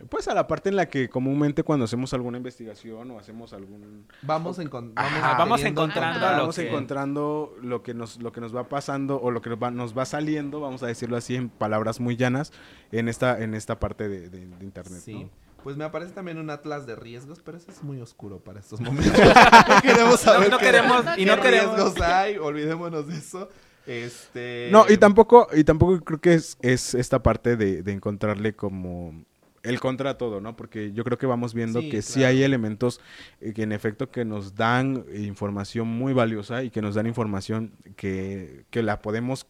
pues 0.09 0.27
a 0.27 0.33
la 0.33 0.47
parte 0.47 0.69
en 0.69 0.75
la 0.75 0.87
que 0.87 1.09
comúnmente 1.09 1.63
cuando 1.63 1.85
hacemos 1.85 2.13
alguna 2.13 2.37
investigación 2.37 3.11
o 3.11 3.19
hacemos 3.19 3.53
algún 3.53 4.05
Vamos, 4.21 4.59
encon- 4.59 4.93
Ajá. 4.95 5.37
Vamos 5.37 5.61
encontrando 5.63 6.19
lo 6.19 6.25
vamos 6.37 6.55
que- 6.55 6.67
encontrando 6.67 7.55
lo 7.61 7.83
que 7.83 7.93
nos 7.93 8.21
lo 8.21 8.31
que 8.31 8.41
nos 8.41 8.55
va 8.55 8.67
pasando 8.69 9.19
o 9.21 9.31
lo 9.31 9.41
que 9.41 9.49
nos 9.49 9.59
va, 9.61 9.71
nos 9.71 9.97
va 9.97 10.05
saliendo, 10.05 10.59
vamos 10.61 10.83
a 10.83 10.87
decirlo 10.87 11.17
así 11.17 11.35
en 11.35 11.49
palabras 11.49 11.99
muy 11.99 12.15
llanas, 12.15 12.51
en 12.91 13.07
esta 13.09 13.39
en 13.41 13.53
esta 13.53 13.79
parte 13.79 14.07
de, 14.09 14.29
de- 14.29 14.45
de 14.47 14.65
internet. 14.65 15.01
Sí. 15.03 15.13
¿no? 15.25 15.29
Pues 15.63 15.75
me 15.75 15.83
aparece 15.83 16.13
también 16.13 16.37
un 16.37 16.49
atlas 16.49 16.85
de 16.87 16.95
riesgos, 16.95 17.41
pero 17.43 17.57
eso 17.57 17.69
es 17.69 17.83
muy 17.83 17.99
oscuro 17.99 18.39
para 18.39 18.61
estos 18.61 18.79
momentos. 18.81 19.11
no 19.67 19.81
queremos 19.81 20.19
saber 20.21 20.49
no 20.49 20.57
queremos- 20.57 21.03
y 21.17 21.25
qué 21.25 21.25
no 21.25 21.41
queremos- 21.41 21.75
riesgos 21.75 22.01
hay, 22.01 22.37
olvidémonos 22.37 23.07
de 23.07 23.17
eso. 23.17 23.49
Este 23.89 24.69
No, 24.71 24.85
y 24.87 24.97
tampoco, 24.97 25.47
y 25.51 25.63
tampoco 25.63 25.99
creo 26.03 26.21
que 26.21 26.35
es, 26.35 26.57
es 26.61 26.93
esta 26.93 27.23
parte 27.23 27.57
de, 27.57 27.81
de 27.81 27.91
encontrarle 27.91 28.55
como 28.55 29.25
el 29.63 29.79
contra 29.79 30.17
todo, 30.17 30.41
¿no? 30.41 30.55
Porque 30.55 30.93
yo 30.93 31.03
creo 31.03 31.17
que 31.17 31.25
vamos 31.25 31.53
viendo 31.55 31.81
Sí, 31.81 31.89
que 31.89 32.01
sí 32.03 32.19
claro. 32.19 32.29
hay 32.29 32.43
elementos 32.43 33.01
eh, 33.41 33.53
que 33.53 33.63
en 33.63 33.71
efecto 33.71 34.11
que 34.11 34.25
nos 34.25 34.55
dan 34.55 35.05
información 35.15 35.87
muy 35.87 36.13
valiosa 36.13 36.63
y 36.63 36.69
que 36.69 36.81
nos 36.81 36.95
dan 36.95 37.07
información 37.07 37.73
que, 37.95 38.65
que 38.69 38.83
la 38.83 39.01
podemos 39.01 39.47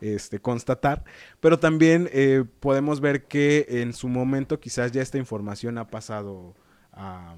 este, 0.00 0.40
constatar, 0.40 1.04
pero 1.40 1.58
también 1.58 2.08
eh, 2.12 2.44
podemos 2.60 3.00
ver 3.00 3.24
que 3.24 3.66
en 3.68 3.92
su 3.92 4.08
momento 4.08 4.58
quizás 4.58 4.92
ya 4.92 5.02
esta 5.02 5.18
información 5.18 5.78
ha 5.78 5.86
pasado 5.88 6.54
a, 6.92 7.36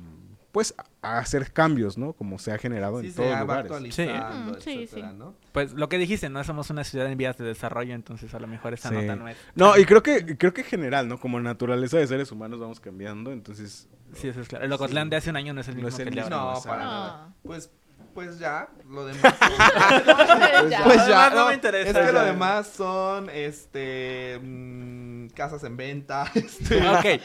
pues, 0.52 0.74
a 1.02 1.18
hacer 1.18 1.52
cambios, 1.52 1.98
¿no? 1.98 2.12
Como 2.14 2.38
se 2.38 2.52
ha 2.52 2.58
generado 2.58 3.00
sí 3.00 3.08
en 3.08 3.14
todos 3.14 3.40
lugares. 3.40 3.72
Sí. 3.94 4.02
Mm, 4.06 4.54
sí, 4.60 4.82
etcétera, 4.84 5.10
sí. 5.12 5.16
¿no? 5.18 5.34
Pues 5.52 5.72
lo 5.72 5.88
que 5.88 5.98
dijiste, 5.98 6.28
no 6.28 6.42
somos 6.44 6.70
una 6.70 6.84
ciudad 6.84 7.10
en 7.10 7.16
vías 7.18 7.36
de 7.36 7.44
desarrollo, 7.44 7.94
entonces 7.94 8.32
a 8.34 8.40
lo 8.40 8.46
mejor 8.46 8.74
esa 8.74 8.88
Sí. 8.88 8.94
nota 8.94 9.16
no 9.16 9.28
es. 9.28 9.36
No, 9.54 9.76
y 9.76 9.84
creo 9.84 10.02
que 10.02 10.36
creo 10.38 10.52
que 10.54 10.62
en 10.62 10.66
general, 10.66 11.06
¿no? 11.08 11.18
Como 11.20 11.38
naturaleza 11.40 11.98
de 11.98 12.06
seres 12.06 12.32
humanos 12.32 12.58
vamos 12.60 12.80
cambiando, 12.80 13.32
entonces 13.32 13.88
Sí, 14.14 14.28
eso 14.28 14.40
es 14.40 14.48
claro. 14.48 14.64
El 14.64 14.72
Ocotlán 14.72 15.10
de 15.10 15.16
hace 15.16 15.28
un 15.30 15.36
año 15.36 15.52
no 15.52 15.60
es 15.60 15.68
el 15.68 15.74
No 15.74 15.82
mismo 15.82 15.88
es 15.90 15.96
que 15.96 16.02
el 16.02 16.14
de 16.14 16.20
mismo, 16.22 16.34
ahora. 16.36 16.54
No, 16.58 16.62
para 16.64 16.84
no. 16.84 16.90
nada. 16.90 17.34
Pues 17.42 17.70
pues 18.14 18.38
ya, 18.38 18.68
lo 18.88 19.04
demás. 19.06 19.34
Ya. 20.70 20.80
pues 20.84 21.06
ya, 21.06 21.30
no 21.30 21.48
me 21.48 21.54
interesa, 21.54 22.00
Es 22.00 22.06
que 22.06 22.12
lo 22.12 22.22
demás 22.24 22.66
son 22.68 23.28
este 23.30 24.38
mm, 24.42 25.28
casas 25.28 25.62
en 25.64 25.76
venta, 25.76 26.30
este 26.34 26.76
Ok. 26.88 27.04
eh, 27.04 27.20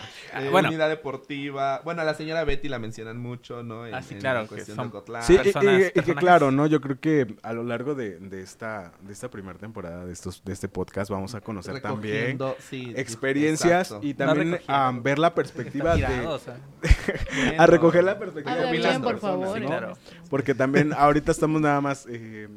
bueno, 0.51 0.69
unidad 0.69 0.89
deportiva. 0.89 1.81
Bueno, 1.83 2.01
a 2.01 2.05
la 2.05 2.13
señora 2.13 2.43
Betty 2.43 2.69
la 2.69 2.79
mencionan 2.79 3.17
mucho, 3.17 3.63
¿no? 3.63 3.85
En, 3.87 3.93
Ah, 3.95 4.01
sí, 4.01 4.15
en 4.15 4.19
claro, 4.19 4.41
que 4.43 4.47
cuestión 4.49 4.75
son- 4.75 4.91
de 4.91 4.97
Ocotlán. 4.97 5.23
sí, 5.23 5.33
y- 5.33 5.35
y, 5.35 5.51
personas- 5.53 5.91
y 5.95 6.01
que 6.01 6.15
claro, 6.15 6.51
¿no? 6.51 6.67
Yo 6.67 6.81
creo 6.81 6.99
que 6.99 7.35
a 7.43 7.53
lo 7.53 7.63
largo 7.63 7.95
de, 7.95 8.19
de 8.19 8.41
esta 8.41 8.91
de 9.01 9.13
esta 9.13 9.29
primera 9.29 9.57
temporada 9.57 10.05
de 10.05 10.13
estos 10.13 10.43
de 10.43 10.53
este 10.53 10.67
podcast 10.67 11.09
vamos 11.09 11.33
a 11.35 11.41
conocer 11.41 11.81
también 11.81 12.37
sí, 12.59 12.93
experiencias 12.95 13.87
exacto. 13.87 14.05
y 14.07 14.13
también 14.13 14.51
recogiendo, 14.53 14.73
a 14.73 14.91
porque 14.91 15.09
ver 15.09 15.19
la 15.19 15.33
perspectiva 15.33 15.93
o 15.93 15.97
de 15.97 16.03
a 17.57 17.65
recoger 17.67 18.03
la 18.03 18.17
perspectiva 18.19 18.55
Habla 18.55 18.71
bien, 18.71 19.01
por 19.01 19.13
personas, 19.13 19.39
favor. 19.39 19.55
Sí, 19.57 19.61
¿no? 19.61 19.67
claro. 19.67 19.93
Porque 20.29 20.55
también 20.55 20.93
ahorita 20.93 21.31
estamos 21.31 21.61
nada 21.61 21.81
más 21.81 22.05
eh, 22.09 22.47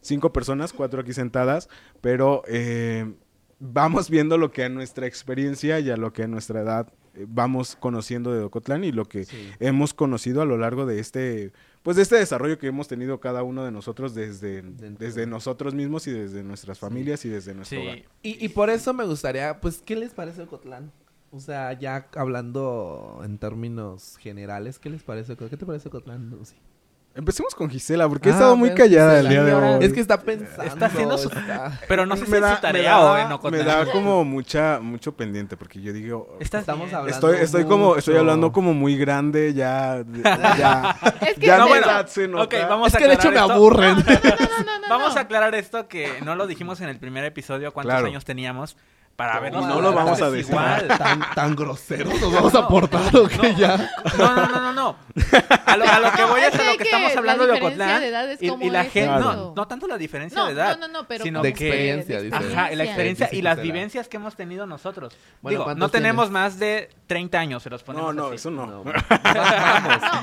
cinco 0.00 0.32
personas, 0.32 0.72
cuatro 0.72 1.00
aquí 1.00 1.12
sentadas, 1.12 1.68
pero 2.00 2.42
eh, 2.48 3.12
vamos 3.58 4.08
viendo 4.10 4.38
lo 4.38 4.50
que 4.52 4.64
a 4.64 4.68
nuestra 4.68 5.06
experiencia 5.06 5.78
y 5.80 5.90
a 5.90 5.96
lo 5.96 6.12
que 6.12 6.22
a 6.24 6.26
nuestra 6.28 6.60
edad 6.60 6.92
eh, 7.14 7.26
vamos 7.28 7.76
conociendo 7.76 8.32
de 8.32 8.42
Ocotlán 8.44 8.84
y 8.84 8.92
lo 8.92 9.04
que 9.06 9.24
Sí. 9.24 9.50
hemos 9.58 9.92
conocido 9.94 10.42
a 10.42 10.44
lo 10.46 10.56
largo 10.56 10.86
de 10.86 11.00
este 11.00 11.52
pues 11.82 11.96
de 11.96 12.02
este 12.02 12.16
desarrollo 12.16 12.58
que 12.58 12.66
hemos 12.66 12.88
tenido 12.88 13.20
cada 13.20 13.42
uno 13.42 13.64
de 13.64 13.70
nosotros 13.70 14.14
desde, 14.14 14.60
desde 14.62 15.26
nosotros 15.26 15.72
mismos 15.74 16.06
y 16.06 16.10
desde 16.12 16.42
nuestras 16.42 16.78
familias 16.78 17.24
y 17.24 17.30
desde 17.30 17.54
nuestro 17.54 17.80
hogar. 17.80 18.02
Y, 18.22 18.44
y 18.44 18.48
por 18.50 18.68
eso 18.68 18.92
me 18.92 19.06
gustaría, 19.06 19.58
pues, 19.62 19.80
¿qué 19.82 19.96
les 19.96 20.12
parece 20.12 20.42
Ocotlán? 20.42 20.92
O 21.32 21.38
sea, 21.38 21.72
ya 21.74 22.06
hablando 22.16 23.20
en 23.24 23.38
términos 23.38 24.16
generales, 24.18 24.78
¿qué 24.78 24.90
les 24.90 25.02
parece? 25.02 25.36
¿Qué 25.36 25.56
te 25.56 25.64
parece 25.64 25.88
Cotlán, 25.88 26.28
Lucy? 26.30 26.56
Empecemos 27.12 27.56
con 27.56 27.68
Gisela, 27.68 28.08
porque 28.08 28.28
he 28.28 28.32
Ah, 28.32 28.34
estado 28.36 28.56
muy 28.56 28.68
ven, 28.68 28.78
callada 28.78 29.18
el 29.18 29.28
día 29.28 29.42
de 29.42 29.52
hoy. 29.52 29.84
Es 29.84 29.92
que 29.92 29.98
está 30.00 30.20
pensando. 30.20 30.62
Está 30.62 30.86
haciendo 30.86 31.18
su- 31.18 31.28
está- 31.28 31.78
Pero 31.88 32.06
no 32.06 32.16
sé 32.16 32.24
si 32.24 32.30
me 32.30 32.36
es 32.36 32.42
da, 32.42 32.54
su 32.56 32.62
tarea 32.62 32.90
da- 32.92 33.00
o 33.12 33.16
en 33.16 33.52
me 33.52 33.58
da 33.64 33.84
como 33.90 34.24
mucha, 34.24 34.78
mucho 34.80 35.12
pendiente, 35.16 35.56
porque 35.56 35.80
yo 35.80 35.92
digo... 35.92 36.36
Estás 36.38 36.60
Estamos 36.60 36.86
bien. 36.86 36.96
hablando 36.96 37.14
Estoy, 37.28 37.44
estoy 37.44 37.64
como, 37.64 37.96
estoy 37.96 38.16
hablando 38.16 38.52
como 38.52 38.74
muy 38.74 38.96
grande, 38.96 39.54
ya, 39.54 40.04
ya, 40.56 40.96
Es 41.28 41.34
que 41.38 41.46
ya 41.46 41.58
No, 41.58 41.64
mi 41.64 41.70
bueno, 41.70 41.86
edad 41.88 42.06
se 42.06 42.28
nota. 42.28 42.44
ok, 42.44 42.68
vamos 42.68 42.88
Es 42.88 42.94
a 42.94 42.98
que 42.98 43.08
de 43.08 43.14
hecho 43.14 43.30
me 43.32 43.38
aburren. 43.38 43.96
No, 43.96 44.02
no, 44.02 44.78
no, 44.80 44.88
Vamos 44.88 45.14
no. 45.14 45.18
a 45.18 45.22
aclarar 45.22 45.54
esto 45.56 45.88
que 45.88 46.20
no 46.24 46.36
lo 46.36 46.46
dijimos 46.46 46.80
en 46.80 46.88
el 46.90 46.98
primer 47.00 47.24
episodio, 47.24 47.72
cuántos 47.72 47.92
Claro. 47.92 48.06
años 48.06 48.24
teníamos 48.24 48.76
para 49.20 49.38
ver. 49.38 49.52
Y 49.52 49.56
no 49.56 49.80
lo 49.82 49.92
vamos 49.92 50.22
a 50.22 50.30
decir. 50.30 50.50
Igual. 50.50 50.88
Tan, 50.96 51.20
tan 51.34 51.54
groseros 51.54 52.18
nos 52.22 52.32
vamos 52.32 52.54
a 52.54 52.66
portar 52.66 53.14
o 53.14 53.28
que 53.28 53.54
ya. 53.54 53.76
No, 54.16 54.34
no, 54.34 54.46
no, 54.46 54.60
no, 54.60 54.72
no. 54.72 54.96
A 55.66 55.76
lo, 55.76 55.84
a 55.84 56.00
lo 56.00 56.12
que 56.12 56.24
voy 56.24 56.40
No, 56.40 56.46
es 56.46 56.54
a 56.54 56.64
lo 56.64 56.70
que 56.72 56.78
que 56.78 56.84
estamos 56.84 57.12
la 57.12 57.18
hablando 57.18 57.46
de 57.46 57.52
diferencia 57.52 57.84
Ocotlán. 57.84 58.00
de 58.00 58.08
edad 58.08 58.30
es 58.30 58.42
y, 58.42 58.48
como 58.48 58.64
y 58.64 58.70
la 58.70 58.80
es 58.82 58.92
gente, 58.92 59.20
no, 59.20 59.52
no 59.54 59.68
tanto 59.68 59.86
la 59.86 59.98
diferencia 59.98 60.38
No, 60.40 60.46
de 60.46 60.52
edad. 60.54 60.78
no, 60.78 60.88
no, 60.88 61.00
no, 61.02 61.06
pero 61.06 61.22
sino 61.22 61.42
de 61.42 61.52
que- 61.52 61.66
experiencia, 61.68 62.16
de 62.16 62.22
dice. 62.30 62.36
Ajá, 62.36 62.72
y 62.72 62.76
la 62.76 62.84
experiencia 62.84 63.26
Sí, 63.26 63.30
sí, 63.32 63.38
y 63.40 63.42
las 63.42 63.60
vivencias 63.60 64.08
que 64.08 64.16
hemos 64.16 64.34
tenido 64.36 64.64
nosotros. 64.66 65.14
Bueno, 65.42 65.50
Digo, 65.58 65.64
¿cuántos 65.64 65.80
no 65.80 65.90
tenemos 65.90 66.24
tienes? 66.30 66.32
más 66.42 66.58
de 66.58 66.88
30 67.06 67.38
años, 67.38 67.62
se 67.62 67.68
los 67.68 67.82
ponemos 67.82 68.14
No, 68.14 68.22
no, 68.22 68.26
así. 68.28 68.36
eso 68.36 68.50
no. 68.50 68.64
No, 68.64 68.82
vamos, 68.84 68.94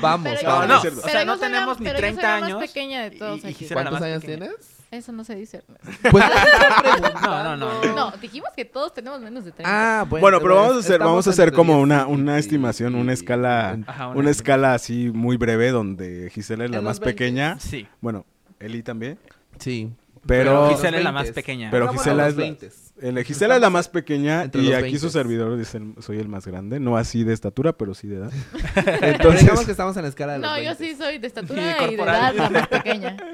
vamos. 0.02 0.42
No, 0.42 0.66
no, 0.66 0.78
o 0.78 1.08
sea, 1.08 1.24
no 1.24 1.36
la- 1.36 1.40
tenemos 1.40 1.78
ni 1.78 1.86
pero 1.86 1.98
yo 2.00 2.06
soy 2.06 2.14
30 2.16 2.22
la 2.22 2.34
años. 2.34 2.58
más 2.60 2.66
pequeña 2.68 3.02
de 3.02 3.10
todos 3.12 3.44
y- 3.44 3.56
y 3.64 3.68
la 3.68 3.74
¿Cuántos 3.74 4.02
años 4.02 4.22
tienes? 4.24 4.77
Eso 4.90 5.12
no 5.12 5.22
se 5.22 5.34
dice. 5.34 5.62
Pues 6.10 6.24
No, 7.22 7.44
no, 7.44 7.56
no. 7.56 7.94
No, 7.94 8.12
dijimos 8.20 8.50
que 8.56 8.64
todos 8.64 8.94
tenemos 8.94 9.20
menos 9.20 9.44
de 9.44 9.52
30. 9.52 9.70
Ah, 10.00 10.04
bueno. 10.04 10.22
Bueno, 10.22 10.40
pero 10.40 10.54
vamos 10.56 10.76
a 10.76 10.78
hacer, 10.80 10.98
vamos 10.98 11.26
a 11.26 11.30
hacer 11.30 11.52
como 11.52 11.74
10 11.74 11.82
una, 11.84 12.06
una 12.06 12.38
estimación, 12.38 12.94
una 12.94 13.12
escala, 13.12 13.78
Ajá, 13.86 14.08
una 14.08 14.30
escala 14.30 14.74
así 14.74 15.10
muy 15.12 15.36
breve 15.36 15.70
donde 15.70 16.30
Gisela 16.30 16.64
es 16.64 16.70
la 16.70 16.80
más 16.80 16.96
los 16.96 17.00
20. 17.00 17.12
pequeña. 17.12 17.58
Sí. 17.58 17.86
Bueno, 18.00 18.24
Eli 18.60 18.82
también. 18.82 19.18
Sí. 19.58 19.90
Pero, 20.28 20.70
Gisela 20.70 20.98
es 20.98 21.04
la 21.04 21.10
más 21.12 21.26
20s. 21.28 21.34
pequeña. 21.34 21.70
pero 21.70 21.88
Gisela 21.90 22.28
es 22.28 22.36
la, 22.36 22.44
20s. 22.44 22.72
el- 23.00 23.24
Gisela 23.24 23.54
es 23.56 23.60
la 23.60 23.70
más 23.70 23.88
pequeña 23.88 24.42
entre 24.44 24.60
y 24.62 24.72
aquí 24.74 24.98
su 24.98 25.06
20s. 25.08 25.10
servidor 25.10 25.58
es 25.60 25.74
el- 25.74 25.94
soy 26.00 26.18
el 26.18 26.28
más 26.28 26.46
grande, 26.46 26.78
no 26.80 26.96
así 26.96 27.24
de 27.24 27.32
estatura, 27.32 27.72
pero 27.72 27.94
sí 27.94 28.06
de 28.08 28.16
edad. 28.16 28.30
Pero 28.74 28.84
digamos 28.84 29.06
que 29.06 29.06
Entonces, 29.40 29.68
estamos 29.70 29.96
en 29.96 30.02
la 30.02 30.08
escala 30.08 30.32
de 30.34 30.38
los 30.40 30.50
No, 30.50 30.58
yo 30.62 30.70
20s. 30.72 30.76
sí 30.76 30.94
soy 30.96 31.18
de 31.18 31.26
Y 31.26 31.26
estatura 31.26 31.62
de 31.62 31.92
y 31.92 31.96
de 31.96 32.02
edad 32.02 32.34
la 32.34 32.50
más 32.50 32.68
pequeña. 32.68 33.16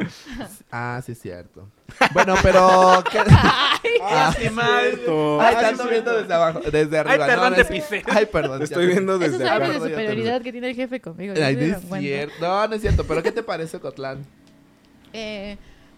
Ah, 0.71 1.01
sí 1.07 1.13
es 1.13 1.21
cierto. 1.21 1.69
Bueno, 2.13 2.35
pero... 2.43 3.03
¿qué? 3.11 3.19
Ah, 4.03 4.35
sí, 4.37 4.51
mal. 4.51 4.85
cierto. 4.91 5.41
Ay, 5.41 5.55
Ah, 5.55 5.59
sí, 5.61 5.65
tanto 5.67 5.83
es 5.85 5.91
viendo 5.91 6.11
cierto. 6.11 6.23
desde 6.23 6.35
abajo, 6.35 6.61
desde 6.71 6.99
arriba. 6.99 7.27
perdón, 7.27 7.51
no, 7.51 7.57
te 7.57 7.65
pisé. 7.65 8.03
Ay, 8.07 8.27
perdón. 8.27 8.63
Estoy 8.63 8.87
viendo 8.87 9.19
desde 9.19 9.39
te 9.39 9.75
superioridad 9.79 10.43
que 10.43 10.51
tiene 10.53 10.71
el 10.71 10.75
jefe 10.77 11.01
conmigo. 11.01 11.35
Ay, 11.37 11.57
no 11.57 11.63
es 11.63 12.01
cierto. 12.01 12.35
No, 12.41 12.67
no 12.69 12.75
es 12.75 12.81
cierto. 12.81 13.05
¿Pero 13.05 13.23
qué 13.23 13.31
te 13.33 13.43
parece, 13.43 13.79
Cotlán? 13.79 14.25
Eh, 15.13 15.57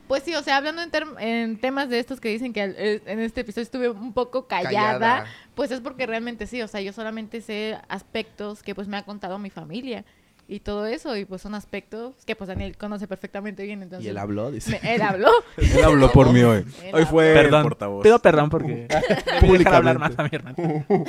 pues 0.08 0.22
sí, 0.22 0.34
o 0.34 0.42
sea, 0.42 0.56
hablando 0.58 0.82
en, 0.82 0.90
en 1.18 1.58
temas 1.60 1.88
de 1.88 1.98
estos 1.98 2.20
que 2.20 2.28
dicen 2.28 2.52
que 2.52 2.62
eh, 2.64 3.02
en 3.06 3.20
este 3.20 3.40
episodio 3.42 3.62
estuve 3.64 3.88
un 3.90 4.12
poco 4.12 4.46
callada, 4.46 4.72
Callada. 4.98 5.24
pues 5.54 5.70
es 5.70 5.80
porque 5.80 6.06
realmente 6.06 6.46
sí, 6.46 6.62
o 6.62 6.68
sea, 6.68 6.80
yo 6.80 6.92
solamente 6.92 7.40
sé 7.40 7.78
aspectos 7.88 8.62
que 8.62 8.74
pues 8.74 8.88
me 8.88 8.96
ha 8.96 9.02
contado 9.04 9.38
mi 9.38 9.50
familia 9.50 10.04
y 10.48 10.60
todo 10.60 10.86
eso, 10.86 11.16
y 11.16 11.24
pues 11.24 11.42
son 11.42 11.56
aspectos 11.56 12.14
que 12.24 12.36
pues 12.36 12.46
Daniel 12.46 12.76
conoce 12.76 13.08
perfectamente 13.08 13.64
bien, 13.64 13.82
entonces... 13.82 14.06
Y 14.06 14.10
él 14.10 14.16
habló, 14.18 14.52
dice. 14.52 14.78
me- 14.80 14.94
él 14.94 15.02
habló. 15.02 15.30
Él 15.56 15.82
habló 15.84 16.12
por 16.12 16.32
mí 16.32 16.40
hoy. 16.42 16.64
Él 16.84 16.94
Hoy 16.94 17.04
fue 17.04 17.30
el 17.32 17.34
Perdón. 17.34 17.62
portavoz. 17.64 18.02
Pido 18.04 18.18
perdón 18.20 18.48
porque 18.48 18.86
hablar 19.66 19.98
más 19.98 20.12
a 20.16 20.22
mi 20.22 20.30
hermano. 20.32 20.56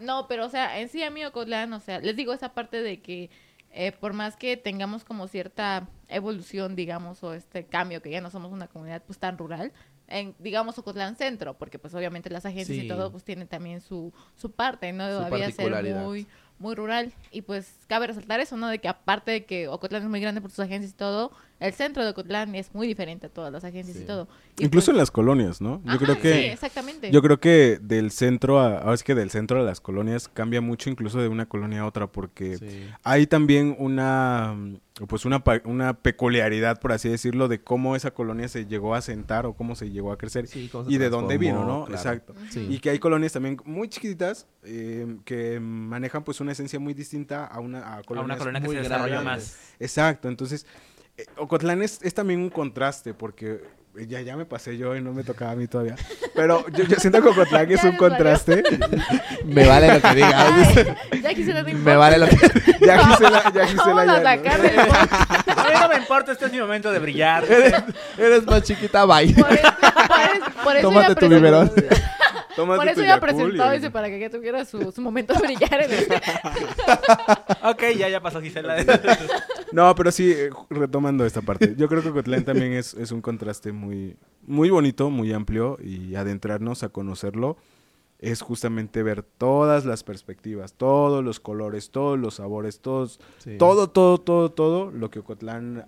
No, 0.00 0.28
pero 0.28 0.46
o 0.46 0.48
sea, 0.48 0.78
en 0.78 0.88
sí 0.88 1.02
a 1.02 1.10
mí 1.10 1.24
Ocotlán, 1.24 1.72
o 1.72 1.80
sea, 1.80 1.98
les 1.98 2.14
digo 2.14 2.32
esa 2.32 2.50
parte 2.50 2.80
de 2.82 3.00
que 3.00 3.30
eh, 3.72 3.90
por 3.90 4.12
más 4.12 4.36
que 4.36 4.56
tengamos 4.56 5.02
como 5.04 5.26
cierta 5.26 5.88
evolución, 6.08 6.74
digamos, 6.76 7.22
o 7.22 7.34
este 7.34 7.64
cambio, 7.66 8.02
que 8.02 8.10
ya 8.10 8.20
no 8.20 8.30
somos 8.30 8.50
una 8.52 8.66
comunidad 8.66 9.02
pues 9.06 9.18
tan 9.18 9.38
rural, 9.38 9.72
en, 10.06 10.34
digamos, 10.38 10.78
Ocotlán 10.78 11.16
Centro, 11.16 11.54
porque 11.58 11.78
pues 11.78 11.94
obviamente 11.94 12.30
las 12.30 12.46
agencias 12.46 12.78
Sí. 12.78 12.86
y 12.86 12.88
todo 12.88 13.12
pues 13.12 13.24
tienen 13.24 13.46
también 13.46 13.80
su, 13.80 14.12
su 14.36 14.50
parte, 14.50 14.92
¿no? 14.92 15.06
Su 15.06 15.16
Todavía 15.16 15.50
ser 15.50 15.94
muy, 15.96 16.26
muy 16.58 16.74
rural. 16.74 17.12
Y 17.30 17.42
pues 17.42 17.74
cabe 17.88 18.06
resaltar 18.06 18.40
eso, 18.40 18.56
¿no? 18.56 18.68
De 18.68 18.78
que 18.78 18.88
aparte 18.88 19.30
de 19.32 19.44
que 19.44 19.68
Ocotlán 19.68 20.02
es 20.02 20.08
muy 20.08 20.20
grande 20.20 20.40
por 20.40 20.50
sus 20.50 20.60
agencias 20.60 20.92
y 20.92 20.96
todo, 20.96 21.30
el 21.60 21.72
centro 21.72 22.04
de 22.04 22.10
Ocotlán 22.10 22.54
es 22.54 22.74
muy 22.74 22.86
diferente 22.86 23.26
a 23.26 23.28
todas 23.30 23.52
las 23.52 23.64
agencias 23.64 23.96
Sí. 23.96 24.04
y 24.04 24.06
todo. 24.06 24.28
Y, 24.58 24.64
Incluso 24.66 24.86
pues, 24.86 24.94
en 24.94 24.98
las 24.98 25.10
colonias, 25.10 25.60
¿no? 25.60 25.80
Yo 25.84 25.90
ajá, 25.92 25.98
creo 25.98 26.14
Sí, 26.16 26.20
que 26.22 26.52
exactamente. 26.52 27.10
yo 27.10 27.22
creo 27.22 27.40
que 27.40 27.78
del 27.82 28.10
centro 28.10 28.60
a 28.60 28.78
ahora 28.78 28.94
es 28.94 29.02
que 29.02 29.14
del 29.14 29.30
centro 29.30 29.60
a 29.60 29.62
las 29.62 29.80
colonias 29.80 30.28
cambia 30.28 30.60
mucho 30.60 30.90
incluso 30.90 31.20
de 31.20 31.28
una 31.28 31.46
colonia 31.46 31.80
a 31.80 31.86
otra 31.86 32.06
porque 32.06 32.58
Sí. 32.58 32.88
hay 33.02 33.26
también 33.26 33.74
una 33.78 34.54
mm, 34.56 34.76
pues 35.06 35.24
una 35.24 35.42
una 35.64 35.94
peculiaridad 35.94 36.80
por 36.80 36.90
así 36.92 37.08
decirlo 37.08 37.46
de 37.46 37.60
cómo 37.62 37.94
esa 37.94 38.10
colonia 38.12 38.48
se 38.48 38.66
llegó 38.66 38.96
a 38.96 39.00
sentar 39.00 39.46
o 39.46 39.54
cómo 39.54 39.76
se 39.76 39.90
llegó 39.90 40.10
a 40.10 40.18
crecer 40.18 40.48
Sí, 40.48 40.68
y 40.88 40.98
de 40.98 41.08
dónde 41.08 41.38
vino, 41.38 41.64
¿no? 41.64 41.84
claro. 41.84 41.94
Exacto. 41.94 42.34
Sí. 42.50 42.66
Y 42.68 42.80
que 42.80 42.90
hay 42.90 42.98
colonias 42.98 43.32
también 43.32 43.58
muy 43.64 43.88
chiquititas 43.88 44.46
eh, 44.64 45.16
que 45.24 45.60
manejan 45.60 46.24
pues 46.24 46.40
una 46.40 46.50
esencia 46.52 46.80
muy 46.80 46.94
distinta 46.94 47.46
a 47.46 47.60
una 47.60 47.78
a 47.80 47.94
A 47.98 48.02
una 48.22 48.36
colonia 48.36 48.60
que 48.60 48.68
se 48.68 48.74
desarrolla 48.74 49.22
más. 49.22 49.56
Exacto, 49.78 50.28
entonces 50.28 50.66
Ocotlán 51.36 51.82
es, 51.82 52.00
es 52.02 52.14
también 52.14 52.40
un 52.40 52.50
contraste 52.50 53.14
porque 53.14 53.60
eh, 53.96 54.06
ya, 54.06 54.20
ya 54.20 54.36
me 54.36 54.44
pasé 54.44 54.76
yo 54.76 54.94
y 54.94 55.00
no 55.00 55.12
me 55.12 55.24
tocaba 55.24 55.52
a 55.52 55.56
mí 55.56 55.66
todavía. 55.66 55.96
Pero 56.34 56.64
yo, 56.68 56.84
yo 56.84 56.96
siento 56.98 57.20
que 57.22 57.28
Ocotlán 57.28 57.70
es 57.70 57.82
un 57.84 57.96
contraste. 57.96 58.62
Me 59.44 59.66
vale 59.66 59.94
lo 59.94 60.00
que 60.00 60.14
digas. 60.14 60.34
Ay, 60.34 61.20
ya 61.22 61.34
quisiera 61.34 61.62
no 61.62 61.78
Me 61.78 61.96
vale 61.96 62.18
lo 62.18 62.28
que... 62.28 62.36
Ya 62.80 63.06
Gisela, 63.06 63.52
ya 63.52 63.66
Vamos 63.76 63.98
a 63.98 64.06
ya. 64.06 64.22
sacar 64.22 64.62
del 64.62 64.76
podcast. 64.76 65.58
A 65.58 65.64
mí 65.64 65.70
no 65.80 65.88
me 65.88 65.96
importa, 65.96 66.32
este 66.32 66.46
es 66.46 66.52
mi 66.52 66.60
momento 66.60 66.92
de 66.92 66.98
brillar. 66.98 67.44
Eres 68.16 68.46
más 68.46 68.62
chiquita, 68.62 69.04
bye. 69.04 69.34
Por 69.34 69.52
eso, 69.52 69.62
por 69.72 70.20
eso, 70.20 70.62
por 70.62 70.76
eso 70.76 70.88
Tómate 70.88 71.14
tu 71.16 71.28
biberón. 71.28 71.72
Por 72.66 72.86
eso 72.86 72.94
tu 72.96 73.00
ella 73.02 73.14
Yakult 73.16 73.32
presentó, 73.32 73.72
y- 73.72 73.76
dice, 73.76 73.90
para 73.90 74.08
que 74.08 74.18
ya 74.18 74.30
tuviera 74.30 74.64
su, 74.64 74.92
su 74.92 75.00
momento 75.00 75.34
de 75.34 75.40
brillar 75.40 75.82
en 75.82 75.90
el... 75.92 76.04
ok, 77.64 77.82
ya, 77.96 78.08
ya 78.08 78.20
pasó 78.20 78.40
Gisela. 78.40 78.76
No, 79.70 79.94
pero 79.94 80.10
sí, 80.10 80.32
eh, 80.32 80.48
retomando 80.70 81.26
esta 81.26 81.42
parte. 81.42 81.74
Yo 81.76 81.88
creo 81.88 82.02
que 82.02 82.08
Ocotlán 82.08 82.42
también 82.42 82.72
es, 82.72 82.94
es 82.94 83.12
un 83.12 83.20
contraste 83.20 83.70
muy, 83.70 84.16
muy 84.46 84.70
bonito, 84.70 85.10
muy 85.10 85.30
amplio 85.34 85.76
y 85.82 86.14
adentrarnos 86.14 86.82
a 86.82 86.88
conocerlo 86.88 87.58
es 88.18 88.40
justamente 88.40 89.02
ver 89.04 89.22
todas 89.22 89.84
las 89.84 90.02
perspectivas, 90.02 90.72
todos 90.72 91.22
los 91.22 91.38
colores, 91.38 91.90
todos 91.90 92.18
los 92.18 92.34
sabores, 92.36 92.80
todos, 92.80 93.20
Sí. 93.38 93.56
todo, 93.58 93.90
todo, 93.90 94.18
todo, 94.18 94.50
todo 94.50 94.90
lo 94.90 95.10
que 95.10 95.20
Ocotlán 95.20 95.86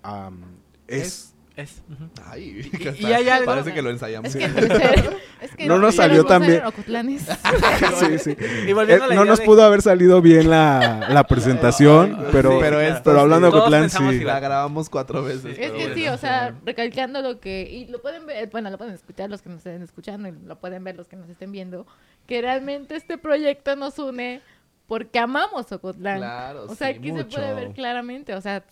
es. 0.87 1.01
Es, 1.07 1.30
ujú. 1.57 2.09
Ay, 2.25 2.61
Y- 2.65 2.69
que 2.77 2.83
y 2.83 2.87
está- 2.89 3.15
hay 3.15 3.29
algo- 3.29 3.45
Parece 3.45 3.73
que 3.73 3.81
lo 3.81 3.89
ensayamos. 3.89 4.33
Es 4.33 4.35
que 4.35 4.45
es 5.41 5.55
que 5.55 5.65
No 5.67 5.77
nos 5.79 5.95
salió 5.95 6.23
tan 6.25 6.41
bien. 6.43 6.61
sí, 7.99 8.19
sí. 8.19 8.37
Y 8.67 8.73
volviendo 8.73 9.05
Eh, 9.05 9.07
a 9.07 9.09
la 9.09 9.15
no 9.15 9.25
nos 9.25 9.39
de- 9.39 9.45
pudo 9.45 9.63
haber 9.63 9.81
salido 9.81 10.21
bien 10.21 10.49
la, 10.49 11.07
la 11.09 11.25
presentación, 11.25 12.15
pero, 12.31 12.51
sí, 12.51 12.57
pero, 12.59 12.59
pero 12.59 12.81
esto 12.81 13.19
hablando 13.19 13.51
de 13.51 13.57
Ocotlán, 13.57 13.89
sí. 13.89 14.19
La 14.21 14.39
grabamos 14.39 14.89
cuatro 14.89 15.23
veces. 15.23 15.57
Es 15.57 15.71
que 15.71 15.71
bueno. 15.71 15.95
sí, 15.95 16.07
o 16.07 16.17
sea, 16.17 16.55
recalcando 16.65 17.21
lo 17.21 17.39
que... 17.39 17.61
Y 17.69 17.85
lo 17.87 18.01
pueden 18.01 18.25
ver, 18.25 18.49
bueno, 18.49 18.69
lo 18.69 18.77
pueden 18.77 18.93
escuchar 18.93 19.29
los 19.29 19.41
que 19.41 19.49
nos 19.49 19.57
estén 19.59 19.81
escuchando 19.81 20.29
y 20.29 20.31
lo 20.31 20.59
pueden 20.59 20.83
ver 20.83 20.95
los 20.95 21.07
que 21.07 21.15
nos 21.15 21.29
estén 21.29 21.51
viendo, 21.51 21.85
que 22.27 22.41
realmente 22.41 22.95
este 22.95 23.17
proyecto 23.17 23.75
nos 23.75 23.99
une 23.99 24.41
porque 24.87 25.19
amamos 25.19 25.71
Ocotlán. 25.71 26.17
Claro, 26.19 26.63
O 26.69 26.75
sea, 26.75 26.89
sí, 26.89 26.95
aquí 26.99 27.11
se 27.11 27.23
puede 27.25 27.53
ver 27.53 27.71
claramente, 27.73 28.33
o 28.35 28.41
sea, 28.41 28.63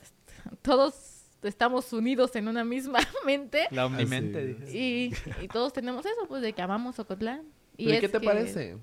todos 0.62 1.19
estamos 1.44 1.92
unidos 1.94 2.36
en 2.36 2.48
una 2.48 2.64
misma 2.64 3.00
mente 3.26 3.68
La 3.72 3.86
omnimente. 3.86 4.58
Así 4.64 4.72
dije. 5.12 5.34
y, 5.40 5.44
y 5.46 5.48
todos 5.48 5.74
tenemos 5.74 6.06
eso, 6.06 6.26
pues, 6.28 6.42
de 6.42 6.54
que 6.54 6.62
amamos 6.62 7.00
Ocotlán. 7.00 7.44
Y 7.78 7.86
¿Pero 7.86 7.96
es 7.96 8.02
qué 8.02 8.10
te 8.10 8.20
que- 8.20 8.26
parece? 8.26 8.78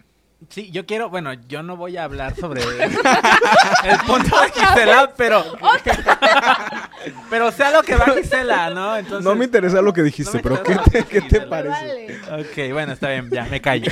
Sí, 0.51 0.71
yo 0.71 0.85
quiero, 0.85 1.09
bueno, 1.09 1.33
yo 1.33 1.63
no 1.63 1.79
voy 1.79 1.97
a 1.97 2.05
hablar 2.05 2.37
sobre 2.37 2.61
el 2.85 3.99
punto 4.07 4.39
de 4.39 4.51
Gisela, 4.53 5.15
pero 5.17 5.43
pero 7.31 7.51
sea 7.53 7.71
lo 7.71 7.83
que 7.83 7.97
va 7.97 8.05
Gisela, 8.15 8.71
¿no? 8.71 8.97
Entonces, 8.97 9.25
No 9.25 9.35
me 9.35 9.47
interesa 9.47 9.81
lo 9.81 9.93
que 9.95 10.03
dijiste, 10.03 10.37
No 10.37 10.43
pero 10.43 10.63
¿qué 10.63 10.77
te, 10.91 11.05
qué 11.05 11.21
te 11.23 11.41
parece? 11.43 12.19
Vale. 12.29 12.43
Ok, 12.43 12.73
bueno, 12.73 12.93
está 12.93 13.11
bien, 13.11 13.31
ya, 13.31 13.45
me 13.47 13.61
callo. 13.63 13.91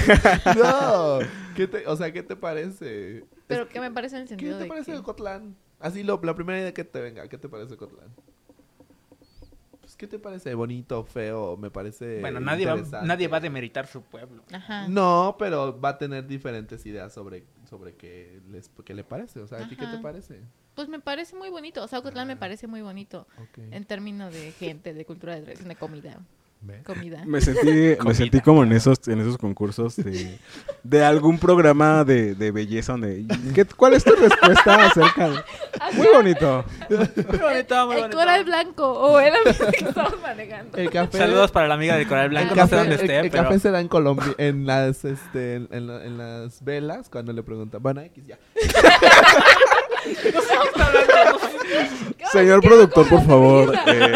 No. 0.56 1.18
¿Qué 1.56 1.66
te, 1.66 1.86
o 1.86 1.96
sea, 1.96 2.12
¿qué 2.12 2.22
te 2.22 2.36
parece? 2.36 3.24
Pero 3.46 3.62
Es 3.64 3.68
que 3.70 3.80
me 3.80 3.90
parece 3.90 4.16
en 4.16 4.22
el 4.22 4.28
¿Qué 4.28 4.30
sentido 4.30 4.56
te 4.58 4.64
de 4.64 4.68
parece 4.68 4.92
que- 4.92 5.02
Cotlán? 5.02 5.56
Así, 5.80 6.02
lo, 6.02 6.20
la 6.22 6.34
primera 6.34 6.58
idea 6.60 6.74
que 6.74 6.84
te 6.84 7.00
venga, 7.00 7.26
¿qué 7.28 7.38
te 7.38 7.48
parece 7.48 7.76
Cotlán? 7.76 8.08
Pues, 9.94 10.00
¿qué 10.00 10.06
te 10.08 10.18
parece? 10.18 10.52
¿Bonito, 10.54 11.04
feo? 11.04 11.56
Me 11.56 11.70
parece 11.70 12.20
Bueno, 12.20 12.40
nadie 12.40 12.66
va, 12.66 12.72
interesante. 12.72 13.06
nadie 13.06 13.28
va 13.28 13.36
a 13.36 13.40
demeritar 13.40 13.86
su 13.86 14.02
pueblo. 14.02 14.42
Ajá. 14.52 14.88
No, 14.88 15.36
pero 15.38 15.80
va 15.80 15.90
a 15.90 15.98
tener 15.98 16.26
diferentes 16.26 16.84
ideas 16.84 17.12
sobre, 17.12 17.44
sobre 17.70 17.94
qué, 17.94 18.40
les, 18.50 18.68
qué 18.84 18.92
le 18.92 19.04
parece. 19.04 19.38
O 19.38 19.46
sea, 19.46 19.58
¿a 19.58 19.68
ti 19.68 19.76
qué 19.76 19.86
te 19.86 19.98
parece? 19.98 20.40
Pues 20.74 20.88
me 20.88 20.98
parece 20.98 21.36
muy 21.36 21.48
bonito, 21.48 21.84
o 21.84 21.86
sea, 21.86 22.00
Ocotlán 22.00 22.26
me 22.26 22.36
parece 22.36 22.66
muy 22.66 22.82
bonito 22.82 23.28
en 23.56 23.84
términos 23.84 24.32
de 24.32 24.50
gente, 24.50 24.92
de 24.92 25.04
cultura, 25.04 25.36
de 25.36 25.42
tradición, 25.42 25.68
de 25.68 25.76
comida. 25.76 26.20
Comida. 26.84 27.22
Me 27.26 27.40
sentí, 27.40 27.96
me 28.04 28.14
sentí 28.14 28.40
como 28.40 28.62
en 28.64 28.72
esos, 28.72 29.06
en 29.08 29.20
esos 29.20 29.38
concursos 29.38 29.96
de, 29.96 30.38
de 30.82 31.04
algún 31.04 31.38
programa 31.38 32.04
de, 32.04 32.34
de 32.34 32.50
belleza 32.50 32.92
donde... 32.92 33.24
¿qué- 33.54 33.64
¿Cuál 33.64 33.94
es 33.94 34.04
tu 34.04 34.14
respuesta 34.14 34.86
acerca 34.86 35.30
de...? 35.30 35.36
Muy 35.94 36.06
bonito. 36.14 36.64
Muy 36.90 36.98
bonito, 37.38 37.86
muy 37.86 37.96
el 37.96 38.00
bonito. 38.02 38.16
coral 38.16 38.44
blanco 38.44 38.92
o 38.92 39.20
era 39.20 39.36
que 39.44 39.84
estamos 39.84 40.20
manejando. 40.22 40.76
El 40.78 40.90
café. 40.90 41.18
Saludos 41.18 41.50
para 41.52 41.68
la 41.68 41.74
amiga 41.74 41.96
de 41.96 42.06
Coral 42.06 42.24
El 42.24 42.30
Blanco, 42.30 42.50
no 42.54 42.62
café, 42.62 42.70
sé 42.70 42.76
dónde 42.76 42.94
el- 42.94 43.00
esté, 43.00 43.18
el 43.20 43.30
pero... 43.30 43.42
café 43.44 43.58
se 43.58 43.70
da 43.70 43.80
en 43.80 43.88
Colombia, 43.88 44.34
en 44.38 44.66
las, 44.66 45.04
este, 45.04 45.56
en, 45.56 45.68
en 45.70 46.18
las 46.18 46.62
velas, 46.64 47.08
cuando 47.10 47.32
le 47.32 47.42
preguntan, 47.42 47.82
bueno, 47.82 48.00
X 48.00 48.26
ya. 48.26 48.38
Señor 52.32 52.60
productor, 52.62 53.08
por 53.08 53.24
favor. 53.26 53.74
eh, 53.86 54.12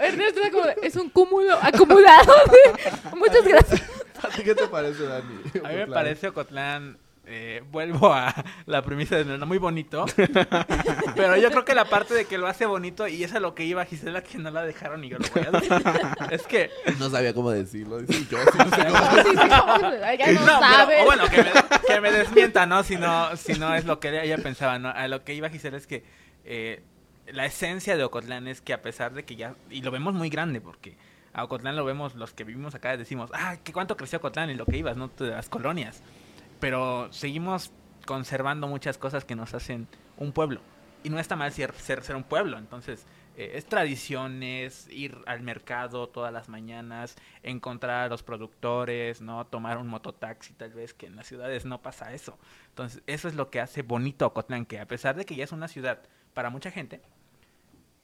Ernesto 0.00 0.40
era 0.40 0.50
como, 0.50 0.64
es 0.82 0.96
un 0.96 1.08
cúmulo 1.10 1.54
acumulado. 1.60 2.32
de- 2.50 3.16
Muchas 3.16 3.44
gracias. 3.44 3.82
¿A 4.22 4.28
ti 4.28 4.42
qué 4.44 4.54
te 4.54 4.68
parece, 4.68 5.02
Dani? 5.04 5.24
A 5.24 5.28
mí 5.28 5.50
me 5.52 5.58
Ocotlán. 5.58 5.90
parece 5.92 6.28
Ocotlán, 6.28 6.96
eh, 7.26 7.62
vuelvo 7.70 8.12
a 8.12 8.34
la 8.66 8.82
premisa 8.82 9.16
de 9.16 9.24
no 9.24 9.46
muy 9.46 9.58
bonito, 9.58 10.06
pero 11.16 11.36
yo 11.36 11.50
creo 11.50 11.64
que 11.64 11.74
la 11.74 11.84
parte 11.84 12.14
de 12.14 12.24
que 12.24 12.38
lo 12.38 12.46
hace 12.46 12.66
bonito 12.66 13.06
y 13.06 13.22
es 13.24 13.32
a 13.34 13.40
lo 13.40 13.54
que 13.54 13.64
iba 13.64 13.84
Gisela 13.84 14.22
que 14.22 14.38
no 14.38 14.50
la 14.50 14.62
dejaron 14.64 15.04
y 15.04 15.08
yo 15.10 15.18
lo 15.18 15.28
voy 15.28 15.44
a 15.46 15.50
decir. 15.50 15.72
Es 16.30 16.42
que 16.44 16.70
No 16.98 17.10
sabía 17.10 17.32
cómo 17.34 17.50
decirlo. 17.50 17.98
dice, 18.00 18.26
yo 18.30 18.38
sí 18.38 18.58
no 18.58 18.70
sé 18.70 18.86
cómo 18.86 19.22
Sí, 19.22 19.28
sí, 19.30 19.36
como, 19.36 19.78
ya 20.18 20.32
no, 20.32 20.46
No, 20.46 20.86
pero- 20.86 21.02
o 21.02 21.04
bueno, 21.04 21.24
que 21.28 21.42
me, 21.42 21.50
que 21.86 22.00
me 22.00 22.10
desmienta, 22.12 22.66
¿no? 22.66 22.82
Si 22.82 22.96
no, 22.96 23.36
si 23.36 23.54
no 23.54 23.74
es 23.74 23.84
lo 23.84 24.00
que 24.00 24.22
ella 24.22 24.38
pensaba, 24.38 24.78
¿no? 24.78 24.88
A 24.90 25.06
lo 25.08 25.24
que 25.24 25.34
iba 25.34 25.48
Gisela 25.48 25.76
es 25.76 25.86
que 25.86 26.04
eh, 26.44 26.82
la 27.26 27.46
esencia 27.46 27.96
de 27.96 28.04
Ocotlán 28.04 28.48
es 28.48 28.60
que 28.60 28.72
a 28.72 28.82
pesar 28.82 29.12
de 29.14 29.24
que 29.24 29.36
ya, 29.36 29.54
y 29.70 29.82
lo 29.82 29.90
vemos 29.90 30.14
muy 30.14 30.28
grande, 30.28 30.60
porque 30.60 30.96
a 31.32 31.44
Ocotlán 31.44 31.76
lo 31.76 31.84
vemos, 31.84 32.14
los 32.14 32.32
que 32.32 32.44
vivimos 32.44 32.74
acá 32.74 32.96
decimos, 32.96 33.30
ah, 33.32 33.56
que 33.62 33.72
cuánto 33.72 33.96
creció 33.96 34.18
Ocotlán 34.18 34.50
y 34.50 34.54
lo 34.54 34.66
que 34.66 34.76
ibas, 34.76 34.96
¿no? 34.96 35.08
De 35.18 35.28
las 35.28 35.48
colonias. 35.48 36.02
Pero 36.62 37.12
seguimos 37.12 37.72
conservando 38.06 38.68
muchas 38.68 38.96
cosas 38.96 39.24
que 39.24 39.34
nos 39.34 39.52
hacen 39.52 39.88
un 40.16 40.32
pueblo. 40.32 40.60
Y 41.04 41.10
no 41.10 41.18
está 41.18 41.34
mal 41.34 41.52
ser, 41.52 41.74
ser, 41.74 42.02
ser 42.02 42.16
un 42.16 42.22
pueblo, 42.22 42.56
entonces... 42.56 43.04
eh, 43.36 43.52
es 43.54 43.64
tradiciones, 43.66 44.88
ir 44.90 45.16
al 45.26 45.40
mercado 45.42 46.08
todas 46.08 46.32
las 46.32 46.48
mañanas, 46.48 47.16
encontrar 47.42 48.04
a 48.04 48.08
los 48.08 48.22
productores, 48.22 49.20
¿no? 49.20 49.46
Tomar 49.46 49.78
un 49.78 49.88
mototaxi 49.88 50.52
tal 50.52 50.72
vez, 50.72 50.92
que 50.94 51.06
en 51.06 51.16
las 51.16 51.26
ciudades 51.26 51.64
no 51.64 51.80
pasa 51.80 52.12
eso. 52.12 52.38
Entonces, 52.68 53.02
eso 53.06 53.28
es 53.28 53.34
lo 53.34 53.50
que 53.50 53.60
hace 53.60 53.82
bonito 53.82 54.26
Ocotlán, 54.26 54.66
que 54.66 54.78
a 54.78 54.86
pesar 54.86 55.16
de 55.16 55.24
que 55.24 55.34
ya 55.34 55.44
es 55.44 55.52
una 55.52 55.68
ciudad 55.68 56.02
para 56.34 56.50
mucha 56.50 56.70
gente, 56.70 57.00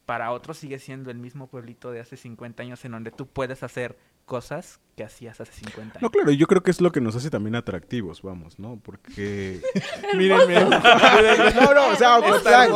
para 0.06 0.32
otros 0.32 0.56
sigue 0.56 0.78
siendo 0.78 1.10
el 1.10 1.18
mismo 1.18 1.48
pueblito 1.48 1.90
de 1.92 2.00
hace 2.00 2.16
50 2.16 2.62
años 2.62 2.84
en 2.84 2.92
donde 2.92 3.10
tú 3.10 3.26
puedes 3.26 3.62
hacer 3.62 3.98
cosas 4.28 4.78
que 4.94 5.04
hacías 5.04 5.40
hace 5.40 5.52
50 5.52 6.00
no, 6.00 6.06
años. 6.06 6.10
claro, 6.10 6.32
yo 6.32 6.46
creo 6.46 6.62
que 6.62 6.72
es 6.72 6.80
lo 6.80 6.90
que 6.90 7.00
nos 7.00 7.14
hace 7.14 7.30
también 7.30 7.54
atractivos, 7.54 8.20
vamos, 8.20 8.58
¿no? 8.58 8.80
Porque... 8.82 9.60
miren, 10.16 10.40
miren. 10.46 10.70
No, 10.70 11.74
no, 11.74 11.88
o 11.88 11.96
sea, 11.96 12.18
Ocotlán, 12.18 12.72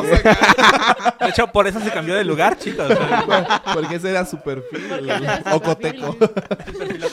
De 1.20 1.28
hecho, 1.28 1.48
por 1.48 1.66
eso 1.66 1.80
se 1.80 1.90
cambió 1.90 2.14
de 2.14 2.24
lugar, 2.24 2.56
chicos. 2.58 2.86
Porque 3.74 3.96
ese 3.96 4.10
era 4.10 4.24
su 4.24 4.38
perfil. 4.40 5.10
Ocoteco. 5.52 6.16
perfil. 6.16 7.04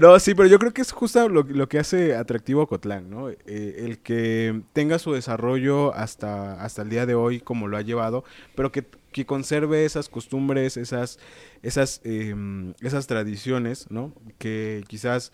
No, 0.00 0.18
sí, 0.18 0.34
pero 0.34 0.48
yo 0.48 0.58
creo 0.58 0.72
que 0.72 0.82
es 0.82 0.92
justo 0.92 1.28
lo, 1.28 1.42
lo 1.42 1.68
que 1.68 1.78
hace 1.78 2.16
atractivo 2.16 2.62
a 2.62 2.66
Cotlán, 2.66 3.10
¿no? 3.10 3.28
Eh, 3.28 3.36
el 3.46 3.98
que 3.98 4.62
tenga 4.72 4.98
su 4.98 5.12
desarrollo 5.12 5.94
hasta, 5.94 6.54
hasta 6.62 6.82
el 6.82 6.88
día 6.88 7.06
de 7.06 7.14
hoy 7.14 7.40
como 7.40 7.68
lo 7.68 7.76
ha 7.76 7.82
llevado, 7.82 8.24
pero 8.54 8.72
que, 8.72 8.84
que 9.16 9.24
conserve 9.24 9.86
esas 9.86 10.10
costumbres, 10.10 10.76
esas, 10.76 11.18
esas, 11.62 12.02
em, 12.04 12.74
esas 12.82 13.06
tradiciones, 13.06 13.90
¿no? 13.90 14.12
Que 14.36 14.84
quizás 14.88 15.32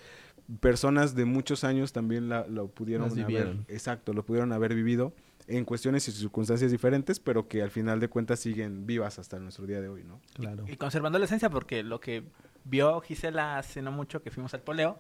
personas 0.61 1.16
de 1.16 1.24
muchos 1.24 1.64
años 1.64 1.93
también 1.93 2.28
la, 2.28 2.47
lo 2.47 2.68
pudieron 2.68 3.09
Las 3.09 3.18
haber, 3.18 3.57
exacto, 3.66 4.12
lo 4.12 4.24
pudieron 4.24 4.53
haber 4.53 4.76
vivido 4.76 5.12
en 5.49 5.64
cuestiones 5.64 6.07
y 6.07 6.12
circunstancias 6.12 6.70
diferentes, 6.70 7.18
pero 7.18 7.49
que 7.49 7.61
al 7.61 7.72
final 7.72 7.99
de 7.99 8.07
cuentas 8.07 8.39
siguen 8.39 8.87
vivas 8.87 9.18
hasta 9.18 9.41
nuestro 9.41 9.66
día 9.66 9.80
de 9.80 9.89
hoy, 9.89 10.05
¿no? 10.05 10.20
Claro. 10.35 10.64
Y 10.68 10.76
conservando 10.76 11.18
la 11.18 11.24
esencia, 11.24 11.51
porque 11.51 11.83
lo 11.83 11.99
que 11.99 12.22
vio 12.62 13.01
Gisela 13.01 13.59
hace 13.59 13.83
no 13.83 13.91
mucho 13.91 14.22
que 14.22 14.30
fuimos 14.30 14.55
al 14.55 14.61
poleo, 14.61 14.97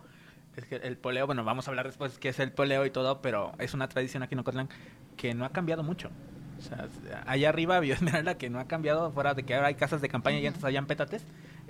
es 0.56 0.64
que 0.66 0.74
el 0.74 0.96
poleo, 0.96 1.26
bueno, 1.26 1.44
vamos 1.44 1.68
a 1.68 1.70
hablar 1.70 1.86
después 1.86 2.18
qué 2.18 2.30
es 2.30 2.40
el 2.40 2.50
poleo 2.50 2.84
y 2.84 2.90
todo, 2.90 3.22
pero 3.22 3.52
es 3.60 3.74
una 3.74 3.88
tradición 3.88 4.24
aquí 4.24 4.34
en 4.34 4.40
Ocotlán 4.40 4.68
que 5.16 5.34
no 5.34 5.44
ha 5.44 5.50
cambiado 5.50 5.84
mucho. 5.84 6.10
O 6.62 6.68
sea, 6.68 6.88
allá 7.26 7.48
arriba 7.48 7.80
vio 7.80 7.94
Esmeralda 7.94 8.34
que 8.38 8.48
no 8.50 8.60
ha 8.60 8.66
cambiado, 8.66 9.10
fuera 9.12 9.34
de 9.34 9.42
que 9.44 9.54
ahora 9.54 9.68
hay 9.68 9.74
casas 9.74 10.00
de 10.00 10.08
campaña 10.08 10.38
y 10.38 10.46
antes 10.46 10.62
habían 10.64 10.86
pétates, 10.86 11.24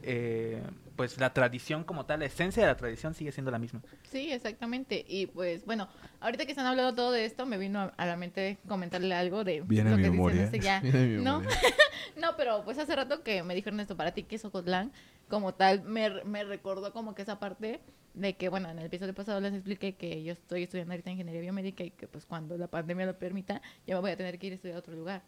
eh, 0.04 0.62
pues 0.96 1.18
la 1.18 1.32
tradición 1.32 1.84
como 1.84 2.04
tal, 2.06 2.20
la 2.20 2.26
esencia 2.26 2.62
de 2.62 2.68
la 2.68 2.76
tradición 2.76 3.14
sigue 3.14 3.32
siendo 3.32 3.50
la 3.50 3.58
misma. 3.58 3.80
Sí, 4.10 4.32
exactamente. 4.32 5.04
Y 5.08 5.26
pues, 5.26 5.64
bueno, 5.64 5.88
ahorita 6.20 6.44
que 6.44 6.52
están 6.52 6.66
hablando 6.66 6.94
todo 6.94 7.12
de 7.12 7.24
esto, 7.24 7.46
me 7.46 7.56
vino 7.58 7.92
a- 7.96 8.06
la 8.06 8.16
mente 8.16 8.58
comentarle 8.68 9.14
algo 9.14 9.44
de 9.44 9.60
Viene 9.62 9.90
lo 9.90 9.96
mi 9.96 10.02
que 10.02 10.08
dicen 10.10 10.16
memoria. 10.16 10.42
este 10.44 10.60
ya. 10.60 10.80
Viene 10.82 11.06
mi 11.06 11.22
¿No? 11.24 11.38
memoria. 11.40 11.58
no, 12.20 12.36
pero 12.36 12.64
pues 12.64 12.78
hace 12.78 12.94
rato 12.96 13.22
que 13.22 13.42
me 13.42 13.54
dijo 13.54 13.68
Ernesto, 13.68 13.96
para 13.96 14.12
ti, 14.12 14.24
¿qué 14.24 14.36
es 14.36 14.44
Ocotlán? 14.44 14.92
Como 15.28 15.54
tal, 15.54 15.82
me, 15.84 16.22
me 16.24 16.44
recordó 16.44 16.92
como 16.92 17.14
que 17.14 17.22
esa 17.22 17.38
parte 17.38 17.80
de 18.14 18.34
que, 18.36 18.48
bueno, 18.48 18.68
en 18.70 18.78
el 18.78 18.86
episodio 18.86 19.14
pasado 19.14 19.40
les 19.40 19.54
expliqué 19.54 19.94
que 19.94 20.22
yo 20.22 20.32
estoy 20.32 20.64
estudiando 20.64 20.92
ahorita 20.92 21.10
ingeniería 21.10 21.40
biomédica 21.40 21.82
y 21.84 21.90
que 21.90 22.06
pues 22.06 22.26
cuando 22.26 22.56
la 22.58 22.66
pandemia 22.66 23.06
lo 23.06 23.18
permita, 23.18 23.62
yo 23.86 23.94
me 23.96 24.00
voy 24.02 24.10
a 24.10 24.16
tener 24.16 24.38
que 24.38 24.48
ir 24.48 24.52
a 24.52 24.56
estudiar 24.56 24.76
a 24.76 24.80
otro 24.80 24.94
lugar. 24.94 25.22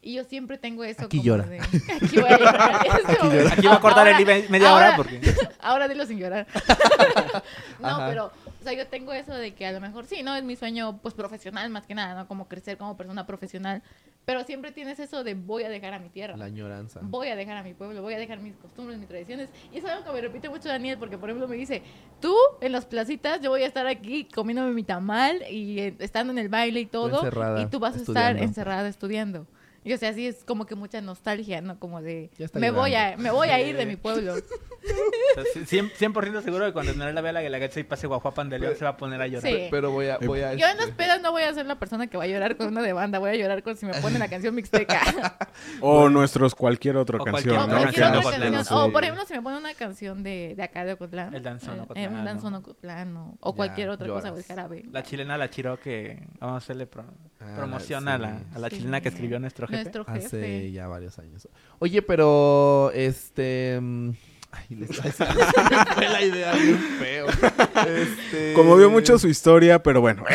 Y 0.00 0.14
yo 0.14 0.22
siempre 0.22 0.58
tengo 0.58 0.84
eso 0.84 1.06
Aquí 1.06 1.16
como 1.18 1.24
llora. 1.26 1.44
de- 1.46 1.58
Aquí 1.60 2.20
voy 2.20 2.30
a 2.30 2.38
llorar. 2.38 2.86
este 3.08 3.24
momento. 3.24 3.48
Aquí 3.52 3.66
va 3.66 3.74
a 3.74 3.80
cortar 3.80 4.06
el 4.06 4.14
Ahora- 4.14 4.22
IBE 4.38 4.48
media 4.48 4.70
ahora- 4.70 4.86
hora 4.88 4.96
porque... 4.96 5.20
Ahora 5.60 5.88
dilo 5.88 6.06
sin 6.06 6.18
llorar. 6.20 6.46
no, 7.80 7.88
Ajá. 7.88 8.06
pero, 8.08 8.32
o 8.60 8.64
sea, 8.64 8.72
yo 8.72 8.86
tengo 8.86 9.12
eso 9.12 9.34
de 9.34 9.54
que 9.54 9.66
a 9.66 9.72
lo 9.72 9.80
mejor 9.80 10.06
sí, 10.06 10.22
¿no? 10.22 10.34
Es 10.34 10.42
mi 10.42 10.56
sueño, 10.56 10.98
pues, 11.00 11.14
profesional 11.14 11.70
más 11.70 11.86
que 11.86 11.94
nada, 11.94 12.14
¿no? 12.14 12.28
Como 12.28 12.48
crecer 12.48 12.76
como 12.76 12.96
persona 12.96 13.26
profesional. 13.26 13.82
Pero 14.24 14.44
siempre 14.44 14.72
tienes 14.72 14.98
eso 14.98 15.24
de 15.24 15.34
voy 15.34 15.62
a 15.62 15.68
dejar 15.68 15.94
a 15.94 15.98
mi 15.98 16.10
tierra. 16.10 16.36
La 16.36 16.46
añoranza. 16.46 17.00
Voy 17.02 17.28
a 17.28 17.36
dejar 17.36 17.56
a 17.56 17.62
mi 17.62 17.72
pueblo, 17.72 18.02
voy 18.02 18.14
a 18.14 18.18
dejar 18.18 18.40
mis 18.40 18.54
costumbres, 18.56 18.98
mis 18.98 19.08
tradiciones. 19.08 19.48
Y 19.72 19.78
es 19.78 19.84
algo 19.84 20.04
que 20.04 20.12
me 20.12 20.20
repite 20.20 20.48
mucho 20.48 20.68
Daniel, 20.68 20.98
porque 20.98 21.16
por 21.16 21.30
ejemplo 21.30 21.48
me 21.48 21.56
dice, 21.56 21.82
tú 22.20 22.34
en 22.60 22.72
las 22.72 22.84
placitas, 22.84 23.40
yo 23.40 23.50
voy 23.50 23.62
a 23.62 23.66
estar 23.66 23.86
aquí 23.86 24.24
comiéndome 24.24 24.72
mi 24.72 24.82
tamal 24.82 25.42
y 25.50 25.80
eh, 25.80 25.96
estando 26.00 26.32
en 26.32 26.38
el 26.38 26.48
baile 26.48 26.80
y 26.80 26.86
todo. 26.86 27.18
encerrada, 27.18 27.62
y 27.62 27.66
tú 27.66 27.78
vas 27.78 27.94
a 27.94 27.98
estar 27.98 28.16
estudiando. 28.16 28.42
encerrada 28.42 28.88
estudiando. 28.88 29.46
Y 29.88 29.92
o 29.94 29.96
sea, 29.98 30.12
sí 30.12 30.26
es 30.26 30.44
como 30.44 30.66
que 30.66 30.74
mucha 30.74 31.00
nostalgia, 31.00 31.62
¿no? 31.62 31.78
Como 31.78 32.02
de, 32.02 32.30
me 32.52 32.70
voy, 32.70 32.94
a, 32.94 33.16
me 33.16 33.30
voy 33.30 33.48
a 33.48 33.58
ir 33.60 33.74
de 33.76 33.86
mi 33.86 33.96
pueblo. 34.04 34.34
O 34.34 34.36
sea, 34.36 35.44
100%, 35.64 35.92
100% 35.98 36.42
seguro 36.42 36.66
que 36.66 36.72
cuando 36.72 36.92
Esmeralda 36.92 37.20
vea 37.22 37.32
la 37.32 37.40
Guelaguetza 37.42 37.80
y 37.80 37.84
pase 37.84 38.06
Guajuapan 38.06 38.48
de 38.50 38.58
León 38.58 38.74
se 38.76 38.84
va 38.84 38.90
a 38.90 38.96
poner 38.98 39.20
a 39.22 39.26
llorar. 39.26 39.50
Sí. 39.50 39.68
Pero 39.70 39.90
voy 39.90 40.08
a, 40.08 40.18
voy 40.18 40.40
a 40.42 40.52
Yo 40.54 40.66
en 40.66 40.76
las 40.76 40.88
este, 40.88 40.92
pedas 41.04 41.22
no 41.22 41.32
voy 41.32 41.42
a 41.42 41.54
ser 41.54 41.64
la 41.66 41.78
persona 41.78 42.06
que 42.06 42.16
va 42.18 42.24
a 42.24 42.26
llorar 42.26 42.56
con 42.56 42.68
una 42.68 42.82
de 42.82 42.92
banda, 42.92 43.18
voy 43.18 43.30
a 43.30 43.34
llorar 43.34 43.62
con 43.62 43.76
si 43.76 43.86
me 43.86 43.94
ponen 43.94 44.18
la 44.18 44.28
canción 44.28 44.54
mixteca. 44.54 45.00
O 45.80 46.08
nuestros 46.08 46.54
cualquier 46.54 46.96
otra 46.96 47.18
O 47.18 47.24
canción, 47.24 47.54
cualquier 47.54 47.56
¿no? 47.56 47.64
otra 47.64 47.78
cualquier 47.80 48.04
canción 48.04 48.18
otra 48.18 48.30
Ocotlán, 48.30 48.52
canción. 48.52 48.78
sí. 48.84 48.88
O, 48.88 48.92
por 48.92 49.02
ejemplo, 49.02 49.24
si 49.26 49.34
me 49.34 49.42
ponen 49.42 49.58
una 49.58 49.74
canción 49.74 50.22
de, 50.22 50.54
de 50.56 50.62
acá 50.62 50.84
de 50.84 50.92
Ocotlán. 50.92 51.34
El 51.34 51.42
danzón 51.42 51.78
eh, 51.78 51.80
ocotlano. 51.82 52.18
un 52.18 52.24
danzón 52.24 52.54
Ocotlán 52.54 53.16
o, 53.16 53.36
o 53.40 53.50
Ya, 53.52 53.56
cualquier 53.56 53.88
otra 53.90 54.06
cosa, 54.08 54.28
o 54.28 54.36
el 54.36 54.42
lloras. 54.42 54.46
jarabe. 54.46 54.84
La 54.92 55.02
chilena, 55.02 55.36
la 55.38 55.50
chiro, 55.50 55.78
que 55.80 56.22
vamos 56.38 56.54
a 56.54 56.58
hacerle 56.58 56.86
pro- 56.86 57.04
Ah, 57.40 57.54
promoción 57.56 58.02
sí. 58.04 58.10
a 58.10 58.18
la, 58.18 58.40
a 58.52 58.58
la 58.58 58.68
Sí. 58.68 58.78
chilena 58.78 59.00
que 59.00 59.08
escribió 59.10 59.38
nuestro 59.38 59.68
jefe. 59.68 59.77
Nuestro 59.82 60.04
jefe. 60.04 60.26
Hace 60.26 60.72
ya 60.72 60.86
varios 60.88 61.18
años. 61.18 61.48
Oye, 61.78 62.02
pero 62.02 62.90
este. 62.94 63.78
mm, 63.80 64.10
Ay, 64.50 64.76
les 64.76 64.88
se 64.96 65.02
me 65.24 65.84
fue 65.94 66.08
la 66.08 66.22
idea 66.22 66.52
bien 66.54 66.78
feo. 66.98 67.26
Este... 67.28 68.54
Como 68.54 68.76
vio 68.76 68.88
mucho 68.90 69.18
su 69.18 69.28
historia, 69.28 69.82
pero 69.82 70.00
bueno. 70.00 70.24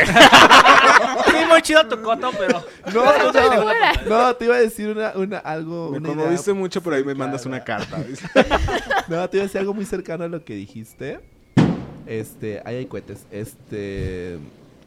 Sí, 1.26 1.36
muy 1.48 1.62
chido 1.62 1.86
tu 1.88 2.00
coto, 2.02 2.30
pero... 2.38 2.64
No, 2.92 3.04
no, 3.32 3.32
no, 4.08 4.36
te 4.36 4.44
iba 4.44 4.54
a 4.56 4.60
decir 4.60 4.88
una, 4.88 5.12
una 5.16 5.38
algo. 5.38 5.90
Me 5.90 5.98
una 5.98 6.08
idea- 6.08 6.16
conmoviste 6.16 6.52
mucho, 6.52 6.80
pero 6.82 6.96
ahí 6.96 7.04
me 7.04 7.14
mandas 7.14 7.44
una 7.46 7.62
carta. 7.64 7.96
¿viste? 8.08 8.28
No, 9.08 9.28
te 9.28 9.36
iba 9.38 9.44
a 9.44 9.46
decir 9.46 9.58
algo 9.60 9.74
muy 9.74 9.84
cercano 9.84 10.24
a 10.24 10.28
lo 10.28 10.44
que 10.44 10.54
dijiste. 10.54 11.20
Este, 12.06 12.62
ahí 12.64 12.76
hay 12.76 12.86
cohetes. 12.86 13.26
Este. 13.30 14.38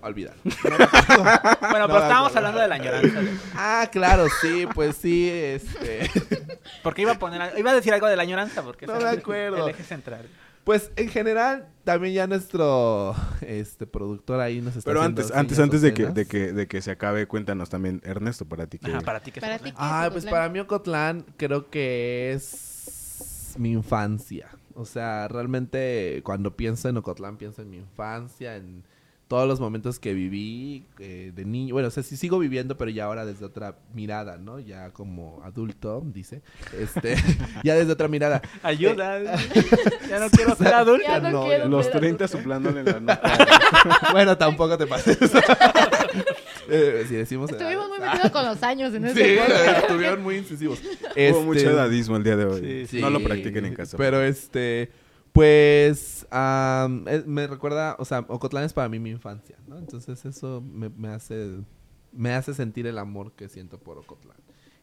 Olvidar. 0.01 0.35
Bueno, 0.43 1.87
pero 1.87 1.87
No, 1.87 1.97
estábamos 1.97 2.31
no, 2.33 2.37
hablando 2.37 2.59
de 2.61 2.67
la 2.67 2.75
añoranza. 2.75 3.19
Ah, 3.55 3.89
claro, 3.91 4.25
sí, 4.41 4.67
pues 4.73 4.95
sí, 4.97 5.29
este. 5.29 6.09
Porque 6.83 7.01
iba 7.03 7.13
a 7.13 7.19
poner... 7.19 7.53
Iba 7.57 7.71
a 7.71 7.75
decir 7.75 7.93
algo 7.93 8.07
de 8.07 8.15
la 8.15 8.23
añoranza, 8.23 8.61
porque 8.63 8.85
No 8.87 8.93
me 8.93 8.99
es 8.99 9.05
el- 9.13 9.19
acuerdo. 9.19 9.67
El 9.67 9.73
eje 9.73 9.83
central. 9.83 10.25
Pues 10.63 10.91
en 10.97 11.07
general, 11.09 11.67
también 11.85 12.13
ya 12.13 12.27
nuestro 12.27 13.15
este 13.41 13.87
productor 13.87 14.41
ahí 14.41 14.59
nos 14.61 14.75
está 14.75 14.89
Pero 14.89 15.01
antes, 15.01 15.31
antes, 15.31 15.57
antes 15.59 15.81
de 15.81 15.93
que, 15.93 16.07
de 16.07 16.25
que, 16.27 16.51
de 16.51 16.67
que 16.67 16.81
se 16.81 16.91
acabe, 16.91 17.25
cuéntanos 17.25 17.69
también, 17.69 18.01
Ernesto, 18.03 18.43
para 18.45 18.67
ti 18.67 18.77
que. 18.77 18.91
Ajá, 18.91 18.99
para 19.01 19.21
ti 19.21 19.31
que 19.31 19.39
Para 19.39 19.55
es 19.55 19.61
ti, 19.61 19.69
Ocotlán. 19.69 19.89
¿qué 19.89 19.95
Ah, 19.95 20.05
es 20.07 20.11
pues 20.11 20.25
para 20.25 20.49
mí 20.49 20.59
Ocotlán 20.59 21.25
creo 21.37 21.69
que 21.69 22.33
es 22.33 23.53
mi 23.57 23.71
infancia. 23.71 24.49
O 24.75 24.83
sea, 24.85 25.29
realmente 25.29 26.21
cuando 26.25 26.55
pienso 26.57 26.89
en 26.89 26.97
Ocotlán 26.97 27.37
pienso 27.37 27.61
en 27.61 27.69
mi 27.69 27.77
infancia, 27.77 28.57
en 28.57 28.83
todos 29.27 29.47
los 29.47 29.59
momentos 29.59 29.99
que 29.99 30.13
viví 30.13 30.85
eh, 30.99 31.31
de 31.35 31.43
niño. 31.45 31.73
Bueno, 31.73 31.89
o 31.89 31.91
sea, 31.91 32.01
sí 32.03 32.15
sigo 32.15 32.39
viviendo, 32.39 32.77
pero 32.77 32.89
ya 32.91 33.05
ahora 33.05 33.25
desde 33.25 33.43
otra 33.45 33.75
mirada, 33.93 34.37
¿no? 34.37 34.59
Ya 34.59 34.91
como 34.91 35.41
adulto, 35.43 36.01
dice. 36.05 36.41
Este, 36.79 37.15
ya 37.63 37.75
desde 37.75 37.91
otra 37.91 38.07
mirada. 38.07 38.41
Ayuda. 38.63 39.19
ya 40.09 40.19
no 40.19 40.29
quiero 40.29 40.55
ser 40.55 40.67
adulto. 40.73 41.05
Ya 41.07 41.19
no 41.19 41.29
no, 41.31 41.45
quiero 41.45 41.67
Los 41.67 41.85
ser 41.87 41.99
30 41.99 42.23
adulto. 42.23 42.37
soplándole 42.37 42.83
la 42.83 42.99
nuca. 43.01 43.21
bueno, 44.13 44.37
tampoco 44.37 44.77
te 44.77 44.87
pases. 44.87 45.17
Eh, 46.69 47.05
si 47.07 47.15
decimos 47.15 47.49
Estuvimos 47.49 47.87
muy 47.87 47.99
metidos 47.99 48.29
con 48.31 48.45
los 48.45 48.61
años 48.61 48.93
en 48.93 49.03
Sí, 49.13 49.21
ese 49.21 49.37
podcast. 49.37 49.77
estuvieron 49.83 50.21
muy 50.21 50.35
incisivos. 50.37 50.79
Hubo 50.81 51.11
Este, 51.15 51.43
mucho 51.43 51.69
edadismo 51.71 52.17
el 52.17 52.23
día 52.23 52.35
de 52.35 52.45
hoy. 52.45 52.61
Sí, 52.61 52.87
Sí, 52.97 53.01
No 53.01 53.09
lo 53.09 53.21
practiquen 53.23 53.65
en 53.65 53.73
casa. 53.75 53.95
Pero 53.97 54.21
este, 54.21 54.89
pues, 55.37 56.25
eh, 56.31 57.23
me 57.27 57.45
recuerda, 57.45 57.95
o 57.99 58.05
sea, 58.05 58.25
Ocotlán 58.27 58.63
es 58.63 58.73
para 58.73 58.89
mí 58.89 58.97
mi 58.97 59.11
infancia, 59.11 59.55
¿no? 59.67 59.77
Entonces 59.77 60.25
eso 60.25 60.61
me, 60.61 60.89
me 60.89 61.09
hace, 61.09 61.59
me 62.11 62.33
hace 62.33 62.55
sentir 62.55 62.87
el 62.87 62.97
amor 62.97 63.33
que 63.33 63.47
siento 63.47 63.77
por 63.77 63.99
Ocotlán. 63.99 64.37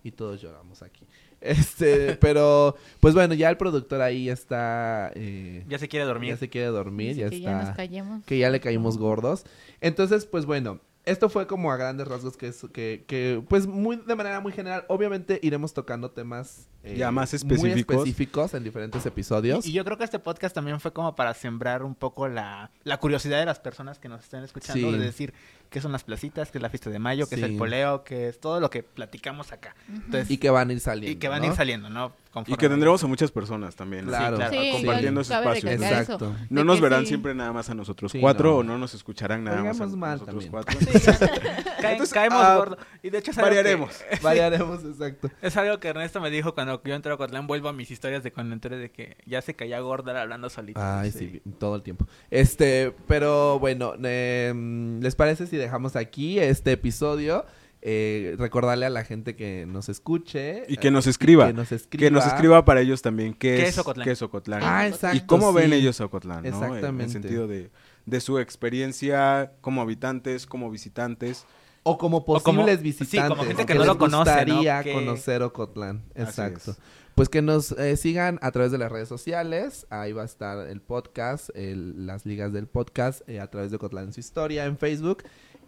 Y 0.04 0.12
todos 0.12 0.40
lloramos 0.40 0.82
aquí. 0.82 1.04
Este, 1.40 2.14
pero, 2.16 2.74
pues 3.00 3.14
bueno, 3.14 3.34
ya 3.34 3.50
el 3.50 3.56
productor 3.58 4.00
ahí 4.00 4.30
está, 4.30 5.10
eh, 5.16 5.62
Ya 5.68 5.78
se 5.78 5.88
quiere 5.88 6.06
dormir. 6.06 6.30
ya 6.30 6.36
se 6.38 6.48
quiere 6.48 6.68
dormir, 6.68 7.08
Dice 7.16 7.20
ya 7.22 7.28
que 7.30 7.36
está 7.36 7.50
ya 7.50 7.62
nos 7.64 7.76
callemos. 7.76 8.24
que 8.24 8.38
ya 8.38 8.48
le 8.48 8.60
caímos 8.60 8.96
gordos. 8.96 9.44
Entonces, 9.82 10.24
pues 10.24 10.46
bueno, 10.46 10.80
esto 11.06 11.28
fue 11.28 11.46
como 11.46 11.70
a 11.70 11.76
grandes 11.76 12.08
rasgos 12.08 12.36
que, 12.36 12.48
es, 12.48 12.64
que, 12.72 13.04
que 13.06 13.42
pues 13.48 13.66
muy 13.66 13.96
de 13.96 14.14
manera 14.14 14.40
muy 14.40 14.52
general, 14.52 14.84
obviamente 14.88 15.38
iremos 15.42 15.74
tocando 15.74 16.10
temas 16.10 16.68
eh, 16.82 16.96
Ya 16.98 17.10
más 17.10 17.30
muy 17.32 17.36
específicos. 17.56 17.96
específicos 17.96 18.54
en 18.54 18.64
diferentes 18.64 19.04
episodios. 19.06 19.66
Y, 19.66 19.70
y 19.70 19.72
yo 19.72 19.84
creo 19.84 19.96
que 19.98 20.04
este 20.04 20.18
podcast 20.18 20.54
también 20.54 20.80
fue 20.80 20.92
como 20.92 21.14
para 21.14 21.34
sembrar 21.34 21.82
un 21.82 21.94
poco 21.94 22.28
la, 22.28 22.70
la 22.84 22.98
curiosidad 22.98 23.38
de 23.38 23.46
las 23.46 23.58
personas 23.60 23.98
que 23.98 24.08
nos 24.08 24.22
estén 24.22 24.44
escuchando, 24.44 24.90
Sí. 24.90 24.98
de 24.98 25.04
decir 25.04 25.34
qué 25.70 25.80
son 25.80 25.92
las 25.92 26.04
placitas, 26.04 26.50
qué 26.50 26.58
es 26.58 26.62
la 26.62 26.70
fiesta 26.70 26.90
de 26.90 26.98
mayo, 26.98 27.26
qué 27.28 27.34
es 27.36 27.40
Sí. 27.40 27.46
el 27.46 27.56
poleo, 27.56 28.04
qué 28.04 28.28
es 28.28 28.40
todo 28.40 28.60
lo 28.60 28.70
que 28.70 28.82
platicamos 28.82 29.52
acá. 29.52 29.74
Entonces, 29.88 30.30
y 30.30 30.38
que 30.38 30.50
van 30.50 30.70
a 30.70 30.72
ir 30.72 30.80
saliendo. 30.80 31.10
y 31.12 31.16
que 31.16 31.28
van 31.28 31.42
a 31.42 31.46
¿no? 31.46 31.52
ir 31.52 31.56
saliendo, 31.56 31.90
¿no? 31.90 32.12
Y 32.24 32.34
Conforme 32.34 32.56
que 32.58 32.66
vaya. 32.66 32.74
tendremos 32.74 33.04
a 33.04 33.06
muchas 33.06 33.30
personas 33.30 33.76
también. 33.76 34.06
Claro. 34.06 34.36
claro, 34.36 34.52
Sí, 34.52 34.70
compartiendo 34.72 35.20
ese 35.20 35.34
espacio. 35.34 35.70
Exacto. 35.70 36.14
eso, 36.16 36.36
No 36.50 36.64
nos 36.64 36.76
que 36.76 36.82
verán 36.82 37.02
sí. 37.02 37.06
siempre 37.08 37.32
nada 37.32 37.52
más 37.52 37.70
a 37.70 37.74
nosotros 37.74 38.10
Sí, 38.10 38.18
cuatro 38.20 38.50
no. 38.50 38.56
o 38.56 38.62
no 38.64 38.76
nos 38.78 38.92
escucharán 38.94 39.44
nada 39.44 39.58
más 39.62 39.78
a 39.80 39.84
Oigamos 39.84 39.96
mal 39.96 40.18
nosotros 40.18 40.48
también. 40.50 40.50
cuatro. 40.50 40.78
Entonces, 41.84 42.12
caemos 42.12 42.42
ah, 42.42 42.56
gordo. 42.56 42.78
Y 43.02 43.10
de 43.10 43.18
hecho 43.18 43.30
es 43.30 43.36
que- 43.36 43.42
variaremos. 43.42 43.90
Variaremos, 44.22 44.84
exacto. 44.84 45.30
Es 45.42 45.56
algo 45.56 45.78
que 45.78 45.88
Ernesto 45.88 46.20
me 46.20 46.30
dijo 46.30 46.54
cuando 46.54 46.82
yo 46.82 46.94
entré 46.94 47.12
a 47.12 47.16
Cotlán. 47.16 47.46
Vuelvo 47.46 47.68
a 47.68 47.72
mis 47.72 47.90
historias 47.90 48.22
de 48.24 48.32
cuando 48.32 48.54
entré 48.54 48.76
de 48.78 48.90
que 48.90 49.16
ya 49.26 49.40
se 49.42 49.54
caía 49.54 49.78
gorda 49.80 50.20
hablando 50.20 50.50
solito. 50.50 50.80
Ay, 50.82 51.12
sí, 51.12 51.40
todo 51.58 51.76
el 51.76 51.82
tiempo. 51.82 52.06
Este, 52.30 52.92
pero 53.06 53.58
bueno, 53.60 53.94
em, 54.02 55.00
¿les 55.00 55.14
parece 55.14 55.46
si 55.46 55.53
dejamos 55.56 55.96
aquí 55.96 56.38
este 56.38 56.72
episodio? 56.72 57.44
Eh, 57.86 58.34
recordarle 58.38 58.86
a 58.86 58.90
la 58.90 59.04
gente 59.04 59.36
que 59.36 59.66
nos 59.66 59.90
escuche. 59.90 60.62
Y 60.68 60.78
que 60.78 60.90
nos 60.90 61.06
eh, 61.06 61.10
escriba. 61.10 61.46
Que 61.48 61.52
nos 61.52 61.70
escriba. 61.70 62.00
Que 62.00 62.10
nos 62.10 62.26
escriba 62.26 62.64
para 62.64 62.80
ellos 62.80 63.02
también 63.02 63.34
qué, 63.34 63.56
¿Qué 63.56 63.66
es, 63.66 63.76
Ocotlán? 63.78 64.04
qué 64.06 64.12
es 64.12 64.22
Ocotlán. 64.22 64.60
Ah, 64.64 64.86
Y 64.86 64.90
exacto. 64.92 65.16
y 65.18 65.20
cómo 65.20 65.52
ven 65.52 65.72
ellos 65.74 66.00
a 66.00 66.06
Ocotlán, 66.06 66.44
¿no? 66.44 66.48
Exactamente. 66.48 67.04
En 67.04 67.10
sentido 67.10 67.46
de, 67.46 67.70
de 68.06 68.20
su 68.20 68.38
experiencia 68.38 69.52
como 69.60 69.82
habitantes, 69.82 70.46
como 70.46 70.70
visitantes. 70.70 71.44
O 71.82 71.98
como 71.98 72.24
como- 72.24 72.40
posibles 72.42 72.78
sí, 72.78 72.82
visitantes. 72.84 73.28
como 73.28 73.42
gente 73.44 73.62
que 73.62 73.66
que 73.66 73.74
no 73.74 73.80
les 73.80 73.88
lo 73.88 73.98
conoce, 73.98 74.46
¿no? 74.46 74.60
Que- 74.82 74.92
conocer 74.94 75.42
Ocotlán. 75.42 76.02
Exacto. 76.14 76.70
es. 76.70 76.78
Pues 77.14 77.28
que 77.28 77.42
nos 77.42 77.72
eh, 77.72 77.96
sigan 77.98 78.38
a 78.42 78.50
través 78.50 78.72
de 78.72 78.78
las 78.78 78.90
redes 78.90 79.08
sociales. 79.08 79.86
Ahí 79.90 80.12
va 80.12 80.22
a 80.22 80.24
estar 80.24 80.66
el 80.66 80.80
podcast, 80.80 81.50
el- 81.54 82.06
las 82.06 82.24
ligas 82.24 82.52
del 82.54 82.66
podcast, 82.66 83.28
eh, 83.28 83.40
a 83.40 83.50
través 83.50 83.70
de 83.70 83.76
Ocotlán 83.76 84.06
en 84.06 84.12
su 84.14 84.20
historia 84.20 84.64
en 84.64 84.78
Facebook. 84.78 85.22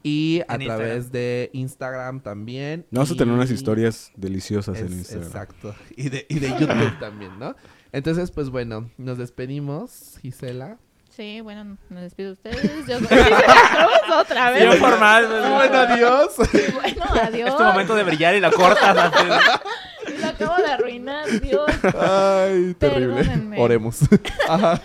Y 0.07 0.41
a 0.47 0.55
En 0.55 0.65
través 0.67 0.97
Instagram. 0.97 1.11
de 1.13 1.51
Instagram 1.53 2.21
también. 2.21 2.87
Vamos 2.93 3.11
a 3.11 3.15
y- 3.15 3.17
tener 3.17 3.35
unas 3.35 3.51
historias 3.51 4.13
deliciosas 4.17 4.79
en 4.79 4.87
Es- 4.87 4.93
Instagram. 4.93 5.27
Exacto. 5.27 5.75
Y 5.97 6.09
de, 6.11 6.27
y 6.29 6.39
de 6.39 6.49
YouTube 6.51 6.99
también, 7.01 7.37
¿no? 7.41 7.57
Entonces, 7.93 8.31
pues 8.31 8.51
bueno, 8.51 8.91
nos 8.99 9.19
despedimos, 9.19 10.19
Gisela. 10.23 10.79
Sí, 11.11 11.41
bueno, 11.41 11.79
me 11.89 12.03
despido 12.03 12.29
de 12.29 12.33
ustedes. 12.35 12.87
Yo 12.87 12.99
otra 14.21 14.51
vez. 14.51 14.69
Bien 14.69 14.79
formal. 14.79 15.27
Bueno, 15.57 15.77
adiós. 15.79 16.35
Bueno, 16.73 17.05
adiós. 17.23 17.49
Es 17.49 17.57
tu 17.57 17.63
momento 17.65 17.95
de 17.97 18.05
brillar 18.05 18.35
y 18.37 18.41
la 18.41 18.51
cortas 18.51 18.97
antes. 18.97 20.21
Lo 20.21 20.27
acabo 20.29 20.57
de 20.63 20.71
arruinar, 20.71 21.41
Dios. 21.41 21.67
Ay, 21.99 22.75
terrible. 22.79 23.17
Perdónenme. 23.17 23.59
Oremos. 23.61 24.01
Ajá. 24.49 24.81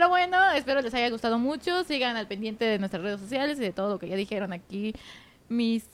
Pero 0.00 0.08
bueno, 0.08 0.38
espero 0.52 0.80
les 0.80 0.94
haya 0.94 1.10
gustado 1.10 1.38
mucho. 1.38 1.84
Sigan 1.84 2.16
al 2.16 2.26
pendiente 2.26 2.64
de 2.64 2.78
nuestras 2.78 3.02
redes 3.02 3.20
sociales 3.20 3.58
y 3.58 3.60
de 3.60 3.70
todo 3.70 3.90
lo 3.90 3.98
que 3.98 4.08
ya 4.08 4.16
dijeron 4.16 4.50
aquí 4.54 4.94
mis 5.50 5.84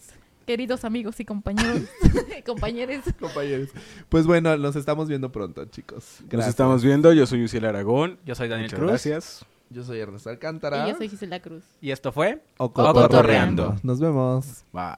queridos 0.47 0.85
amigos 0.85 1.19
y 1.19 1.25
compañeros. 1.25 1.83
compañeros. 2.47 3.03
Compañeros. 3.19 3.71
Pues 4.09 4.25
bueno, 4.25 4.57
nos 4.59 4.77
estamos 4.77 5.09
viendo 5.09 5.33
pronto, 5.33 5.65
chicos. 5.65 6.21
Nos 6.31 6.47
estamos 6.47 6.85
viendo. 6.85 7.13
Yo 7.13 7.27
soy 7.27 7.43
Uciel 7.43 7.65
Aragón. 7.65 8.21
Yo 8.25 8.37
soy 8.37 8.47
Daniel 8.47 8.73
Cruz. 8.73 8.91
Gracias. 8.91 9.45
Yo 9.71 9.83
soy 9.83 9.99
Ernesto 9.99 10.31
Alcántara. 10.31 10.87
Y 10.87 10.93
yo 10.93 10.97
soy 10.97 11.09
Gisela 11.09 11.41
Cruz. 11.41 11.65
Y 11.81 11.91
esto 11.91 12.13
fue 12.13 12.45
Ocotorreando. 12.59 13.01
Ocotorreando. 13.01 13.77
Nos 13.83 13.99
vemos. 13.99 14.63
Bye. 14.73 14.95